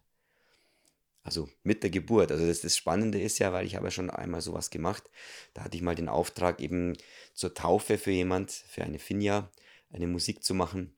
Also 1.23 1.49
mit 1.63 1.83
der 1.83 1.89
Geburt. 1.89 2.31
Also 2.31 2.47
das, 2.47 2.61
das 2.61 2.77
Spannende 2.77 3.21
ist 3.21 3.39
ja, 3.39 3.51
weil 3.51 3.65
ich 3.65 3.75
habe 3.75 3.87
ja 3.87 3.91
schon 3.91 4.09
einmal 4.09 4.41
sowas 4.41 4.69
gemacht. 4.69 5.09
Da 5.53 5.63
hatte 5.63 5.75
ich 5.75 5.83
mal 5.83 5.95
den 5.95 6.09
Auftrag, 6.09 6.61
eben 6.61 6.95
zur 7.33 7.53
Taufe 7.53 7.97
für 7.97 8.11
jemand, 8.11 8.51
für 8.51 8.83
eine 8.83 8.99
Finja, 8.99 9.51
eine 9.91 10.07
Musik 10.07 10.43
zu 10.43 10.53
machen. 10.53 10.95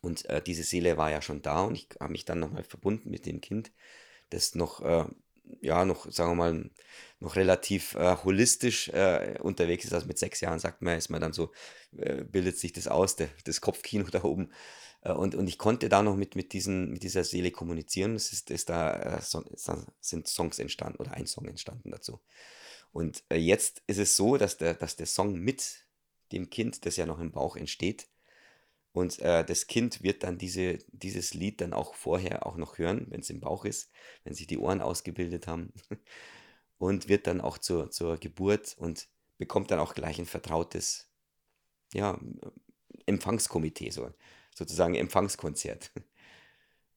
Und 0.00 0.26
äh, 0.26 0.42
diese 0.42 0.62
Seele 0.62 0.96
war 0.96 1.10
ja 1.10 1.22
schon 1.22 1.42
da 1.42 1.62
und 1.62 1.74
ich 1.74 1.88
habe 1.98 2.12
mich 2.12 2.24
dann 2.24 2.40
nochmal 2.40 2.62
verbunden 2.62 3.10
mit 3.10 3.26
dem 3.26 3.40
Kind, 3.40 3.72
das 4.30 4.54
noch, 4.54 4.80
äh, 4.82 5.06
ja, 5.60 5.84
noch, 5.84 6.10
sagen 6.10 6.30
wir 6.30 6.34
mal, 6.34 6.70
noch 7.20 7.36
relativ 7.36 7.94
äh, 7.94 8.16
holistisch 8.24 8.88
äh, 8.88 9.38
unterwegs 9.40 9.84
ist. 9.84 9.92
Also 9.92 10.06
mit 10.06 10.18
sechs 10.18 10.40
Jahren 10.40 10.58
sagt 10.58 10.82
man, 10.82 10.98
ist 10.98 11.08
man 11.08 11.20
dann 11.20 11.32
so, 11.32 11.52
äh, 11.96 12.24
bildet 12.24 12.58
sich 12.58 12.72
das 12.72 12.88
aus, 12.88 13.16
der, 13.16 13.28
das 13.44 13.60
Kopfkino 13.60 14.04
da 14.10 14.24
oben 14.24 14.50
äh, 15.02 15.12
und, 15.12 15.34
und 15.34 15.48
ich 15.48 15.58
konnte 15.58 15.88
da 15.88 16.02
noch 16.02 16.16
mit, 16.16 16.36
mit, 16.36 16.52
diesen, 16.52 16.90
mit 16.90 17.02
dieser 17.02 17.24
Seele 17.24 17.50
kommunizieren. 17.50 18.14
Es 18.14 18.32
ist, 18.32 18.50
ist 18.50 18.68
da, 18.68 19.18
äh, 19.18 19.22
so, 19.22 19.44
sind 20.00 20.28
Songs 20.28 20.58
entstanden 20.58 20.98
oder 20.98 21.12
ein 21.12 21.26
Song 21.26 21.46
entstanden 21.46 21.90
dazu. 21.90 22.20
Und 22.92 23.22
äh, 23.30 23.36
jetzt 23.36 23.82
ist 23.86 23.98
es 23.98 24.16
so, 24.16 24.36
dass 24.36 24.56
der, 24.56 24.74
dass 24.74 24.96
der 24.96 25.06
Song 25.06 25.34
mit 25.34 25.86
dem 26.32 26.50
Kind, 26.50 26.84
das 26.86 26.96
ja 26.96 27.06
noch 27.06 27.20
im 27.20 27.32
Bauch 27.32 27.56
entsteht, 27.56 28.08
und 28.98 29.20
äh, 29.20 29.44
das 29.44 29.68
Kind 29.68 30.02
wird 30.02 30.24
dann 30.24 30.38
diese, 30.38 30.78
dieses 30.88 31.32
Lied 31.32 31.60
dann 31.60 31.72
auch 31.72 31.94
vorher 31.94 32.44
auch 32.46 32.56
noch 32.56 32.78
hören, 32.78 33.06
wenn 33.10 33.20
es 33.20 33.30
im 33.30 33.38
Bauch 33.38 33.64
ist, 33.64 33.92
wenn 34.24 34.34
sich 34.34 34.48
die 34.48 34.58
Ohren 34.58 34.80
ausgebildet 34.80 35.46
haben. 35.46 35.72
und 36.78 37.08
wird 37.08 37.28
dann 37.28 37.40
auch 37.40 37.58
zur, 37.58 37.92
zur 37.92 38.18
Geburt 38.18 38.76
und 38.76 39.06
bekommt 39.36 39.70
dann 39.70 39.78
auch 39.78 39.94
gleich 39.94 40.18
ein 40.18 40.26
vertrautes 40.26 41.08
ja, 41.94 42.18
Empfangskomitee. 43.06 43.90
So 43.90 44.10
sozusagen 44.52 44.96
Empfangskonzert. 44.96 45.92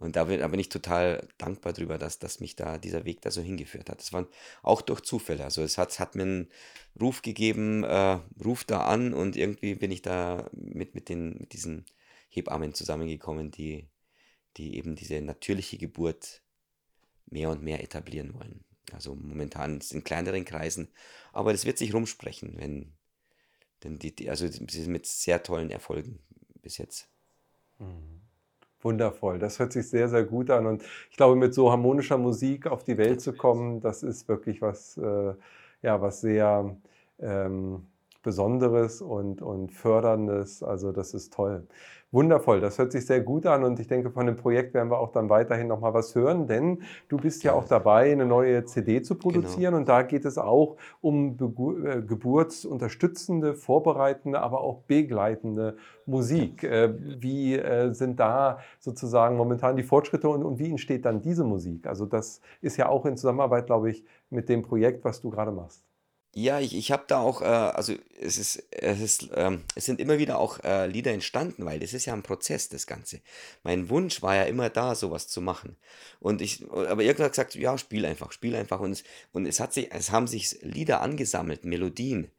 Und 0.02 0.16
da 0.16 0.24
bin, 0.24 0.60
ich 0.60 0.70
total 0.70 1.28
dankbar 1.38 1.74
drüber, 1.74 2.00
dass, 2.00 2.18
dass 2.18 2.40
mich 2.40 2.56
da 2.56 2.80
dieser 2.80 3.06
Weg 3.06 3.22
da 3.22 3.30
so 3.30 3.40
hingeführt 3.40 3.88
hat. 3.88 4.00
Das 4.00 4.12
waren 4.12 4.26
auch 4.64 4.82
durch 4.82 5.02
Zufälle. 5.02 5.44
Also 5.44 5.62
es 5.62 5.78
hat, 5.78 6.00
hat 6.00 6.16
mir 6.16 6.24
einen 6.24 6.52
Ruf 7.00 7.22
gegeben, 7.22 7.84
äh, 7.84 8.20
ruf 8.44 8.64
da 8.64 8.82
an 8.86 9.14
und 9.14 9.36
irgendwie 9.38 9.76
bin 9.76 9.92
ich 9.92 10.02
da 10.02 10.50
mit, 10.54 10.96
mit, 10.96 11.08
den, 11.08 11.38
mit 11.38 11.54
diesen 11.54 11.86
Hebammen 12.30 12.74
zusammengekommen, 12.74 13.52
die, 13.52 13.90
die 14.58 14.76
eben 14.76 14.96
diese 14.96 15.22
natürliche 15.22 15.78
Geburt 15.78 16.42
mehr 17.28 17.52
und 17.52 17.62
mehr 17.62 17.84
etablieren 17.84 18.34
wollen. 18.34 18.64
Also 18.94 19.14
momentan 19.14 19.82
in 19.92 20.04
kleineren 20.04 20.46
Kreisen, 20.46 20.88
aber 21.32 21.52
das 21.52 21.66
wird 21.66 21.78
sich 21.78 21.94
rumsprechen, 21.94 22.58
wenn, 22.58 22.94
denn 23.84 24.00
die, 24.00 24.16
die 24.16 24.32
also 24.32 24.50
mit 24.88 25.06
sehr 25.06 25.44
tollen 25.44 25.70
Erfolgen 25.70 26.24
bis 26.64 26.80
jetzt. 26.80 27.08
Mhm. 27.78 28.21
Wundervoll, 28.84 29.40
das 29.40 29.60
hört 29.60 29.74
sich 29.74 29.90
sehr, 29.90 30.10
sehr 30.10 30.24
gut 30.26 30.50
an. 30.50 30.66
Und 30.66 30.84
ich 31.10 31.18
glaube, 31.18 31.36
mit 31.36 31.54
so 31.54 31.72
harmonischer 31.72 32.18
Musik 32.18 32.68
auf 32.68 32.84
die 32.84 32.98
Welt 32.98 33.22
zu 33.22 33.34
kommen, 33.34 33.82
das 33.82 34.04
ist 34.04 34.28
wirklich 34.28 34.62
was, 34.62 34.98
äh, 34.98 35.34
ja, 35.82 36.02
was 36.02 36.22
sehr 36.22 36.76
ähm, 37.20 37.88
Besonderes 38.22 39.02
und, 39.02 39.42
und 39.42 39.72
Förderndes. 39.72 40.64
Also 40.64 40.92
das 40.92 41.14
ist 41.14 41.34
toll. 41.34 41.68
Wundervoll, 42.14 42.60
das 42.60 42.78
hört 42.78 42.92
sich 42.92 43.06
sehr 43.06 43.22
gut 43.22 43.46
an 43.46 43.64
und 43.64 43.80
ich 43.80 43.88
denke, 43.88 44.12
von 44.12 44.26
dem 44.26 44.36
Projekt 44.36 44.74
werden 44.74 44.92
wir 44.92 45.00
auch 45.00 45.14
dann 45.14 45.30
weiterhin 45.30 45.68
noch 45.68 45.80
mal 45.80 45.94
was 45.94 46.14
hören, 46.14 46.46
denn 46.46 46.82
du 47.08 47.16
bist 47.16 47.42
ja 47.44 47.54
auch 47.54 47.64
dabei, 47.64 48.12
eine 48.12 48.26
neue 48.26 48.66
CD 48.66 49.02
zu 49.02 49.16
genau. 49.16 49.24
produzieren 49.24 49.72
genau. 49.72 49.78
und 49.78 49.88
da 49.88 50.02
geht 50.02 50.26
es 50.26 50.38
auch 50.38 50.76
um 51.00 51.38
äh, 51.38 52.02
geburtsunterstützende, 52.02 53.54
vorbereitende, 53.54 54.42
aber 54.42 54.60
auch 54.60 54.80
begleitende 54.82 55.78
Musik. 56.06 56.66
Äh, 56.66 56.94
wie 57.22 57.56
äh, 57.56 57.94
sind 57.94 58.20
da 58.20 58.60
sozusagen 58.80 59.38
momentan 59.38 59.78
die 59.78 59.84
Fortschritte 59.84 60.28
und, 60.28 60.44
und 60.44 60.60
wie 60.60 60.70
entsteht 60.70 61.06
dann 61.06 61.22
diese 61.22 61.46
Musik? 61.46 61.88
Also 61.88 62.06
das 62.06 62.42
ist 62.60 62.76
ja 62.76 62.90
auch 62.90 63.06
in 63.06 63.16
Zusammenarbeit, 63.16 63.68
glaube 63.68 63.90
ich, 63.90 64.04
mit 64.30 64.50
dem 64.50 64.64
Projekt, 64.64 65.06
was 65.06 65.22
du 65.22 65.30
gerade 65.30 65.54
machst. 65.54 65.86
Ja, 66.34 66.62
ich 66.62 66.74
ich 66.74 66.92
habe 66.94 67.04
da 67.08 67.20
auch, 67.20 67.42
äh, 67.42 67.46
also 67.46 67.94
es 68.20 68.38
ist 68.38 68.64
es 68.72 69.02
ist, 69.02 69.30
ähm 69.36 69.64
es 69.76 69.84
sind 69.86 70.00
immer 70.00 70.18
wieder 70.18 70.40
auch, 70.40 70.60
äh, 70.64 70.88
Lieder 70.88 71.12
entstanden, 71.12 71.66
weil 71.66 71.80
das 71.80 71.94
ist 71.94 72.06
ja 72.06 72.14
ein 72.14 72.24
Prozess, 72.24 72.70
das 72.70 72.88
Ganze. 72.88 73.20
Mein 73.64 73.90
Wunsch 73.90 74.22
war 74.22 74.36
ja 74.36 74.44
immer 74.44 74.70
da, 74.70 74.96
sowas 74.96 75.28
zu 75.28 75.42
machen. 75.42 75.76
Und 76.22 76.42
ich 76.42 76.64
aber 76.72 77.04
irgendwann 77.04 77.26
hat 77.26 77.34
gesagt: 77.34 77.56
„Ja, 77.56 77.78
spiel 77.78 78.06
einfach, 78.06 78.32
spiel 78.32 78.56
einfach.“ 78.56 78.80
Und 78.80 78.92
es 78.94 79.04
und 79.34 79.46
es 79.46 79.60
hat 79.60 79.74
sich 79.74 79.92
es 79.92 80.12
haben 80.12 80.28
sich 80.28 80.58
Lieder 80.62 81.02
angesammelt, 81.02 81.66
Melodien, 81.66 82.32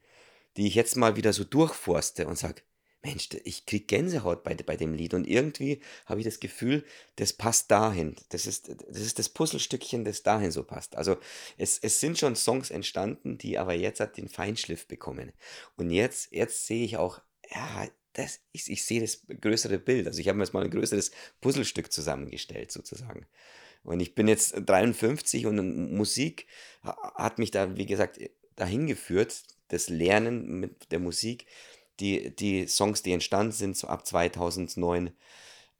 die 0.56 0.66
ich 0.68 0.74
jetzt 0.76 0.96
mal 0.96 1.16
wieder 1.16 1.32
so 1.34 1.44
durchforste 1.44 2.26
und 2.28 2.38
sage: 2.38 2.62
Mensch, 3.02 3.28
ich 3.44 3.66
kriege 3.66 3.84
Gänsehaut 3.84 4.44
bei, 4.44 4.54
bei 4.54 4.76
dem 4.76 4.94
Lied 4.94 5.14
und 5.14 5.26
irgendwie 5.26 5.80
habe 6.06 6.20
ich 6.20 6.24
das 6.24 6.38
Gefühl, 6.38 6.84
das 7.16 7.32
passt 7.32 7.70
dahin. 7.70 8.14
Das 8.28 8.46
ist, 8.46 8.68
das 8.68 9.00
ist 9.00 9.18
das 9.18 9.28
Puzzlestückchen, 9.28 10.04
das 10.04 10.22
dahin 10.22 10.52
so 10.52 10.62
passt. 10.62 10.96
Also 10.96 11.16
es, 11.58 11.78
es 11.78 11.98
sind 11.98 12.18
schon 12.18 12.36
Songs 12.36 12.70
entstanden, 12.70 13.38
die 13.38 13.58
aber 13.58 13.74
jetzt 13.74 13.98
hat 14.00 14.16
den 14.16 14.28
Feinschliff 14.28 14.86
bekommen. 14.86 15.32
Und 15.76 15.90
jetzt, 15.90 16.32
jetzt 16.32 16.66
sehe 16.66 16.84
ich 16.84 16.96
auch, 16.96 17.20
ja, 17.50 17.88
das, 18.12 18.40
ich, 18.52 18.70
ich 18.70 18.84
sehe 18.84 19.00
das 19.00 19.22
größere 19.26 19.78
Bild. 19.78 20.06
Also 20.06 20.20
ich 20.20 20.28
habe 20.28 20.38
mir 20.38 20.44
jetzt 20.44 20.52
mal 20.52 20.64
ein 20.64 20.70
größeres 20.70 21.10
Puzzlestück 21.40 21.92
zusammengestellt 21.92 22.70
sozusagen. 22.70 23.26
Und 23.82 24.00
ich 24.00 24.14
bin 24.14 24.28
jetzt 24.28 24.54
53 24.64 25.46
und 25.46 25.92
Musik 25.92 26.46
hat 26.82 27.38
mich 27.38 27.50
da, 27.50 27.76
wie 27.76 27.86
gesagt, 27.86 28.20
dahin 28.54 28.86
geführt, 28.86 29.42
das 29.68 29.88
Lernen 29.88 30.60
mit 30.60 30.92
der 30.92 31.00
Musik 31.00 31.46
die, 32.00 32.34
die 32.34 32.66
Songs, 32.66 33.02
die 33.02 33.12
entstanden 33.12 33.52
sind, 33.52 33.76
so 33.76 33.88
ab 33.88 34.06
2009, 34.06 35.12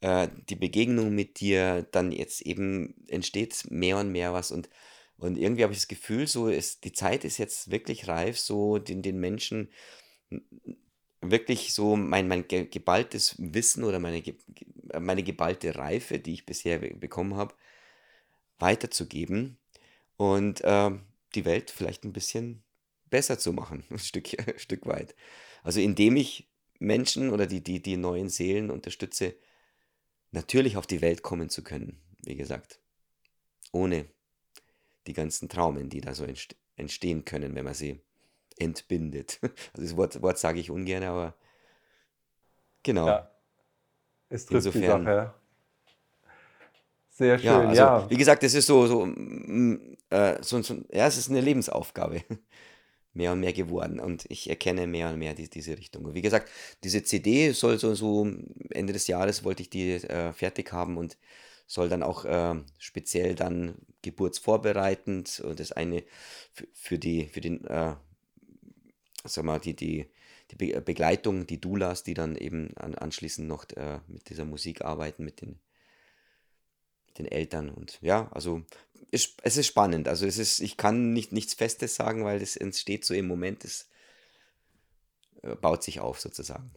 äh, 0.01 0.29
die 0.49 0.57
Begegnung 0.57 1.15
mit 1.15 1.41
dir, 1.41 1.87
dann 1.93 2.13
jetzt 2.13 2.43
eben 2.43 2.95
entsteht 3.09 3.71
mehr 3.71 3.99
und 3.99 4.13
mehr 4.13 4.33
was 4.33 4.51
und, 4.51 4.69
und 5.19 5.39
irgendwie 5.39 5.63
habe 5.63 5.73
ich 5.73 5.79
das 5.79 5.89
Gefühl, 5.89 6.27
so 6.27 6.49
ist, 6.49 6.85
die 6.85 6.93
Zeit 6.93 7.25
ist 7.25 7.39
jetzt 7.39 7.71
wirklich 7.71 8.09
reif, 8.09 8.39
so 8.39 8.79
den, 8.79 9.03
den 9.03 9.21
Menschen 9.21 9.69
wirklich 11.21 11.73
so 11.73 11.97
mein, 11.97 12.29
mein 12.29 12.47
geballtes 12.49 13.37
Wissen 13.39 13.85
oder 13.85 14.01
meine, 14.01 14.23
meine 14.99 15.23
geballte 15.23 15.77
Reife, 15.77 16.19
die 16.19 16.35
ich 16.35 16.47
bisher 16.47 16.79
bekommen 16.79 17.37
habe, 17.37 17.55
weiterzugeben 18.59 19.57
und 20.17 20.63
äh, 20.63 20.91
die 21.35 21.45
Welt 21.45 21.71
vielleicht 21.71 22.05
ein 22.05 22.13
bisschen 22.13 22.63
besser 23.11 23.39
zu 23.39 23.53
machen, 23.53 23.85
ein 23.91 23.99
Stück, 23.99 24.37
ein 24.39 24.59
Stück 24.59 24.87
weit. 24.87 25.15
Also 25.63 25.81
indem 25.81 26.17
ich 26.17 26.49
Menschen 26.79 27.31
oder 27.31 27.47
die, 27.47 27.63
die, 27.63 27.81
die 27.81 27.97
neuen 27.97 28.29
Seelen 28.29 28.71
unterstütze, 28.71 29.35
natürlich 30.33 30.77
auf 30.77 30.87
die 30.87 31.01
Welt 31.01 31.23
kommen 31.23 31.49
zu 31.49 31.63
können, 31.63 32.01
wie 32.25 32.37
gesagt. 32.37 32.81
Ohne 33.73 34.07
die 35.07 35.13
ganzen 35.13 35.49
Traumen, 35.49 35.89
die 35.89 36.01
da 36.01 36.15
so 36.15 36.27
entstehen 36.77 37.25
können, 37.25 37.55
wenn 37.55 37.65
man 37.65 37.75
sie 37.75 38.01
entbindet. 38.59 39.41
Also 39.73 39.83
das 39.83 39.97
Wort, 39.97 40.23
Wort 40.23 40.39
sage 40.39 40.61
ich 40.61 40.71
ungern, 40.71 41.05
aber 41.05 41.35
genau. 42.83 43.07
Ja, 43.07 43.31
es 44.29 44.47
trifft 44.47 44.67
Insofern, 44.67 45.01
die 45.01 45.07
Sache. 45.07 45.35
Sehr 47.11 47.39
schön, 47.39 47.47
ja. 47.47 47.69
Also, 47.69 47.83
ja. 47.83 48.11
Wie 48.11 48.17
gesagt, 48.17 48.43
es 48.43 48.55
ist 48.55 48.67
so, 48.67 48.87
so, 48.87 49.07
mm, 49.07 49.97
äh, 50.11 50.43
so, 50.43 50.61
so, 50.63 50.75
ja, 50.91 51.07
es 51.07 51.19
ist 51.19 51.31
eine 51.31 51.41
Lebensaufgabe 51.41 52.25
mehr 53.15 53.33
und 53.33 53.41
mehr 53.41 53.53
geworden 53.53 54.01
und 54.01 54.25
ich 54.29 54.49
erkenne 54.49 54.87
mehr 54.87 55.11
und 55.11 55.19
mehr 55.19 55.35
die, 55.35 55.49
diese 55.49 55.77
Richtung. 55.77 56.05
Und 56.05 56.15
wie 56.15 56.23
gesagt, 56.23 56.49
diese 56.83 57.03
CD 57.03 57.53
soll 57.53 57.79
so, 57.79 57.95
so 57.95 58.27
Ende 58.71 58.93
des 58.93 59.07
Jahres 59.07 59.45
wollte 59.45 59.63
ich 59.63 59.71
die 59.71 59.93
äh, 59.93 60.33
fertig 60.33 60.73
haben 60.73 60.97
und 60.97 61.19
soll 61.67 61.89
dann 61.89 62.03
auch 62.03 62.25
äh, 62.25 62.55
speziell 62.79 63.35
dann 63.35 63.77
geburtsvorbereitend 64.03 65.41
und 65.41 65.61
das 65.61 65.73
eine 65.73 66.05
für, 66.73 66.99
die 66.99 67.27
für 67.27 67.41
den 67.41 67.65
äh, 67.67 67.95
sag 69.25 69.45
mal 69.45 69.61
die 69.61 69.75
die 69.75 70.07
die 70.51 70.57
Be 70.57 70.81
Begleitung, 70.81 71.47
die 71.47 71.61
Doulas, 71.61 72.03
die 72.03 72.15
dann 72.15 72.37
eben 72.37 72.77
an, 72.77 72.95
anschließend 72.95 73.49
noch 73.49 73.65
äh, 73.77 74.01
mit 74.09 74.29
dieser 74.29 74.45
Musik 74.45 74.83
arbeiten, 74.83 75.25
mit 75.25 75.41
den 75.41 75.59
den 77.19 77.27
Eltern 77.27 77.71
und 77.71 77.99
ja, 78.03 78.29
also 78.33 78.63
ist, 79.11 79.39
es 79.43 79.57
ist 79.57 79.67
spannend. 79.67 80.09
Also 80.09 80.27
es 80.27 80.39
ist, 80.39 80.61
ich 80.61 80.77
kann 80.77 81.13
nicht 81.13 81.33
nichts 81.33 81.55
Festes 81.55 81.95
sagen, 81.95 82.25
weil 82.25 82.41
es 82.43 82.57
entsteht 82.57 83.05
so 83.05 83.15
im 83.15 83.29
Moment, 83.29 83.65
es 83.65 83.89
äh, 85.43 85.55
baut 85.55 85.83
sich 85.83 86.01
auf 86.01 86.21
sozusagen. 86.21 86.71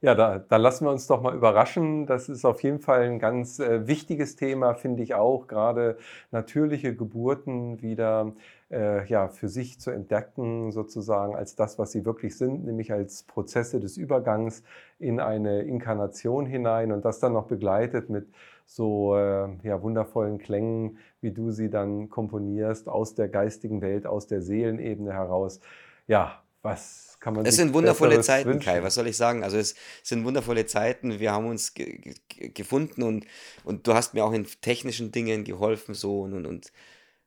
Ja, 0.00 0.14
da, 0.14 0.38
da, 0.38 0.56
lassen 0.56 0.84
wir 0.84 0.90
uns 0.90 1.06
doch 1.06 1.22
mal 1.22 1.34
überraschen. 1.34 2.06
Das 2.06 2.28
ist 2.28 2.44
auf 2.44 2.62
jeden 2.62 2.80
Fall 2.80 3.04
ein 3.04 3.18
ganz 3.18 3.58
äh, 3.58 3.86
wichtiges 3.86 4.36
Thema, 4.36 4.74
finde 4.74 5.02
ich 5.02 5.14
auch, 5.14 5.46
gerade 5.46 5.96
natürliche 6.30 6.94
Geburten 6.94 7.80
wieder 7.80 8.34
äh, 8.74 9.06
ja, 9.06 9.28
für 9.28 9.48
sich 9.48 9.80
zu 9.80 9.90
entdecken, 9.90 10.72
sozusagen 10.72 11.36
als 11.36 11.54
das, 11.54 11.78
was 11.78 11.92
sie 11.92 12.04
wirklich 12.04 12.36
sind, 12.36 12.64
nämlich 12.64 12.92
als 12.92 13.22
Prozesse 13.22 13.78
des 13.80 13.96
Übergangs 13.96 14.62
in 14.98 15.20
eine 15.20 15.62
Inkarnation 15.62 16.44
hinein 16.44 16.92
und 16.92 17.04
das 17.04 17.20
dann 17.20 17.32
noch 17.32 17.46
begleitet 17.46 18.10
mit 18.10 18.26
so 18.66 19.16
äh, 19.16 19.48
ja, 19.62 19.82
wundervollen 19.82 20.38
Klängen, 20.38 20.98
wie 21.20 21.30
du 21.30 21.50
sie 21.50 21.70
dann 21.70 22.08
komponierst, 22.08 22.88
aus 22.88 23.14
der 23.14 23.28
geistigen 23.28 23.80
Welt, 23.80 24.06
aus 24.06 24.26
der 24.26 24.42
Seelenebene 24.42 25.12
heraus. 25.12 25.60
Ja, 26.06 26.42
was 26.62 27.18
kann 27.20 27.34
man 27.34 27.46
Es 27.46 27.56
sind 27.56 27.74
wundervolle 27.74 28.20
Zeiten, 28.22 28.48
wünschen? 28.48 28.64
Kai, 28.64 28.82
was 28.82 28.94
soll 28.94 29.06
ich 29.06 29.16
sagen? 29.16 29.44
Also 29.44 29.58
es 29.58 29.74
sind 30.02 30.24
wundervolle 30.24 30.66
Zeiten, 30.66 31.20
wir 31.20 31.32
haben 31.32 31.46
uns 31.46 31.74
ge 31.74 32.14
gefunden 32.28 33.02
und, 33.02 33.26
und 33.64 33.86
du 33.86 33.94
hast 33.94 34.14
mir 34.14 34.24
auch 34.24 34.32
in 34.32 34.46
technischen 34.60 35.12
Dingen 35.12 35.44
geholfen 35.44 35.94
so 35.94 36.22
und, 36.22 36.32
und, 36.32 36.46
und 36.46 36.72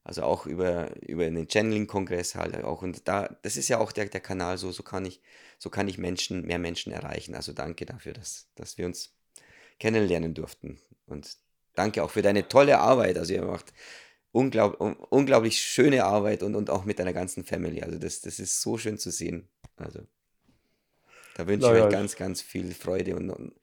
also 0.07 0.23
auch 0.23 0.45
über, 0.45 0.89
über 1.01 1.25
den 1.25 1.49
Channeling-Kongress 1.49 2.35
halt 2.35 2.63
auch. 2.63 2.81
Und 2.81 3.09
da, 3.09 3.27
das 3.41 3.57
ist 3.57 3.67
ja 3.67 3.77
auch 3.77 3.91
der, 3.91 4.05
der 4.05 4.21
Kanal, 4.21 4.57
so, 4.57 4.71
so 4.71 4.81
kann 4.81 5.05
ich, 5.05 5.19
so 5.59 5.69
kann 5.69 5.89
ich 5.89 5.97
Menschen, 5.97 6.45
mehr 6.45 6.59
Menschen 6.59 6.93
erreichen. 6.93 7.35
Also 7.35 7.51
danke 7.51 7.85
dafür, 7.85 8.13
dass, 8.13 8.47
dass 8.55 8.77
wir 8.77 8.85
uns 8.85 9.11
kennenlernen 9.79 10.33
durften. 10.33 10.79
Und 11.07 11.35
danke 11.75 12.05
auch 12.05 12.09
für 12.09 12.21
deine 12.21 12.47
tolle 12.47 12.79
Arbeit. 12.79 13.17
Also 13.17 13.33
ihr 13.33 13.43
macht 13.43 13.73
unglaub, 14.31 14.79
unglaublich 15.09 15.59
schöne 15.59 16.05
Arbeit 16.05 16.41
und, 16.41 16.55
und 16.55 16.69
auch 16.69 16.85
mit 16.85 16.99
deiner 16.99 17.11
ganzen 17.11 17.43
Family. 17.43 17.81
Also 17.81 17.99
das, 17.99 18.21
das 18.21 18.39
ist 18.39 18.61
so 18.61 18.77
schön 18.77 18.97
zu 18.97 19.11
sehen. 19.11 19.49
Also 19.75 19.99
da 21.35 21.45
wünsche 21.47 21.67
ich 21.67 21.83
euch 21.83 21.91
ganz, 21.91 22.15
ganz 22.15 22.41
viel 22.41 22.73
Freude 22.73 23.17
und, 23.17 23.29
und 23.29 23.59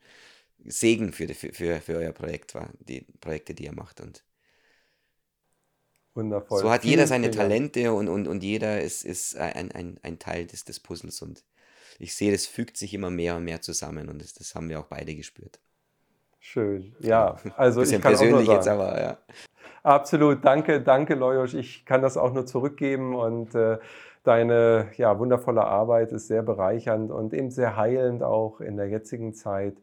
Segen 0.67 1.15
für, 1.15 1.27
für, 1.29 1.55
für, 1.55 1.81
für 1.81 1.97
euer 1.97 2.13
Projekt, 2.13 2.55
die 2.81 3.07
Projekte, 3.23 3.55
die 3.55 3.65
ihr 3.65 3.75
macht. 3.75 4.03
Und 4.03 4.23
Wundervoll. 6.15 6.61
So 6.61 6.71
hat 6.71 6.85
jeder 6.85 7.07
seine 7.07 7.31
Talente 7.31 7.93
und, 7.93 8.09
und, 8.09 8.29
und 8.29 8.43
jeder 8.43 8.81
ist, 8.81 9.05
ist 9.05 9.37
ein, 9.37 9.73
ein, 9.73 9.99
ein 10.03 10.19
Teil 10.19 10.47
des, 10.47 10.65
des 10.65 10.81
Puzzles. 10.81 11.23
Und 11.23 11.45
ich 11.99 12.15
sehe, 12.15 12.31
das 12.31 12.47
fügt 12.47 12.77
sich 12.77 12.95
immer 12.95 13.11
mehr 13.11 13.37
und 13.37 13.45
mehr 13.45 13.61
zusammen 13.61 14.09
und 14.09 14.23
das, 14.23 14.35
das 14.35 14.55
haben 14.55 14.69
wir 14.69 14.81
auch 14.81 14.87
beide 14.87 15.15
gespürt. 15.15 15.61
Schön, 16.39 16.95
ja. 17.01 17.37
Also 17.57 17.81
Bisschen 17.81 17.97
ich 17.97 18.03
kann 18.03 18.13
persönlich 18.13 18.49
jetzt 18.49 18.69
aber, 18.69 19.01
ja. 19.01 19.19
Absolut, 19.83 20.45
danke, 20.45 20.81
danke 20.81 21.15
Lojos. 21.15 21.55
Ich 21.55 21.85
kann 21.85 22.03
das 22.03 22.17
auch 22.17 22.33
nur 22.33 22.47
zurückgeben 22.47 23.15
und 23.15 23.55
äh, 23.55 23.79
deine 24.25 24.89
ja, 24.97 25.19
wundervolle 25.19 25.65
Arbeit 25.65 26.13
ist 26.13 26.29
sehr 26.29 26.43
bereichernd 26.43 27.11
und 27.11 27.35
eben 27.35 27.51
sehr 27.51 27.77
heilend 27.77 28.23
auch 28.23 28.61
in 28.61 28.77
der 28.77 28.89
jetzigen 28.89 29.35
Zeit. 29.35 29.77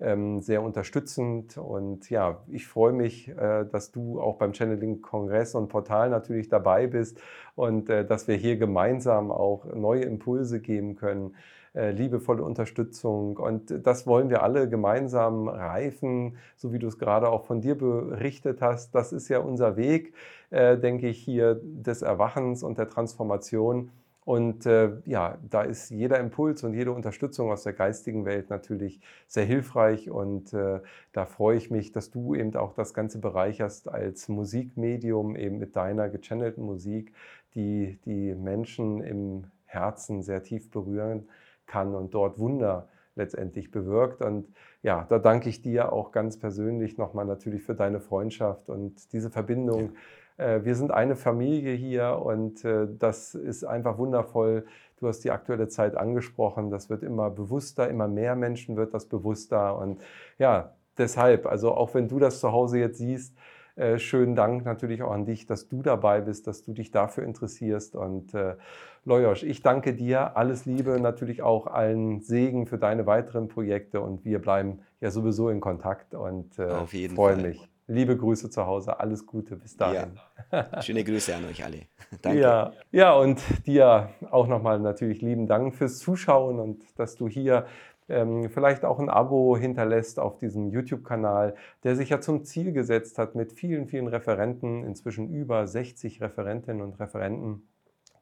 Ähm, 0.00 0.40
sehr 0.42 0.62
unterstützend 0.62 1.58
und 1.58 2.08
ja, 2.08 2.38
ich 2.46 2.68
freue 2.68 2.92
mich, 2.92 3.30
äh, 3.30 3.64
dass 3.64 3.90
du 3.90 4.20
auch 4.20 4.36
beim 4.36 4.54
Channeling-Kongress 4.54 5.56
und 5.56 5.68
Portal 5.68 6.08
natürlich 6.08 6.48
dabei 6.48 6.86
bist 6.86 7.20
und 7.56 7.90
äh, 7.90 8.06
dass 8.06 8.28
wir 8.28 8.36
hier 8.36 8.58
gemeinsam 8.58 9.32
auch 9.32 9.64
neue 9.74 10.02
Impulse 10.02 10.60
geben 10.60 10.94
können 10.94 11.34
äh, 11.74 11.90
liebevolle 11.90 12.44
Unterstützung. 12.44 13.38
Und 13.38 13.74
das 13.84 14.06
wollen 14.06 14.30
wir 14.30 14.44
alle 14.44 14.68
gemeinsam 14.68 15.48
reifen, 15.48 16.36
so 16.54 16.72
wie 16.72 16.78
du 16.78 16.86
es 16.86 17.00
gerade 17.00 17.28
auch 17.28 17.44
von 17.44 17.60
dir 17.60 17.76
berichtet 17.76 18.62
hast. 18.62 18.94
Das 18.94 19.12
ist 19.12 19.28
ja 19.28 19.40
unser 19.40 19.76
Weg, 19.76 20.14
denke 20.50 21.08
ich, 21.08 21.18
hier 21.18 21.60
des 21.62 22.02
Erwachens 22.02 22.62
und 22.62 22.78
der 22.78 22.88
Transformation. 22.88 23.90
Und 24.28 24.66
äh, 24.66 24.90
ja, 25.06 25.38
da 25.48 25.62
ist 25.62 25.88
jeder 25.88 26.18
Impuls 26.18 26.62
und 26.62 26.74
jede 26.74 26.92
Unterstützung 26.92 27.50
aus 27.50 27.62
der 27.62 27.72
geistigen 27.72 28.26
Welt 28.26 28.50
natürlich 28.50 29.00
sehr 29.26 29.46
hilfreich. 29.46 30.10
Und 30.10 30.52
äh, 30.52 30.80
da 31.14 31.24
freue 31.24 31.56
ich 31.56 31.70
mich, 31.70 31.92
dass 31.92 32.10
du 32.10 32.34
eben 32.34 32.54
auch 32.54 32.74
das 32.74 32.92
Ganze 32.92 33.20
bereicherst 33.20 33.88
als 33.88 34.28
Musikmedium, 34.28 35.34
eben 35.34 35.56
mit 35.56 35.76
deiner 35.76 36.10
gechannelten 36.10 36.62
Musik, 36.62 37.14
die 37.54 37.98
die 38.04 38.34
Menschen 38.34 39.00
im 39.00 39.44
Herzen 39.64 40.20
sehr 40.20 40.42
tief 40.42 40.70
berühren 40.70 41.26
kann 41.64 41.94
und 41.94 42.12
dort 42.12 42.38
Wunder 42.38 42.90
letztendlich 43.14 43.70
bewirkt. 43.70 44.20
Und 44.20 44.46
ja, 44.82 45.06
da 45.08 45.18
danke 45.18 45.48
ich 45.48 45.62
dir 45.62 45.90
auch 45.90 46.12
ganz 46.12 46.38
persönlich 46.38 46.98
nochmal 46.98 47.24
natürlich 47.24 47.62
für 47.62 47.74
deine 47.74 47.98
Freundschaft 47.98 48.68
und 48.68 49.10
diese 49.14 49.30
Verbindung. 49.30 49.86
Ja. 49.86 49.90
Äh, 50.38 50.64
wir 50.64 50.74
sind 50.74 50.90
eine 50.90 51.16
Familie 51.16 51.74
hier 51.74 52.20
und 52.24 52.64
äh, 52.64 52.86
das 52.98 53.34
ist 53.34 53.64
einfach 53.64 53.98
wundervoll. 53.98 54.64
Du 54.98 55.06
hast 55.06 55.20
die 55.20 55.30
aktuelle 55.30 55.68
Zeit 55.68 55.96
angesprochen. 55.96 56.70
Das 56.70 56.88
wird 56.88 57.02
immer 57.02 57.30
bewusster, 57.30 57.88
immer 57.88 58.08
mehr 58.08 58.34
Menschen 58.34 58.76
wird 58.76 58.94
das 58.94 59.06
bewusster. 59.06 59.76
Und 59.76 60.00
ja, 60.38 60.72
deshalb, 60.96 61.46
also 61.46 61.72
auch 61.72 61.94
wenn 61.94 62.08
du 62.08 62.18
das 62.18 62.40
zu 62.40 62.50
Hause 62.52 62.78
jetzt 62.78 62.98
siehst, 62.98 63.36
äh, 63.76 63.98
schönen 64.00 64.34
Dank 64.34 64.64
natürlich 64.64 65.02
auch 65.02 65.12
an 65.12 65.24
dich, 65.24 65.46
dass 65.46 65.68
du 65.68 65.82
dabei 65.82 66.20
bist, 66.20 66.48
dass 66.48 66.64
du 66.64 66.72
dich 66.72 66.90
dafür 66.90 67.22
interessierst. 67.22 67.94
Und 67.94 68.34
äh, 68.34 68.56
Lojosch, 69.04 69.44
ich 69.44 69.62
danke 69.62 69.94
dir. 69.94 70.36
Alles 70.36 70.66
Liebe, 70.66 70.98
natürlich 71.00 71.42
auch 71.42 71.68
allen 71.68 72.20
Segen 72.20 72.66
für 72.66 72.78
deine 72.78 73.06
weiteren 73.06 73.46
Projekte. 73.46 74.00
Und 74.00 74.24
wir 74.24 74.40
bleiben 74.40 74.80
ja 75.00 75.12
sowieso 75.12 75.48
in 75.48 75.60
Kontakt 75.60 76.14
und 76.14 76.58
äh, 76.58 76.68
freuen 77.14 77.42
mich. 77.42 77.68
Liebe 77.90 78.18
Grüße 78.18 78.50
zu 78.50 78.66
Hause, 78.66 79.00
alles 79.00 79.24
Gute 79.24 79.56
bis 79.56 79.74
dahin. 79.74 80.20
Ja. 80.52 80.82
Schöne 80.82 81.02
Grüße 81.04 81.34
an 81.34 81.46
euch 81.46 81.64
alle. 81.64 81.86
Danke. 82.22 82.38
Ja, 82.38 82.72
ja 82.92 83.14
und 83.14 83.40
dir 83.66 84.10
auch 84.30 84.46
nochmal 84.46 84.78
natürlich 84.78 85.22
lieben 85.22 85.46
Dank 85.46 85.74
fürs 85.74 85.98
Zuschauen 85.98 86.60
und 86.60 86.82
dass 86.98 87.16
du 87.16 87.28
hier 87.28 87.64
ähm, 88.10 88.50
vielleicht 88.50 88.84
auch 88.84 88.98
ein 88.98 89.08
Abo 89.08 89.56
hinterlässt 89.56 90.18
auf 90.18 90.36
diesem 90.36 90.68
YouTube-Kanal, 90.68 91.54
der 91.82 91.96
sich 91.96 92.10
ja 92.10 92.20
zum 92.20 92.44
Ziel 92.44 92.72
gesetzt 92.72 93.16
hat, 93.16 93.34
mit 93.34 93.52
vielen, 93.52 93.86
vielen 93.86 94.06
Referenten, 94.06 94.84
inzwischen 94.84 95.30
über 95.30 95.66
60 95.66 96.20
Referentinnen 96.20 96.82
und 96.82 97.00
Referenten, 97.00 97.66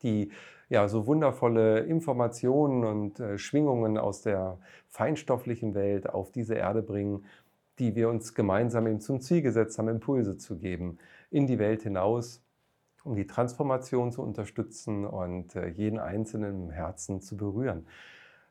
die 0.02 0.30
ja 0.68 0.86
so 0.86 1.08
wundervolle 1.08 1.80
Informationen 1.80 2.84
und 2.84 3.18
äh, 3.18 3.36
Schwingungen 3.36 3.98
aus 3.98 4.22
der 4.22 4.58
feinstofflichen 4.88 5.74
Welt 5.74 6.08
auf 6.08 6.30
diese 6.30 6.54
Erde 6.54 6.82
bringen, 6.82 7.24
die 7.78 7.94
wir 7.94 8.08
uns 8.08 8.34
gemeinsam 8.34 8.86
eben 8.86 9.00
zum 9.00 9.20
Ziel 9.20 9.42
gesetzt 9.42 9.78
haben, 9.78 9.88
Impulse 9.88 10.36
zu 10.36 10.58
geben 10.58 10.98
in 11.30 11.46
die 11.46 11.58
Welt 11.58 11.82
hinaus, 11.82 12.42
um 13.04 13.14
die 13.14 13.26
Transformation 13.26 14.12
zu 14.12 14.22
unterstützen 14.22 15.04
und 15.04 15.54
äh, 15.54 15.68
jeden 15.68 15.98
Einzelnen 15.98 16.64
im 16.64 16.70
Herzen 16.70 17.20
zu 17.20 17.36
berühren. 17.36 17.86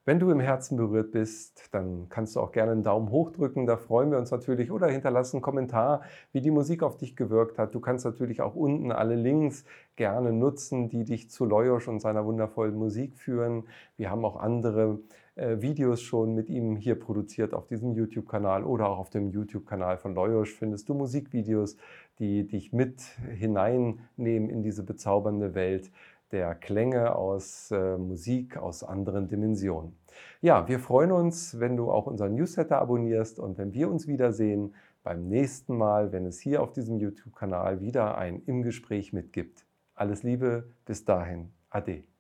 Wenn 0.08 0.20
du 0.20 0.30
im 0.30 0.40
Herzen 0.40 0.78
berührt 0.78 1.12
bist, 1.12 1.74
dann 1.74 2.10
kannst 2.10 2.36
du 2.36 2.40
auch 2.40 2.52
gerne 2.52 2.74
einen 2.74 2.84
Daumen 2.84 3.10
hoch 3.10 3.32
drücken, 3.32 3.66
da 3.66 3.76
freuen 3.76 4.12
wir 4.12 4.20
uns 4.20 4.30
natürlich. 4.30 4.72
Oder 4.72 4.88
hinterlass 4.88 5.34
einen 5.34 5.42
Kommentar, 5.42 6.04
wie 6.32 6.42
die 6.42 6.52
Musik 6.52 6.84
auf 6.84 6.96
dich 6.96 7.16
gewirkt 7.16 7.58
hat. 7.58 7.74
Du 7.74 7.80
kannst 7.80 8.06
natürlich 8.06 8.40
auch 8.40 8.54
unten 8.54 8.92
alle 8.92 9.16
Links 9.16 9.66
gerne 9.96 10.32
nutzen, 10.32 10.90
die 10.90 11.06
dich 11.06 11.32
zu 11.32 11.44
Loyosch 11.44 11.88
und 11.88 12.02
seiner 12.02 12.24
wundervollen 12.24 12.76
Musik 12.76 13.18
führen. 13.18 13.64
Wir 13.98 14.12
haben 14.12 14.24
auch 14.26 14.36
andere 14.36 15.00
äh, 15.36 15.62
Videos 15.62 16.02
schon 16.02 16.34
mit 16.34 16.50
ihm 16.50 16.76
hier 16.76 16.96
produziert 16.98 17.54
auf 17.54 17.68
diesem 17.68 17.94
YouTube-Kanal 17.94 18.64
oder 18.64 18.90
auch 18.90 19.00
auf 19.00 19.10
dem 19.10 19.32
YouTube-Kanal 19.32 19.98
von 19.98 20.16
Loyosch 20.16 20.54
findest 20.54 20.88
du 20.90 20.94
Musikvideos, 20.94 21.78
die 22.20 22.48
dich 22.48 22.72
mit 22.72 23.02
hineinnehmen 23.30 24.50
in 24.50 24.64
diese 24.64 24.84
bezaubernde 24.84 25.54
Welt 25.54 25.92
der 26.32 26.56
Klänge 26.56 27.16
aus 27.16 27.70
äh, 27.72 27.98
Musik 27.98 28.58
aus 28.58 28.84
anderen 28.84 29.28
Dimensionen. 29.28 29.98
Ja, 30.42 30.68
wir 30.68 30.80
freuen 30.80 31.12
uns, 31.12 31.60
wenn 31.60 31.78
du 31.78 31.92
auch 31.92 32.08
unseren 32.08 32.36
Newsletter 32.36 32.80
abonnierst 32.80 33.40
und 33.40 33.58
wenn 33.58 33.74
wir 33.74 33.90
uns 33.90 34.08
wiedersehen 34.08 34.74
beim 35.04 35.28
nächsten 35.28 35.78
Mal, 35.78 36.12
wenn 36.12 36.26
es 36.26 36.40
hier 36.40 36.64
auf 36.64 36.72
diesem 36.72 36.98
YouTube-Kanal 36.98 37.82
wieder 37.82 38.18
ein 38.18 38.42
Im 38.46 38.64
Gespräch 38.64 39.14
mitgibt. 39.14 39.66
Alles 39.94 40.24
Liebe, 40.24 40.70
bis 40.86 41.06
dahin. 41.06 41.52
Ade. 41.70 42.15